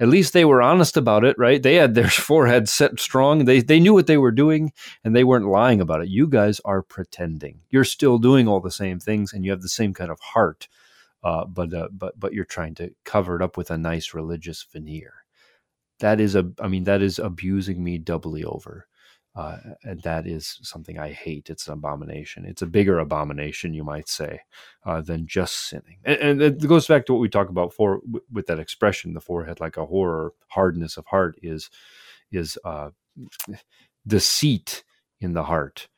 at 0.00 0.08
least 0.08 0.32
they 0.32 0.46
were 0.46 0.62
honest 0.62 0.96
about 0.96 1.24
it, 1.24 1.38
right? 1.38 1.62
They 1.62 1.74
had 1.74 1.94
their 1.94 2.08
forehead 2.08 2.68
set 2.68 2.98
strong. 2.98 3.44
They 3.44 3.60
they 3.60 3.78
knew 3.78 3.92
what 3.92 4.06
they 4.06 4.16
were 4.18 4.32
doing 4.32 4.72
and 5.04 5.14
they 5.14 5.24
weren't 5.24 5.46
lying 5.46 5.80
about 5.80 6.02
it. 6.02 6.08
You 6.08 6.26
guys 6.26 6.60
are 6.64 6.82
pretending. 6.82 7.60
You're 7.68 7.84
still 7.84 8.18
doing 8.18 8.48
all 8.48 8.60
the 8.60 8.70
same 8.70 8.98
things 8.98 9.32
and 9.32 9.44
you 9.44 9.50
have 9.50 9.62
the 9.62 9.68
same 9.68 9.92
kind 9.92 10.10
of 10.10 10.18
heart, 10.20 10.66
uh, 11.22 11.44
but 11.44 11.72
uh, 11.74 11.88
but 11.92 12.18
but 12.18 12.32
you're 12.32 12.44
trying 12.46 12.74
to 12.76 12.94
cover 13.04 13.36
it 13.36 13.42
up 13.42 13.56
with 13.56 13.70
a 13.70 13.78
nice 13.78 14.14
religious 14.14 14.66
veneer. 14.72 15.12
That 16.00 16.18
is 16.18 16.34
a, 16.34 16.50
I 16.58 16.68
mean, 16.68 16.84
that 16.84 17.02
is 17.02 17.18
abusing 17.18 17.84
me 17.84 17.98
doubly 17.98 18.42
over. 18.42 18.86
Uh, 19.36 19.58
and 19.84 20.02
that 20.02 20.26
is 20.26 20.58
something 20.62 20.98
I 20.98 21.12
hate. 21.12 21.50
It's 21.50 21.68
an 21.68 21.74
abomination. 21.74 22.44
It's 22.44 22.62
a 22.62 22.66
bigger 22.66 22.98
abomination, 22.98 23.72
you 23.72 23.84
might 23.84 24.08
say, 24.08 24.40
uh, 24.84 25.02
than 25.02 25.26
just 25.26 25.68
sinning. 25.68 25.98
And, 26.04 26.18
and, 26.18 26.42
it 26.42 26.66
goes 26.66 26.88
back 26.88 27.06
to 27.06 27.12
what 27.12 27.20
we 27.20 27.28
talk 27.28 27.48
about 27.48 27.72
for 27.72 28.00
with 28.32 28.46
that 28.46 28.58
expression, 28.58 29.14
the 29.14 29.20
forehead 29.20 29.60
like 29.60 29.76
a 29.76 29.86
horror, 29.86 30.32
hardness 30.48 30.96
of 30.96 31.06
heart 31.06 31.36
is 31.42 31.70
is 32.32 32.58
uh, 32.64 32.90
deceit 34.06 34.82
in 35.20 35.32
the 35.32 35.44
heart 35.44 35.88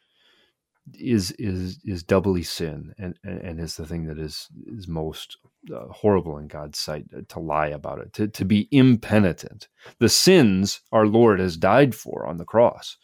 is 0.95 1.31
is 1.33 1.79
is 1.85 2.03
doubly 2.03 2.43
sin 2.43 2.93
and 2.99 3.17
and 3.23 3.61
is 3.61 3.77
the 3.77 3.87
thing 3.87 4.07
that 4.07 4.19
is 4.19 4.49
is 4.67 4.89
most 4.89 5.39
uh, 5.75 5.87
horrible 5.89 6.39
in 6.39 6.49
God's 6.49 6.79
sight 6.79 7.07
uh, 7.17 7.21
to 7.29 7.39
lie 7.39 7.69
about 7.69 8.01
it 8.01 8.13
to 8.15 8.29
to 8.29 8.45
be 8.45 8.69
impenitent. 8.71 9.69
The 10.01 10.09
sins 10.09 10.81
our 10.91 11.07
Lord 11.07 11.39
has 11.39 11.57
died 11.57 11.95
for 11.95 12.27
on 12.27 12.39
the 12.39 12.45
cross 12.45 12.97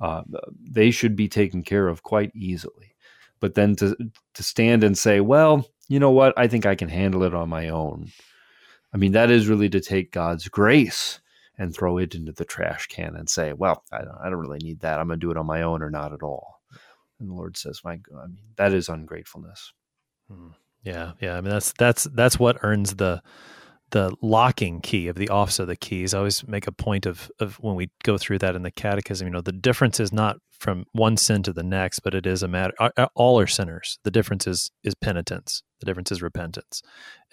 uh, 0.00 0.22
they 0.60 0.90
should 0.90 1.16
be 1.16 1.28
taken 1.28 1.62
care 1.62 1.88
of 1.88 2.02
quite 2.02 2.30
easily. 2.34 2.94
But 3.40 3.54
then 3.54 3.74
to 3.76 3.96
to 4.34 4.42
stand 4.42 4.84
and 4.84 4.96
say 4.96 5.20
well 5.20 5.66
you 5.86 6.00
know 6.00 6.12
what? 6.12 6.32
I 6.38 6.46
think 6.46 6.64
I 6.64 6.76
can 6.76 6.88
handle 6.88 7.24
it 7.24 7.34
on 7.34 7.50
my 7.50 7.68
own. 7.68 8.10
I 8.92 8.96
mean 8.96 9.12
that 9.12 9.30
is 9.30 9.48
really 9.48 9.68
to 9.70 9.80
take 9.80 10.12
God's 10.12 10.48
grace 10.48 11.20
and 11.58 11.74
throw 11.74 11.98
it 11.98 12.14
into 12.14 12.32
the 12.32 12.44
trash 12.44 12.86
can 12.86 13.16
and 13.16 13.28
say 13.28 13.52
well 13.54 13.82
I 13.90 13.98
don't, 13.98 14.18
I 14.22 14.30
don't 14.30 14.38
really 14.38 14.60
need 14.62 14.80
that. 14.80 15.00
I'm 15.00 15.08
going 15.08 15.18
to 15.18 15.26
do 15.26 15.32
it 15.32 15.36
on 15.36 15.46
my 15.46 15.62
own 15.62 15.82
or 15.82 15.90
not 15.90 16.12
at 16.12 16.22
all 16.22 16.53
and 17.24 17.30
the 17.30 17.36
Lord 17.36 17.56
says, 17.56 17.80
"My, 17.84 17.92
I 17.92 18.26
mean, 18.26 18.38
that 18.56 18.72
is 18.72 18.88
ungratefulness." 18.88 19.72
Hmm. 20.30 20.48
Yeah, 20.82 21.12
yeah. 21.20 21.36
I 21.36 21.40
mean, 21.40 21.50
that's 21.50 21.72
that's 21.78 22.04
that's 22.04 22.38
what 22.38 22.58
earns 22.62 22.96
the 22.96 23.22
the 23.90 24.14
locking 24.20 24.80
key 24.80 25.08
of 25.08 25.16
the 25.16 25.28
office 25.28 25.58
of 25.58 25.66
the 25.66 25.76
keys. 25.76 26.14
I 26.14 26.18
always 26.18 26.46
make 26.46 26.66
a 26.66 26.72
point 26.72 27.06
of 27.06 27.30
of 27.40 27.56
when 27.56 27.74
we 27.74 27.90
go 28.02 28.18
through 28.18 28.38
that 28.40 28.54
in 28.54 28.62
the 28.62 28.70
catechism. 28.70 29.26
You 29.26 29.32
know, 29.32 29.40
the 29.40 29.52
difference 29.52 30.00
is 30.00 30.12
not 30.12 30.36
from 30.50 30.84
one 30.92 31.16
sin 31.16 31.42
to 31.44 31.52
the 31.52 31.62
next, 31.62 32.00
but 32.00 32.14
it 32.14 32.26
is 32.26 32.42
a 32.42 32.48
matter. 32.48 32.74
All 33.14 33.38
are 33.40 33.46
sinners. 33.46 33.98
The 34.04 34.10
difference 34.10 34.46
is 34.46 34.70
is 34.82 34.94
penitence. 34.94 35.62
The 35.84 35.90
difference 35.90 36.10
is 36.10 36.22
repentance, 36.22 36.82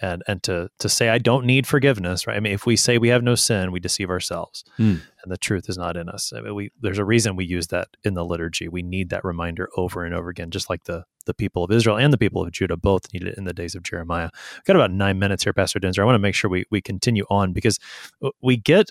and 0.00 0.22
and 0.28 0.42
to 0.42 0.68
to 0.78 0.88
say 0.88 1.08
I 1.08 1.16
don't 1.16 1.46
need 1.46 1.66
forgiveness, 1.66 2.26
right? 2.26 2.36
I 2.36 2.40
mean, 2.40 2.52
if 2.52 2.66
we 2.66 2.76
say 2.76 2.98
we 2.98 3.08
have 3.08 3.22
no 3.22 3.34
sin, 3.34 3.72
we 3.72 3.80
deceive 3.80 4.10
ourselves, 4.10 4.62
mm. 4.78 5.00
and 5.22 5.32
the 5.32 5.38
truth 5.38 5.70
is 5.70 5.78
not 5.78 5.96
in 5.96 6.10
us. 6.10 6.32
I 6.36 6.42
mean, 6.42 6.54
we 6.54 6.70
there's 6.80 6.98
a 6.98 7.04
reason 7.04 7.34
we 7.34 7.46
use 7.46 7.68
that 7.68 7.88
in 8.04 8.12
the 8.12 8.24
liturgy. 8.24 8.68
We 8.68 8.82
need 8.82 9.08
that 9.10 9.24
reminder 9.24 9.70
over 9.76 10.04
and 10.04 10.14
over 10.14 10.28
again, 10.28 10.50
just 10.50 10.68
like 10.68 10.84
the 10.84 11.04
the 11.24 11.32
people 11.32 11.64
of 11.64 11.70
Israel 11.70 11.96
and 11.96 12.12
the 12.12 12.18
people 12.18 12.42
of 12.42 12.52
Judah 12.52 12.76
both 12.76 13.12
needed 13.14 13.28
it 13.28 13.38
in 13.38 13.44
the 13.44 13.54
days 13.54 13.74
of 13.74 13.82
Jeremiah. 13.82 14.28
We've 14.56 14.64
got 14.64 14.76
about 14.76 14.92
nine 14.92 15.18
minutes 15.18 15.44
here, 15.44 15.54
Pastor 15.54 15.80
Daenzer. 15.80 16.00
I 16.00 16.04
want 16.04 16.16
to 16.16 16.20
make 16.20 16.34
sure 16.34 16.50
we 16.50 16.64
we 16.70 16.82
continue 16.82 17.24
on 17.30 17.52
because 17.52 17.78
we 18.42 18.58
get. 18.58 18.90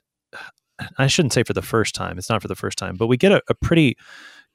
I 0.98 1.06
shouldn't 1.06 1.34
say 1.34 1.44
for 1.44 1.54
the 1.54 1.62
first 1.62 1.94
time. 1.94 2.18
It's 2.18 2.30
not 2.30 2.42
for 2.42 2.48
the 2.48 2.56
first 2.56 2.80
time, 2.80 2.96
but 2.96 3.06
we 3.06 3.16
get 3.16 3.32
a, 3.32 3.44
a 3.48 3.54
pretty 3.54 3.98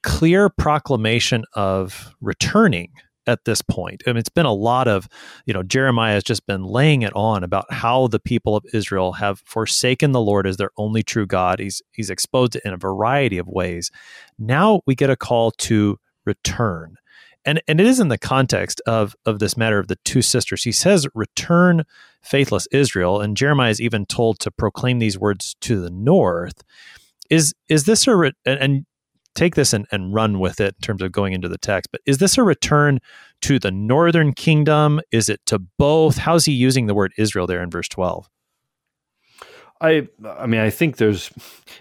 clear 0.03 0.49
proclamation 0.49 1.45
of 1.55 2.15
returning 2.21 2.93
at 3.27 3.45
this 3.45 3.63
point. 3.63 4.03
I 4.07 4.11
mean, 4.11 4.19
it's 4.19 4.29
been 4.29 4.47
a 4.47 4.53
lot 4.53 4.89
of, 4.89 5.09
you 5.47 5.55
know, 5.55 5.63
Jeremiah 5.63 6.15
has 6.15 6.25
just 6.25 6.47
been 6.47 6.65
laying 6.65 7.03
it 7.03 7.15
on 7.15 7.43
about 7.45 7.73
how 7.73 8.07
the 8.07 8.21
people 8.21 8.57
of 8.57 8.65
Israel 8.73 9.13
have 9.15 9.41
forsaken 9.41 10.13
the 10.13 10.21
Lord 10.21 10.47
as 10.47 10.57
their 10.57 10.71
only 10.77 11.03
true 11.03 11.27
God. 11.27 11.59
He's 11.59 11.83
he's 11.93 12.11
exposed 12.11 12.57
it 12.57 12.63
in 12.65 12.73
a 12.73 12.79
variety 12.79 13.39
of 13.39 13.49
ways. 13.49 13.91
Now 14.39 14.81
we 14.87 14.95
get 14.95 15.11
a 15.11 15.17
call 15.17 15.51
to 15.53 15.99
return. 16.25 16.97
And 17.45 17.63
and 17.69 17.81
it 17.81 17.87
is 17.87 18.01
in 18.01 18.09
the 18.09 18.19
context 18.19 18.81
of 18.87 19.15
of 19.25 19.39
this 19.39 19.57
matter 19.57 19.79
of 19.79 19.89
the 19.89 19.99
two 20.05 20.23
sisters. 20.23 20.65
He 20.65 20.73
says, 20.73 21.07
"Return, 21.15 21.85
faithless 22.23 22.67
Israel," 22.73 23.21
and 23.21 23.37
Jeremiah 23.37 23.71
is 23.71 23.81
even 23.81 24.05
told 24.05 24.41
to 24.41 24.51
proclaim 24.51 24.99
these 24.99 25.19
words 25.19 25.55
to 25.61 25.81
the 25.81 25.91
north. 25.91 26.65
Is 27.31 27.55
is 27.69 27.85
this 27.85 28.07
a 28.09 28.33
and 28.45 28.87
take 29.37 29.55
this 29.55 29.73
and, 29.73 29.87
and 29.93 30.13
run 30.13 30.39
with 30.39 30.61
it 30.61 30.75
in 30.75 30.81
terms 30.81 31.03
of 31.03 31.13
going 31.13 31.33
into 31.33 31.49
the 31.49 31.59
text. 31.59 31.91
But 31.93 32.01
is 32.07 32.19
this 32.19 32.39
a 32.39 32.43
return 32.43 33.01
to 33.43 33.59
the 33.59 33.71
northern 33.71 34.33
kingdom? 34.33 35.01
Is 35.13 35.29
it 35.29 35.41
to 35.47 35.59
both? 35.59 36.19
How's 36.19 36.45
he 36.47 36.53
using 36.53 36.87
the 36.87 36.95
word 36.95 37.13
Israel 37.17 37.47
there 37.47 37.63
in 37.63 37.71
verse 37.71 37.89
12? 37.89 38.29
I 39.81 40.09
I 40.25 40.47
mean 40.47 40.61
I 40.61 40.71
think 40.71 40.97
there's 40.97 41.31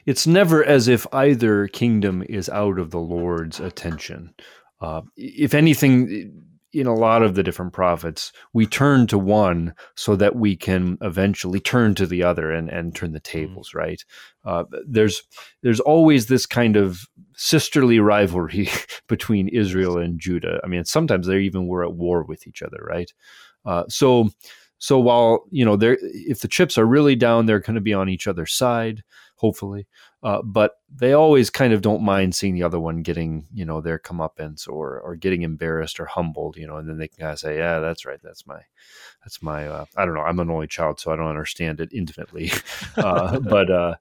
it's 0.06 0.28
never 0.28 0.64
as 0.64 0.88
if 0.88 1.08
either 1.14 1.68
kingdom 1.68 2.24
is 2.28 2.50
out 2.50 2.78
of 2.78 2.92
the 2.92 3.00
Lord's 3.00 3.60
attention. 3.60 4.34
Uh, 4.82 5.02
if 5.16 5.54
anything, 5.54 6.44
in 6.76 6.88
a 6.88 6.94
lot 6.94 7.24
of 7.24 7.36
the 7.36 7.44
different 7.44 7.72
prophets, 7.72 8.34
we 8.54 8.66
turn 8.66 9.08
to 9.08 9.18
one 9.18 9.74
so 9.96 10.16
that 10.18 10.36
we 10.36 10.56
can 10.56 10.98
eventually 11.02 11.60
turn 11.60 11.96
to 11.96 12.06
the 12.06 12.22
other 12.22 12.52
and, 12.52 12.70
and 12.70 12.94
turn 12.94 13.14
the 13.14 13.22
mm-hmm. 13.22 13.40
tables, 13.40 13.74
right? 13.74 14.04
Uh, 14.44 14.66
there's 14.86 15.24
there's 15.64 15.80
always 15.80 16.28
this 16.28 16.46
kind 16.46 16.76
of 16.76 17.06
sisterly 17.36 18.00
rivalry 18.00 18.70
between 19.08 19.48
Israel 19.48 19.98
and 19.98 20.20
Judah. 20.20 20.60
I 20.64 20.68
mean, 20.68 20.84
sometimes 20.84 21.28
they 21.28 21.40
even 21.40 21.68
were 21.68 21.84
at 21.84 21.94
war 21.94 22.24
with 22.24 22.46
each 22.46 22.62
other, 22.62 22.86
right? 22.86 23.12
Uh, 23.66 23.86
so, 23.88 24.30
so 24.78 25.00
while 25.00 25.46
you 25.52 25.64
know, 25.64 25.78
if 25.82 26.42
the 26.42 26.48
chips 26.48 26.78
are 26.78 26.86
really 26.86 27.16
down, 27.16 27.46
they're 27.46 27.60
going 27.60 27.76
to 27.76 27.82
be 27.82 27.94
on 27.94 28.10
each 28.10 28.28
other's 28.28 28.54
side, 28.54 29.02
hopefully. 29.36 29.88
Uh, 30.24 30.42
but 30.42 30.74
they 30.94 31.14
always 31.14 31.50
kind 31.50 31.74
of 31.74 31.82
don't 31.82 32.02
mind 32.02 32.34
seeing 32.36 32.56
the 32.56 32.64
other 32.64 32.80
one 32.80 33.02
getting, 33.04 33.46
you 33.54 33.66
know, 33.66 33.82
their 33.82 34.00
comeuppance 34.00 34.68
or 34.68 35.00
or 35.00 35.16
getting 35.16 35.44
embarrassed 35.44 36.00
or 36.00 36.06
humbled, 36.06 36.58
you 36.58 36.66
know, 36.68 36.78
and 36.78 36.90
then 36.90 36.98
they 36.98 37.08
can 37.08 37.20
kind 37.20 37.34
of 37.34 37.40
say, 37.40 37.58
"Yeah, 37.58 37.80
that's 37.80 38.06
right, 38.06 38.20
that's 38.24 38.48
my, 38.48 38.62
that's 39.24 39.42
my." 39.42 39.68
Uh, 39.68 39.86
I 39.96 40.06
don't 40.06 40.16
know. 40.16 40.22
I'm 40.22 40.40
an 40.40 40.50
only 40.50 40.68
child, 40.68 41.00
so 41.00 41.12
I 41.12 41.16
don't 41.16 41.28
understand 41.28 41.80
it 41.80 41.94
intimately, 41.94 42.52
uh, 42.98 43.40
but 43.40 43.70
uh, 43.70 43.96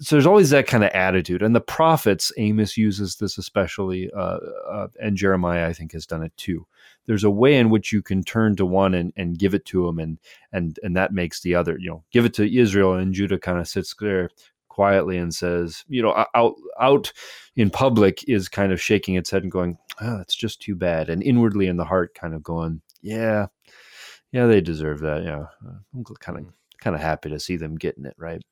so 0.00 0.14
there's 0.14 0.26
always 0.26 0.50
that 0.50 0.66
kind 0.66 0.84
of 0.84 0.90
attitude 0.90 1.42
and 1.42 1.54
the 1.54 1.60
prophets 1.60 2.32
amos 2.36 2.76
uses 2.76 3.16
this 3.16 3.38
especially 3.38 4.10
uh, 4.12 4.38
uh, 4.68 4.88
and 5.00 5.16
jeremiah 5.16 5.68
i 5.68 5.72
think 5.72 5.92
has 5.92 6.06
done 6.06 6.22
it 6.22 6.36
too 6.36 6.66
there's 7.06 7.24
a 7.24 7.30
way 7.30 7.56
in 7.56 7.70
which 7.70 7.92
you 7.92 8.02
can 8.02 8.22
turn 8.22 8.56
to 8.56 8.64
one 8.64 8.94
and, 8.94 9.12
and 9.16 9.38
give 9.38 9.54
it 9.54 9.64
to 9.64 9.86
him 9.86 9.98
and 9.98 10.18
and 10.52 10.78
and 10.82 10.96
that 10.96 11.12
makes 11.12 11.40
the 11.40 11.54
other 11.54 11.76
you 11.78 11.88
know 11.88 12.04
give 12.10 12.24
it 12.24 12.34
to 12.34 12.58
israel 12.58 12.94
and 12.94 13.14
judah 13.14 13.38
kind 13.38 13.58
of 13.58 13.68
sits 13.68 13.94
there 14.00 14.30
quietly 14.74 15.16
and 15.16 15.34
says 15.34 15.84
you 15.88 16.02
know 16.02 16.26
out 16.34 16.54
out 16.80 17.12
in 17.56 17.70
public 17.70 18.24
is 18.28 18.48
kind 18.48 18.72
of 18.72 18.80
shaking 18.80 19.14
its 19.14 19.30
head 19.30 19.42
and 19.42 19.52
going 19.52 19.78
oh 20.00 20.18
that's 20.18 20.34
just 20.34 20.60
too 20.60 20.74
bad 20.74 21.08
and 21.08 21.22
inwardly 21.22 21.66
in 21.66 21.76
the 21.76 21.84
heart 21.84 22.14
kind 22.14 22.34
of 22.34 22.42
going 22.42 22.82
yeah 23.02 23.46
yeah 24.32 24.46
they 24.46 24.60
deserve 24.60 25.00
that 25.00 25.22
yeah 25.22 25.46
i'm 25.94 26.04
kind 26.20 26.38
of 26.38 26.46
kind 26.84 26.94
of 26.94 27.02
happy 27.02 27.30
to 27.30 27.40
see 27.40 27.56
them 27.56 27.76
getting 27.76 28.04
it 28.04 28.14
right. 28.18 28.42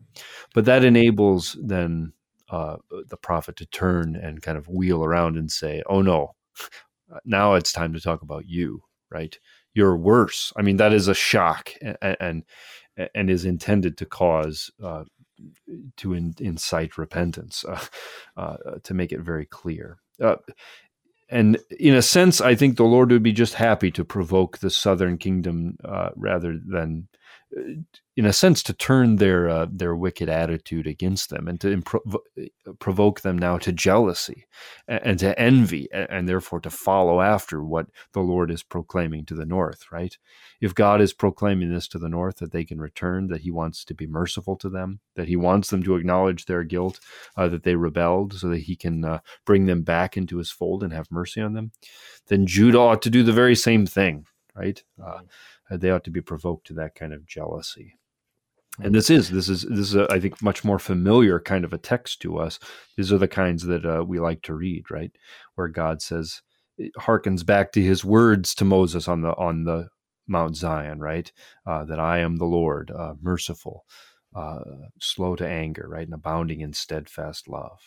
But 0.54 0.64
that 0.64 0.84
enables 0.84 1.56
then 1.62 2.14
uh, 2.48 2.76
the 3.08 3.16
prophet 3.16 3.56
to 3.56 3.66
turn 3.66 4.16
and 4.16 4.42
kind 4.42 4.58
of 4.58 4.68
wheel 4.68 5.04
around 5.04 5.36
and 5.36 5.52
say, 5.52 5.82
"Oh 5.86 6.02
no, 6.02 6.34
now 7.24 7.54
it's 7.54 7.72
time 7.72 7.92
to 7.92 8.00
talk 8.00 8.22
about 8.22 8.48
you." 8.48 8.82
Right? 9.10 9.38
You're 9.74 9.96
worse. 9.96 10.52
I 10.56 10.62
mean, 10.62 10.78
that 10.78 10.92
is 10.92 11.08
a 11.08 11.14
shock 11.14 11.72
and 11.82 11.96
and, 12.00 12.44
and 13.14 13.30
is 13.30 13.44
intended 13.44 13.98
to 13.98 14.06
cause. 14.06 14.70
Uh, 14.82 15.04
to 15.96 16.14
in, 16.14 16.34
incite 16.38 16.98
repentance, 16.98 17.64
uh, 17.68 17.80
uh, 18.36 18.56
to 18.82 18.94
make 18.94 19.12
it 19.12 19.20
very 19.20 19.46
clear. 19.46 19.98
Uh, 20.20 20.36
and 21.28 21.58
in 21.80 21.94
a 21.94 22.02
sense, 22.02 22.40
I 22.40 22.54
think 22.54 22.76
the 22.76 22.84
Lord 22.84 23.10
would 23.10 23.22
be 23.22 23.32
just 23.32 23.54
happy 23.54 23.90
to 23.92 24.04
provoke 24.04 24.58
the 24.58 24.68
southern 24.68 25.16
kingdom 25.16 25.78
uh, 25.82 26.10
rather 26.14 26.58
than 26.62 27.08
in 28.16 28.26
a 28.26 28.32
sense, 28.32 28.62
to 28.62 28.72
turn 28.72 29.16
their 29.16 29.48
uh, 29.48 29.66
their 29.70 29.94
wicked 29.94 30.28
attitude 30.28 30.86
against 30.86 31.30
them 31.30 31.48
and 31.48 31.60
to 31.60 31.76
improv- 31.76 32.18
provoke 32.78 33.20
them 33.20 33.38
now 33.38 33.58
to 33.58 33.72
jealousy 33.72 34.46
and, 34.88 35.00
and 35.04 35.18
to 35.18 35.38
envy, 35.38 35.88
and, 35.92 36.06
and, 36.10 36.28
therefore 36.28 36.60
to 36.60 36.70
follow 36.70 37.20
after 37.20 37.62
what 37.62 37.86
the 38.12 38.20
Lord 38.20 38.50
is 38.50 38.62
proclaiming 38.62 39.24
to 39.26 39.34
the 39.34 39.46
north. 39.46 39.90
Right? 39.90 40.16
If 40.60 40.74
God 40.74 41.00
is 41.00 41.12
proclaiming 41.12 41.72
this 41.72 41.88
to 41.88 41.98
the 41.98 42.08
north, 42.08 42.36
that 42.36 42.52
they 42.52 42.64
can 42.64 42.80
return, 42.80 43.28
that 43.28 43.42
He 43.42 43.50
wants 43.50 43.84
to 43.86 43.94
be 43.94 44.06
merciful 44.06 44.56
to 44.56 44.68
them, 44.68 45.00
that 45.16 45.28
He 45.28 45.36
wants 45.36 45.70
them 45.70 45.82
to 45.82 45.96
acknowledge 45.96 46.46
their 46.46 46.64
guilt, 46.64 47.00
uh, 47.36 47.48
that 47.48 47.64
they 47.64 47.76
rebelled, 47.76 48.34
so 48.34 48.48
that 48.48 48.60
He 48.62 48.76
can 48.76 49.04
uh, 49.04 49.18
bring 49.44 49.66
them 49.66 49.82
back 49.82 50.16
into 50.16 50.38
His 50.38 50.50
fold 50.50 50.82
and 50.82 50.92
have 50.92 51.10
mercy 51.10 51.40
on 51.40 51.52
them, 51.52 51.72
then 52.28 52.46
Judah 52.46 52.78
ought 52.78 53.02
to 53.02 53.10
do 53.10 53.22
the 53.22 53.32
very 53.32 53.56
same 53.56 53.86
thing. 53.86 54.26
Right? 54.54 54.82
Uh, 55.02 55.06
uh, 55.06 55.20
they 55.76 55.90
ought 55.90 56.04
to 56.04 56.10
be 56.10 56.20
provoked 56.20 56.66
to 56.68 56.74
that 56.74 56.94
kind 56.94 57.12
of 57.12 57.26
jealousy. 57.26 57.94
And 58.80 58.94
this 58.94 59.10
is 59.10 59.30
this 59.30 59.48
is 59.50 59.62
this 59.62 59.78
is 59.78 59.94
a, 59.94 60.10
I 60.10 60.18
think 60.18 60.40
much 60.40 60.64
more 60.64 60.78
familiar 60.78 61.38
kind 61.38 61.64
of 61.64 61.74
a 61.74 61.78
text 61.78 62.22
to 62.22 62.38
us. 62.38 62.58
These 62.96 63.12
are 63.12 63.18
the 63.18 63.28
kinds 63.28 63.64
that 63.64 63.84
uh, 63.84 64.04
we 64.04 64.18
like 64.18 64.42
to 64.42 64.54
read, 64.54 64.90
right? 64.90 65.12
Where 65.56 65.68
God 65.68 66.00
says, 66.00 66.40
it 66.78 66.92
harkens 66.98 67.44
back 67.44 67.72
to 67.72 67.82
His 67.82 68.02
words 68.04 68.54
to 68.54 68.64
Moses 68.64 69.08
on 69.08 69.20
the 69.20 69.36
on 69.36 69.64
the 69.64 69.88
Mount 70.26 70.56
Zion, 70.56 71.00
right? 71.00 71.30
Uh, 71.66 71.84
that 71.84 72.00
I 72.00 72.20
am 72.20 72.36
the 72.36 72.46
Lord, 72.46 72.90
uh, 72.90 73.14
merciful, 73.20 73.84
uh, 74.34 74.60
slow 75.00 75.36
to 75.36 75.46
anger, 75.46 75.86
right, 75.88 76.06
and 76.06 76.14
abounding 76.14 76.60
in 76.60 76.72
steadfast 76.72 77.48
love. 77.48 77.80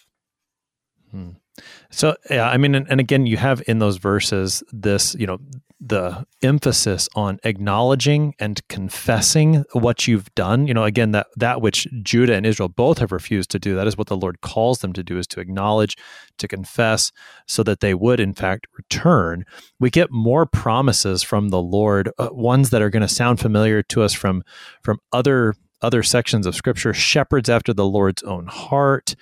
So 1.89 2.15
yeah, 2.29 2.49
I 2.49 2.57
mean, 2.57 2.75
and, 2.75 2.85
and, 2.89 2.99
again, 2.99 3.25
you 3.25 3.37
have 3.37 3.63
in 3.67 3.79
those 3.79 3.97
verses 3.97 4.61
this, 4.73 5.15
you 5.15 5.25
know, 5.25 5.37
the 5.79 6.25
emphasis 6.41 7.07
on 7.15 7.37
acknowledging 7.43 8.33
and 8.39 8.65
confessing 8.69 9.63
what 9.73 10.07
you've 10.07 10.33
done. 10.35 10.67
You 10.67 10.73
know, 10.73 10.83
again, 10.83 11.11
that 11.11 11.27
that 11.37 11.61
which 11.61 11.87
Judah 12.01 12.33
and 12.33 12.45
Israel 12.45 12.69
both 12.69 12.97
have 12.99 13.11
refused 13.11 13.51
to 13.51 13.59
do. 13.59 13.75
That 13.75 13.87
is 13.87 13.97
what 13.97 14.07
the 14.07 14.17
Lord 14.17 14.41
calls 14.41 14.79
them 14.79 14.93
to 14.93 15.03
do: 15.03 15.17
is 15.17 15.27
to 15.27 15.39
acknowledge, 15.39 15.95
to 16.39 16.47
confess, 16.47 17.11
so 17.47 17.63
that 17.63 17.79
they 17.79 17.93
would, 17.93 18.19
in 18.19 18.33
fact, 18.33 18.67
return. 18.77 19.45
We 19.79 19.89
get 19.89 20.11
more 20.11 20.45
promises 20.45 21.23
from 21.23 21.49
the 21.49 21.61
Lord, 21.61 22.09
uh, 22.17 22.29
ones 22.31 22.69
that 22.71 22.81
are 22.81 22.89
going 22.89 23.01
to 23.01 23.07
sound 23.07 23.39
familiar 23.39 23.83
to 23.83 24.01
us 24.01 24.13
from 24.13 24.43
from 24.81 24.99
other 25.13 25.55
other 25.85 26.03
sections 26.03 26.45
of 26.45 26.55
scripture 26.55 26.93
shepherds 26.93 27.49
after 27.49 27.73
the 27.73 27.85
lord's 27.85 28.23
own 28.23 28.47
heart 28.47 29.15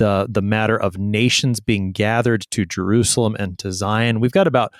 the 0.00 0.26
the 0.28 0.42
matter 0.42 0.76
of 0.76 0.98
nations 0.98 1.60
being 1.60 1.92
gathered 1.92 2.46
to 2.50 2.64
Jerusalem 2.64 3.36
and 3.38 3.58
to 3.60 3.70
Zion. 3.70 4.18
We've 4.18 4.32
got 4.32 4.48
about 4.48 4.72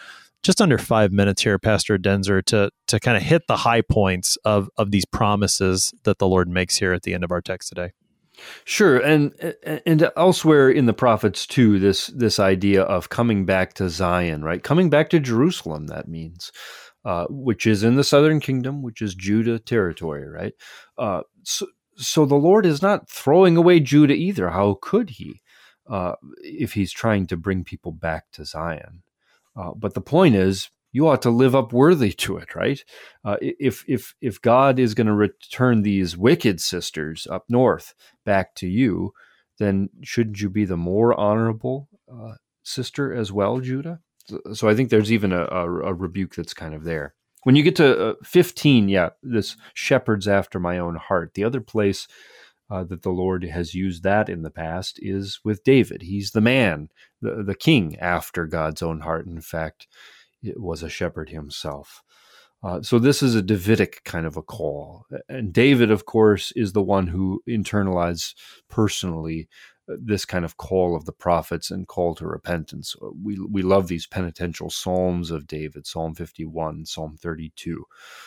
just 0.42 0.62
under 0.62 0.78
five 0.78 1.12
minutes 1.12 1.42
here, 1.42 1.58
Pastor 1.58 1.98
Daenzer, 1.98 2.42
to 2.46 2.70
to 2.88 2.98
kind 2.98 3.16
of 3.16 3.22
hit 3.22 3.42
the 3.46 3.58
high 3.58 3.82
points 3.82 4.36
of 4.44 4.68
of 4.76 4.90
these 4.90 5.04
promises 5.04 5.92
that 6.04 6.18
the 6.18 6.26
Lord 6.26 6.48
makes 6.48 6.78
here 6.78 6.92
at 6.92 7.02
the 7.02 7.14
end 7.14 7.22
of 7.22 7.30
our 7.30 7.42
text 7.42 7.68
today. 7.68 7.92
Sure, 8.64 8.98
and 8.98 9.34
and 9.84 10.10
elsewhere 10.16 10.70
in 10.70 10.86
the 10.86 10.94
prophets 10.94 11.46
too, 11.46 11.78
this 11.78 12.06
this 12.06 12.38
idea 12.38 12.82
of 12.82 13.10
coming 13.10 13.44
back 13.44 13.74
to 13.74 13.90
Zion, 13.90 14.42
right? 14.42 14.62
Coming 14.62 14.88
back 14.88 15.10
to 15.10 15.20
Jerusalem. 15.20 15.88
That 15.88 16.08
means, 16.08 16.50
uh, 17.04 17.26
which 17.28 17.66
is 17.66 17.82
in 17.82 17.96
the 17.96 18.04
southern 18.04 18.40
kingdom, 18.40 18.82
which 18.82 19.02
is 19.02 19.14
Judah 19.14 19.58
territory, 19.58 20.26
right? 20.26 20.54
Uh, 20.96 21.20
so, 21.44 21.66
so 21.96 22.24
the 22.24 22.34
Lord 22.36 22.66
is 22.66 22.82
not 22.82 23.08
throwing 23.08 23.56
away 23.56 23.80
Judah 23.80 24.14
either. 24.14 24.50
How 24.50 24.78
could 24.80 25.10
he, 25.10 25.42
uh, 25.88 26.14
if 26.42 26.72
he's 26.72 26.92
trying 26.92 27.26
to 27.28 27.36
bring 27.36 27.64
people 27.64 27.92
back 27.92 28.30
to 28.32 28.44
Zion? 28.44 29.02
Uh, 29.56 29.72
but 29.76 29.94
the 29.94 30.00
point 30.00 30.34
is, 30.34 30.70
you 30.92 31.06
ought 31.06 31.22
to 31.22 31.30
live 31.30 31.54
up 31.54 31.72
worthy 31.72 32.12
to 32.12 32.36
it, 32.36 32.54
right? 32.54 32.84
Uh, 33.24 33.36
if 33.40 33.84
if 33.86 34.14
if 34.20 34.40
God 34.40 34.78
is 34.78 34.94
going 34.94 35.06
to 35.06 35.12
return 35.12 35.82
these 35.82 36.16
wicked 36.16 36.60
sisters 36.60 37.26
up 37.30 37.44
north 37.48 37.94
back 38.24 38.54
to 38.56 38.66
you, 38.66 39.12
then 39.58 39.90
shouldn't 40.02 40.40
you 40.40 40.50
be 40.50 40.64
the 40.64 40.76
more 40.76 41.18
honorable 41.18 41.88
uh, 42.12 42.34
sister 42.64 43.14
as 43.14 43.30
well, 43.30 43.60
Judah? 43.60 44.00
So, 44.26 44.40
so 44.54 44.68
I 44.68 44.74
think 44.74 44.90
there's 44.90 45.12
even 45.12 45.32
a, 45.32 45.44
a, 45.44 45.64
a 45.64 45.94
rebuke 45.94 46.34
that's 46.34 46.54
kind 46.54 46.74
of 46.74 46.82
there 46.84 47.14
when 47.42 47.56
you 47.56 47.62
get 47.62 47.76
to 47.76 48.10
uh, 48.10 48.14
15 48.24 48.88
yeah 48.88 49.10
this 49.22 49.56
shepherds 49.74 50.28
after 50.28 50.58
my 50.58 50.78
own 50.78 50.96
heart. 50.96 51.34
The 51.34 51.44
other 51.44 51.60
place 51.60 52.06
uh, 52.70 52.84
that 52.84 53.02
the 53.02 53.10
lord 53.10 53.44
has 53.44 53.74
used 53.74 54.02
that 54.02 54.28
in 54.28 54.42
the 54.42 54.50
past 54.50 54.98
is 55.02 55.40
with 55.44 55.64
david. 55.64 56.02
He's 56.02 56.32
the 56.32 56.40
man 56.40 56.88
the, 57.20 57.42
the 57.42 57.54
king 57.54 57.96
after 57.98 58.46
god's 58.46 58.82
own 58.82 59.00
heart. 59.00 59.26
In 59.26 59.40
fact 59.40 59.86
it 60.42 60.60
was 60.60 60.82
a 60.82 60.88
shepherd 60.88 61.30
himself. 61.30 62.02
Uh, 62.62 62.82
so 62.82 62.98
this 62.98 63.22
is 63.22 63.34
a 63.34 63.42
davidic 63.42 64.02
kind 64.04 64.26
of 64.26 64.36
a 64.36 64.42
call. 64.42 65.06
And 65.28 65.52
david 65.52 65.90
of 65.90 66.06
course 66.06 66.52
is 66.56 66.72
the 66.72 66.82
one 66.82 67.06
who 67.06 67.42
internalized 67.48 68.34
personally 68.68 69.48
this 69.98 70.24
kind 70.24 70.44
of 70.44 70.56
call 70.56 70.94
of 70.94 71.04
the 71.04 71.12
prophets 71.12 71.70
and 71.70 71.88
call 71.88 72.14
to 72.14 72.26
repentance. 72.26 72.94
Uh, 73.02 73.08
we 73.22 73.38
we 73.50 73.62
love 73.62 73.88
these 73.88 74.06
penitential 74.06 74.70
psalms 74.70 75.30
of 75.30 75.46
David, 75.46 75.86
Psalm 75.86 76.14
51, 76.14 76.86
Psalm 76.86 77.16
32, 77.20 77.84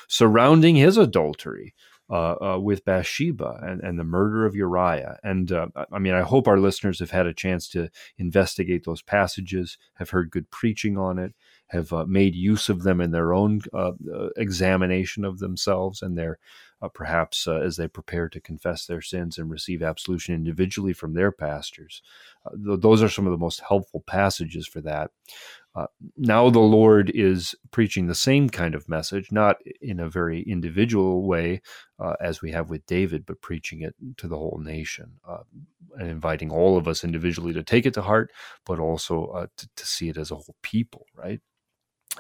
surrounding 0.08 0.76
his 0.76 0.98
adultery 0.98 1.74
uh, 2.10 2.36
uh, 2.42 2.60
with 2.60 2.84
Bathsheba 2.84 3.60
and, 3.64 3.82
and 3.82 3.98
the 3.98 4.04
murder 4.04 4.46
of 4.46 4.56
Uriah. 4.56 5.18
And 5.24 5.52
uh, 5.52 5.68
I 5.92 6.00
mean, 6.00 6.14
I 6.14 6.22
hope 6.22 6.48
our 6.48 6.60
listeners 6.60 7.00
have 7.00 7.12
had 7.12 7.26
a 7.26 7.34
chance 7.34 7.70
to 7.70 7.90
investigate 8.18 8.84
those 8.84 9.02
passages, 9.02 9.78
have 9.96 10.10
heard 10.10 10.30
good 10.30 10.52
preaching 10.52 10.98
on 10.98 11.18
it, 11.18 11.34
have 11.68 11.94
uh, 11.94 12.06
made 12.06 12.36
use 12.36 12.70
of 12.70 12.84
them 12.84 13.00
in 13.00 13.12
their 13.12 13.34
own 13.34 13.62
uh, 13.74 13.94
examination 14.36 15.24
of 15.24 15.40
themselves 15.40 16.02
and 16.02 16.18
their 16.18 16.40
uh, 16.84 16.90
perhaps 16.90 17.48
uh, 17.48 17.62
as 17.62 17.78
they 17.78 17.88
prepare 17.88 18.28
to 18.28 18.42
confess 18.42 18.86
their 18.86 19.02
sins 19.02 19.38
and 19.38 19.50
receive 19.50 19.82
absolution 19.82 20.36
individually 20.36 20.92
from 20.92 21.14
their 21.14 21.32
pastors. 21.32 22.02
Uh, 22.46 22.52
th- 22.64 22.82
those 22.82 23.02
are 23.02 23.10
some 23.10 23.26
of 23.26 23.32
the 23.32 23.38
most 23.38 23.62
helpful 23.66 24.04
passages 24.06 24.68
for 24.68 24.82
that. 24.82 25.10
Uh, 25.76 25.88
now 26.18 26.50
the 26.50 26.60
Lord 26.60 27.10
is 27.16 27.56
preaching 27.72 28.08
the 28.08 28.14
same 28.14 28.50
kind 28.50 28.76
of 28.76 28.90
message, 28.90 29.32
not 29.32 29.58
in 29.82 30.00
a 30.00 30.10
very 30.10 30.42
individual 30.44 31.26
way 31.26 31.62
uh, 32.00 32.14
as 32.20 32.42
we 32.42 32.52
have 32.52 32.70
with 32.70 32.86
David, 32.86 33.26
but 33.26 33.42
preaching 33.42 33.82
it 33.82 33.96
to 34.18 34.28
the 34.28 34.38
whole 34.38 34.60
nation 34.62 35.14
uh, 35.28 35.44
and 35.98 36.10
inviting 36.10 36.52
all 36.52 36.78
of 36.78 36.88
us 36.88 37.04
individually 37.04 37.54
to 37.54 37.64
take 37.64 37.86
it 37.86 37.94
to 37.94 38.02
heart, 38.02 38.30
but 38.66 38.78
also 38.78 39.48
to, 39.56 39.70
to 39.76 39.86
see 39.86 40.10
it 40.10 40.18
as 40.18 40.32
a 40.32 40.36
whole 40.36 40.56
people, 40.62 41.06
right? 41.16 41.40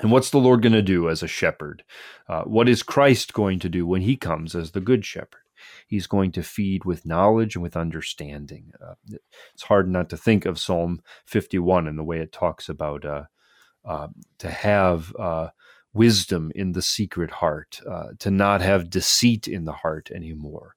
And 0.01 0.11
what's 0.11 0.31
the 0.31 0.39
Lord 0.39 0.61
going 0.61 0.73
to 0.73 0.81
do 0.81 1.09
as 1.09 1.21
a 1.21 1.27
shepherd? 1.27 1.83
Uh, 2.27 2.43
what 2.43 2.67
is 2.67 2.83
Christ 2.83 3.33
going 3.33 3.59
to 3.59 3.69
do 3.69 3.85
when 3.85 4.01
he 4.01 4.15
comes 4.15 4.55
as 4.55 4.71
the 4.71 4.81
good 4.81 5.05
shepherd? 5.05 5.41
He's 5.87 6.07
going 6.07 6.31
to 6.33 6.43
feed 6.43 6.83
with 6.83 7.05
knowledge 7.05 7.55
and 7.55 7.63
with 7.63 7.77
understanding. 7.77 8.73
Uh, 8.83 8.95
it's 9.53 9.63
hard 9.63 9.87
not 9.87 10.09
to 10.09 10.17
think 10.17 10.45
of 10.45 10.59
Psalm 10.59 11.01
51 11.25 11.87
and 11.87 11.97
the 11.97 12.03
way 12.03 12.19
it 12.19 12.31
talks 12.31 12.67
about 12.67 13.05
uh, 13.05 13.23
uh, 13.85 14.07
to 14.39 14.49
have 14.49 15.15
uh, 15.17 15.49
wisdom 15.93 16.51
in 16.55 16.71
the 16.71 16.81
secret 16.81 17.29
heart, 17.31 17.79
uh, 17.89 18.07
to 18.19 18.31
not 18.31 18.61
have 18.61 18.89
deceit 18.89 19.47
in 19.47 19.65
the 19.65 19.73
heart 19.73 20.09
anymore, 20.11 20.75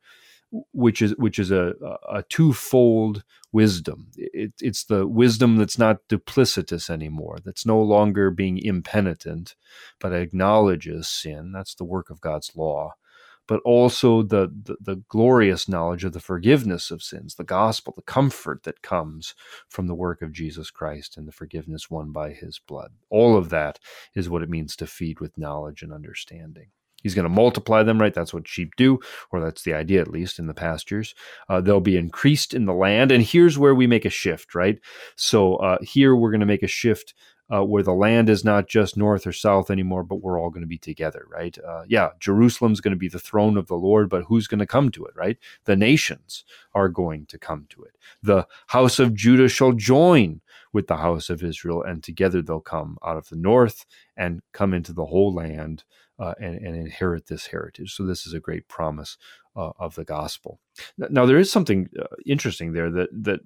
which 0.72 1.02
is 1.02 1.14
which 1.16 1.38
is 1.38 1.50
a, 1.50 1.74
a 2.08 2.22
twofold 2.28 3.24
wisdom. 3.52 4.08
It, 4.16 4.52
it's 4.60 4.84
the 4.84 5.06
wisdom 5.06 5.56
that's 5.56 5.78
not 5.78 5.98
duplicitous 6.08 6.90
anymore, 6.90 7.38
that's 7.44 7.66
no 7.66 7.80
longer 7.80 8.30
being 8.30 8.58
impenitent, 8.58 9.56
but 10.00 10.12
acknowledges 10.12 11.08
sin. 11.08 11.52
That's 11.52 11.74
the 11.74 11.84
work 11.84 12.10
of 12.10 12.20
God's 12.20 12.52
law. 12.56 12.94
But 13.48 13.60
also 13.64 14.22
the, 14.22 14.48
the, 14.64 14.76
the 14.80 15.02
glorious 15.08 15.68
knowledge 15.68 16.02
of 16.04 16.12
the 16.12 16.20
forgiveness 16.20 16.90
of 16.90 17.00
sins, 17.00 17.36
the 17.36 17.44
gospel, 17.44 17.92
the 17.94 18.02
comfort 18.02 18.64
that 18.64 18.82
comes 18.82 19.34
from 19.68 19.86
the 19.86 19.94
work 19.94 20.20
of 20.20 20.32
Jesus 20.32 20.70
Christ 20.72 21.16
and 21.16 21.28
the 21.28 21.32
forgiveness 21.32 21.88
won 21.88 22.10
by 22.10 22.32
his 22.32 22.58
blood. 22.58 22.90
All 23.08 23.36
of 23.36 23.50
that 23.50 23.78
is 24.16 24.28
what 24.28 24.42
it 24.42 24.50
means 24.50 24.74
to 24.76 24.86
feed 24.88 25.20
with 25.20 25.38
knowledge 25.38 25.82
and 25.82 25.92
understanding. 25.92 26.70
He's 27.06 27.14
going 27.14 27.22
to 27.22 27.28
multiply 27.28 27.84
them, 27.84 28.00
right? 28.00 28.12
That's 28.12 28.34
what 28.34 28.48
sheep 28.48 28.74
do, 28.76 28.98
or 29.30 29.40
that's 29.40 29.62
the 29.62 29.74
idea, 29.74 30.00
at 30.00 30.10
least 30.10 30.40
in 30.40 30.48
the 30.48 30.54
pastures. 30.54 31.14
Uh, 31.48 31.60
they'll 31.60 31.78
be 31.78 31.96
increased 31.96 32.52
in 32.52 32.66
the 32.66 32.74
land. 32.74 33.12
And 33.12 33.22
here's 33.22 33.56
where 33.56 33.76
we 33.76 33.86
make 33.86 34.04
a 34.04 34.10
shift, 34.10 34.56
right? 34.56 34.80
So 35.14 35.54
uh, 35.58 35.78
here 35.82 36.16
we're 36.16 36.32
going 36.32 36.40
to 36.40 36.46
make 36.46 36.64
a 36.64 36.66
shift 36.66 37.14
uh, 37.54 37.62
where 37.62 37.84
the 37.84 37.92
land 37.92 38.28
is 38.28 38.44
not 38.44 38.66
just 38.66 38.96
north 38.96 39.24
or 39.24 39.32
south 39.32 39.70
anymore, 39.70 40.02
but 40.02 40.16
we're 40.16 40.40
all 40.40 40.50
going 40.50 40.62
to 40.62 40.66
be 40.66 40.78
together, 40.78 41.26
right? 41.30 41.56
Uh, 41.64 41.84
yeah, 41.86 42.08
Jerusalem's 42.18 42.80
going 42.80 42.90
to 42.94 42.98
be 42.98 43.08
the 43.08 43.20
throne 43.20 43.56
of 43.56 43.68
the 43.68 43.76
Lord, 43.76 44.08
but 44.08 44.24
who's 44.24 44.48
going 44.48 44.58
to 44.58 44.66
come 44.66 44.90
to 44.90 45.04
it, 45.04 45.14
right? 45.14 45.38
The 45.64 45.76
nations 45.76 46.44
are 46.74 46.88
going 46.88 47.26
to 47.26 47.38
come 47.38 47.66
to 47.68 47.84
it. 47.84 47.96
The 48.20 48.48
house 48.66 48.98
of 48.98 49.14
Judah 49.14 49.48
shall 49.48 49.72
join 49.72 50.40
with 50.72 50.88
the 50.88 50.96
house 50.96 51.30
of 51.30 51.42
Israel, 51.42 51.82
and 51.82 52.02
together 52.02 52.42
they'll 52.42 52.60
come 52.60 52.98
out 53.04 53.16
of 53.16 53.28
the 53.28 53.36
north 53.36 53.86
and 54.16 54.42
come 54.52 54.74
into 54.74 54.92
the 54.92 55.06
whole 55.06 55.32
land 55.32 55.84
uh, 56.18 56.34
and, 56.40 56.56
and, 56.56 56.76
inherit 56.76 57.26
this 57.26 57.46
heritage. 57.46 57.94
So 57.94 58.04
this 58.04 58.26
is 58.26 58.32
a 58.32 58.40
great 58.40 58.68
promise 58.68 59.18
uh, 59.54 59.72
of 59.78 59.94
the 59.94 60.04
gospel. 60.04 60.60
Now 60.96 61.26
there 61.26 61.38
is 61.38 61.50
something 61.50 61.88
uh, 61.98 62.06
interesting 62.24 62.72
there 62.72 62.90
that 62.90 63.08
that 63.24 63.40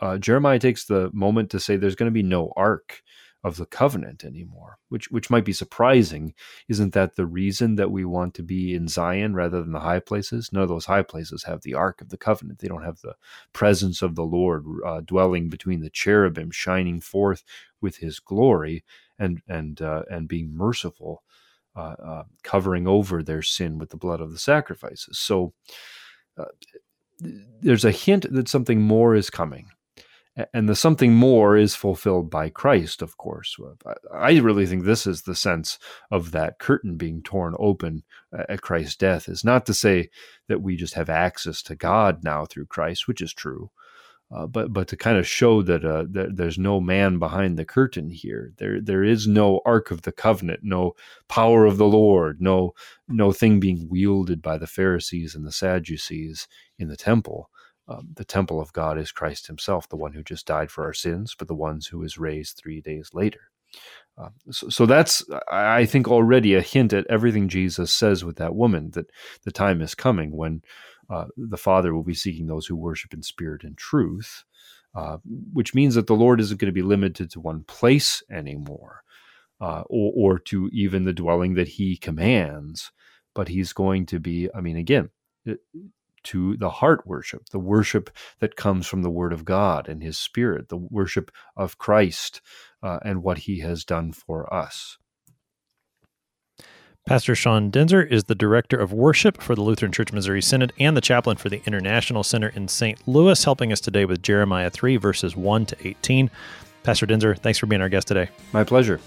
uh, 0.00 0.18
Jeremiah 0.18 0.58
takes 0.58 0.84
the 0.84 1.10
moment 1.12 1.50
to 1.50 1.60
say 1.60 1.76
there's 1.76 1.94
going 1.94 2.10
to 2.10 2.12
be 2.12 2.22
no 2.22 2.52
ark 2.56 3.02
of 3.44 3.56
the 3.56 3.66
covenant 3.66 4.24
anymore, 4.24 4.78
which 4.88 5.10
which 5.10 5.30
might 5.30 5.44
be 5.44 5.52
surprising. 5.52 6.34
Isn't 6.68 6.92
that 6.94 7.16
the 7.16 7.26
reason 7.26 7.74
that 7.74 7.90
we 7.90 8.04
want 8.04 8.34
to 8.34 8.42
be 8.42 8.74
in 8.74 8.86
Zion 8.86 9.34
rather 9.34 9.60
than 9.60 9.72
the 9.72 9.80
high 9.80 10.00
places? 10.00 10.50
None 10.52 10.62
of 10.62 10.68
those 10.68 10.86
high 10.86 11.02
places 11.02 11.44
have 11.44 11.62
the 11.62 11.74
ark 11.74 12.00
of 12.00 12.10
the 12.10 12.16
covenant. 12.16 12.60
They 12.60 12.68
don't 12.68 12.84
have 12.84 13.00
the 13.00 13.16
presence 13.52 14.00
of 14.00 14.14
the 14.14 14.24
Lord 14.24 14.64
uh, 14.86 15.00
dwelling 15.00 15.48
between 15.48 15.80
the 15.80 15.90
cherubim, 15.90 16.52
shining 16.52 17.00
forth 17.00 17.42
with 17.80 17.96
His 17.96 18.20
glory 18.20 18.84
and 19.18 19.42
and 19.48 19.82
uh, 19.82 20.02
and 20.08 20.28
being 20.28 20.56
merciful 20.56 21.24
uh, 21.76 21.94
uh, 22.04 22.22
covering 22.42 22.86
over 22.86 23.22
their 23.22 23.42
sin 23.42 23.78
with 23.78 23.90
the 23.90 23.96
blood 23.96 24.20
of 24.20 24.32
the 24.32 24.38
sacrifices. 24.38 25.18
So 25.18 25.54
uh, 26.36 26.44
there's 27.18 27.84
a 27.84 27.92
hint 27.92 28.26
that 28.32 28.48
something 28.48 28.80
more 28.80 29.14
is 29.14 29.30
coming. 29.30 29.68
And 30.54 30.66
the 30.66 30.74
something 30.74 31.12
more 31.12 31.58
is 31.58 31.74
fulfilled 31.74 32.30
by 32.30 32.48
Christ, 32.48 33.02
of 33.02 33.18
course. 33.18 33.54
I 34.14 34.38
really 34.38 34.64
think 34.64 34.84
this 34.84 35.06
is 35.06 35.22
the 35.22 35.34
sense 35.34 35.78
of 36.10 36.30
that 36.30 36.58
curtain 36.58 36.96
being 36.96 37.22
torn 37.22 37.54
open 37.58 38.02
at 38.48 38.62
Christ's 38.62 38.96
death. 38.96 39.28
Is 39.28 39.44
not 39.44 39.66
to 39.66 39.74
say 39.74 40.08
that 40.48 40.62
we 40.62 40.74
just 40.76 40.94
have 40.94 41.10
access 41.10 41.60
to 41.64 41.76
God 41.76 42.24
now 42.24 42.46
through 42.46 42.66
Christ, 42.66 43.06
which 43.06 43.20
is 43.20 43.34
true, 43.34 43.70
uh, 44.34 44.46
but 44.46 44.72
but 44.72 44.88
to 44.88 44.96
kind 44.96 45.18
of 45.18 45.28
show 45.28 45.60
that, 45.62 45.84
uh, 45.84 46.04
that 46.10 46.36
there's 46.36 46.58
no 46.58 46.80
man 46.80 47.18
behind 47.18 47.58
the 47.58 47.64
curtain 47.64 48.10
here. 48.10 48.52
There 48.56 48.80
there 48.80 49.04
is 49.04 49.26
no 49.26 49.60
ark 49.66 49.90
of 49.90 50.02
the 50.02 50.12
covenant, 50.12 50.60
no 50.62 50.94
power 51.28 51.66
of 51.66 51.76
the 51.76 51.86
Lord, 51.86 52.40
no 52.40 52.72
no 53.08 53.32
thing 53.32 53.60
being 53.60 53.88
wielded 53.90 54.40
by 54.40 54.56
the 54.56 54.66
Pharisees 54.66 55.34
and 55.34 55.46
the 55.46 55.52
Sadducees 55.52 56.48
in 56.78 56.88
the 56.88 56.96
temple. 56.96 57.50
Um, 57.88 58.08
the 58.14 58.24
temple 58.24 58.60
of 58.60 58.72
God 58.72 58.96
is 58.96 59.12
Christ 59.12 59.48
Himself, 59.48 59.88
the 59.88 59.96
one 59.96 60.12
who 60.12 60.22
just 60.22 60.46
died 60.46 60.70
for 60.70 60.84
our 60.84 60.94
sins, 60.94 61.34
but 61.36 61.48
the 61.48 61.54
ones 61.54 61.88
who 61.88 62.02
is 62.02 62.16
raised 62.16 62.56
three 62.56 62.80
days 62.80 63.10
later. 63.12 63.50
Uh, 64.16 64.28
so, 64.50 64.68
so, 64.68 64.86
that's, 64.86 65.24
I 65.50 65.86
think, 65.86 66.06
already 66.06 66.54
a 66.54 66.60
hint 66.60 66.92
at 66.92 67.06
everything 67.08 67.48
Jesus 67.48 67.92
says 67.92 68.24
with 68.24 68.36
that 68.36 68.54
woman 68.54 68.90
that 68.90 69.06
the 69.44 69.50
time 69.50 69.80
is 69.80 69.94
coming 69.94 70.36
when 70.36 70.62
uh, 71.12 71.26
the 71.36 71.58
Father 71.58 71.94
will 71.94 72.02
be 72.02 72.14
seeking 72.14 72.46
those 72.46 72.66
who 72.66 72.74
worship 72.74 73.12
in 73.12 73.22
spirit 73.22 73.64
and 73.64 73.76
truth, 73.76 74.44
uh, 74.94 75.18
which 75.52 75.74
means 75.74 75.94
that 75.94 76.06
the 76.06 76.14
Lord 76.14 76.40
isn't 76.40 76.58
going 76.58 76.72
to 76.72 76.72
be 76.72 76.82
limited 76.82 77.30
to 77.30 77.40
one 77.40 77.64
place 77.64 78.22
anymore, 78.30 79.02
uh, 79.60 79.82
or, 79.88 80.12
or 80.16 80.38
to 80.38 80.70
even 80.72 81.04
the 81.04 81.12
dwelling 81.12 81.54
that 81.54 81.68
He 81.68 81.98
commands, 81.98 82.92
but 83.34 83.48
He's 83.48 83.74
going 83.74 84.06
to 84.06 84.18
be, 84.18 84.48
I 84.54 84.62
mean, 84.62 84.76
again, 84.78 85.10
to 86.24 86.56
the 86.56 86.70
heart 86.70 87.06
worship, 87.06 87.48
the 87.50 87.58
worship 87.58 88.10
that 88.40 88.56
comes 88.56 88.86
from 88.86 89.02
the 89.02 89.10
Word 89.10 89.32
of 89.32 89.44
God 89.44 89.88
and 89.88 90.02
His 90.02 90.16
Spirit, 90.16 90.68
the 90.70 90.76
worship 90.78 91.30
of 91.56 91.78
Christ 91.78 92.40
uh, 92.82 93.00
and 93.04 93.22
what 93.22 93.38
He 93.38 93.60
has 93.60 93.84
done 93.84 94.12
for 94.12 94.52
us. 94.52 94.98
Pastor 97.04 97.34
Sean 97.34 97.68
Daenzer 97.68 98.08
is 98.08 98.24
the 98.24 98.34
Director 98.36 98.76
of 98.76 98.92
Worship 98.92 99.42
for 99.42 99.56
the 99.56 99.60
Lutheran 99.60 99.90
Church 99.90 100.12
Missouri 100.12 100.40
Synod 100.40 100.72
and 100.78 100.96
the 100.96 101.00
Chaplain 101.00 101.36
for 101.36 101.48
the 101.48 101.60
International 101.66 102.22
Center 102.22 102.50
in 102.50 102.68
St. 102.68 102.96
Louis, 103.08 103.42
helping 103.42 103.72
us 103.72 103.80
today 103.80 104.04
with 104.04 104.22
Jeremiah 104.22 104.70
3, 104.70 104.98
verses 104.98 105.36
1 105.36 105.66
to 105.66 105.88
18. 105.88 106.30
Pastor 106.84 107.04
Daenzer, 107.04 107.36
thanks 107.36 107.58
for 107.58 107.66
being 107.66 107.82
our 107.82 107.88
guest 107.88 108.06
today. 108.06 108.28
My 108.52 108.62
pleasure. 108.62 109.00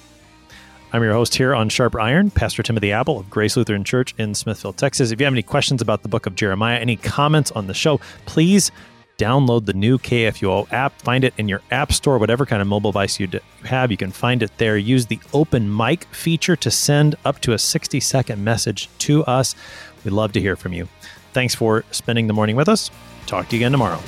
I'm 0.91 1.04
your 1.04 1.14
host 1.14 1.36
here 1.36 1.56
on 1.56 1.70
Sharper 1.70 2.02
Iron, 2.02 2.32
Pastor 2.32 2.64
Timothy 2.64 2.91
Appel 2.91 3.18
of 3.18 3.30
Grace 3.30 3.56
Lutheran 3.56 3.86
Church 3.86 4.14
in 4.18 4.36
Smithville, 4.36 4.74
Texas. 4.74 5.12
If 5.12 5.22
you 5.22 5.26
have 5.26 5.34
any 5.34 5.41
questions 5.41 5.82
about 5.82 6.02
the 6.04 6.10
book 6.10 6.26
of 6.26 6.36
Jeremiah, 6.36 6.78
any 6.78 6.98
comments 6.98 7.52
on 7.52 7.68
the 7.68 7.74
show, 7.74 8.02
please 8.26 8.74
download 9.18 9.66
the 9.66 9.74
new 9.74 9.97
KFUO 9.97 10.72
app. 10.72 11.01
Find 11.01 11.24
it 11.24 11.34
in 11.38 11.47
your 11.47 11.61
app 11.72 11.91
store, 11.91 12.18
whatever 12.18 12.45
kind 12.45 12.61
of 12.61 12.68
mobile 12.68 12.91
device 12.91 13.20
you 13.20 13.30
have. 13.63 13.91
You 13.91 13.97
can 13.97 14.11
find 14.11 14.43
it 14.43 14.57
there. 14.57 14.78
Use 14.78 15.05
the 15.05 15.20
open 15.34 15.76
mic 15.76 16.05
feature 16.05 16.55
to 16.55 16.72
send 16.72 17.16
up 17.26 17.39
to 17.41 17.53
a 17.53 17.59
60 17.59 17.99
second 17.99 18.43
message 18.43 18.89
to 18.99 19.24
us. 19.26 19.55
We'd 20.03 20.11
love 20.11 20.34
to 20.34 20.41
hear 20.41 20.55
from 20.55 20.74
you. 20.74 20.88
Thanks 21.34 21.55
for 21.55 21.84
spending 21.91 22.28
the 22.28 22.34
morning 22.34 22.55
with 22.55 22.70
us. 22.70 22.91
Talk 23.26 23.49
to 23.49 23.55
you 23.55 23.61
again 23.61 23.72
tomorrow. 23.72 23.99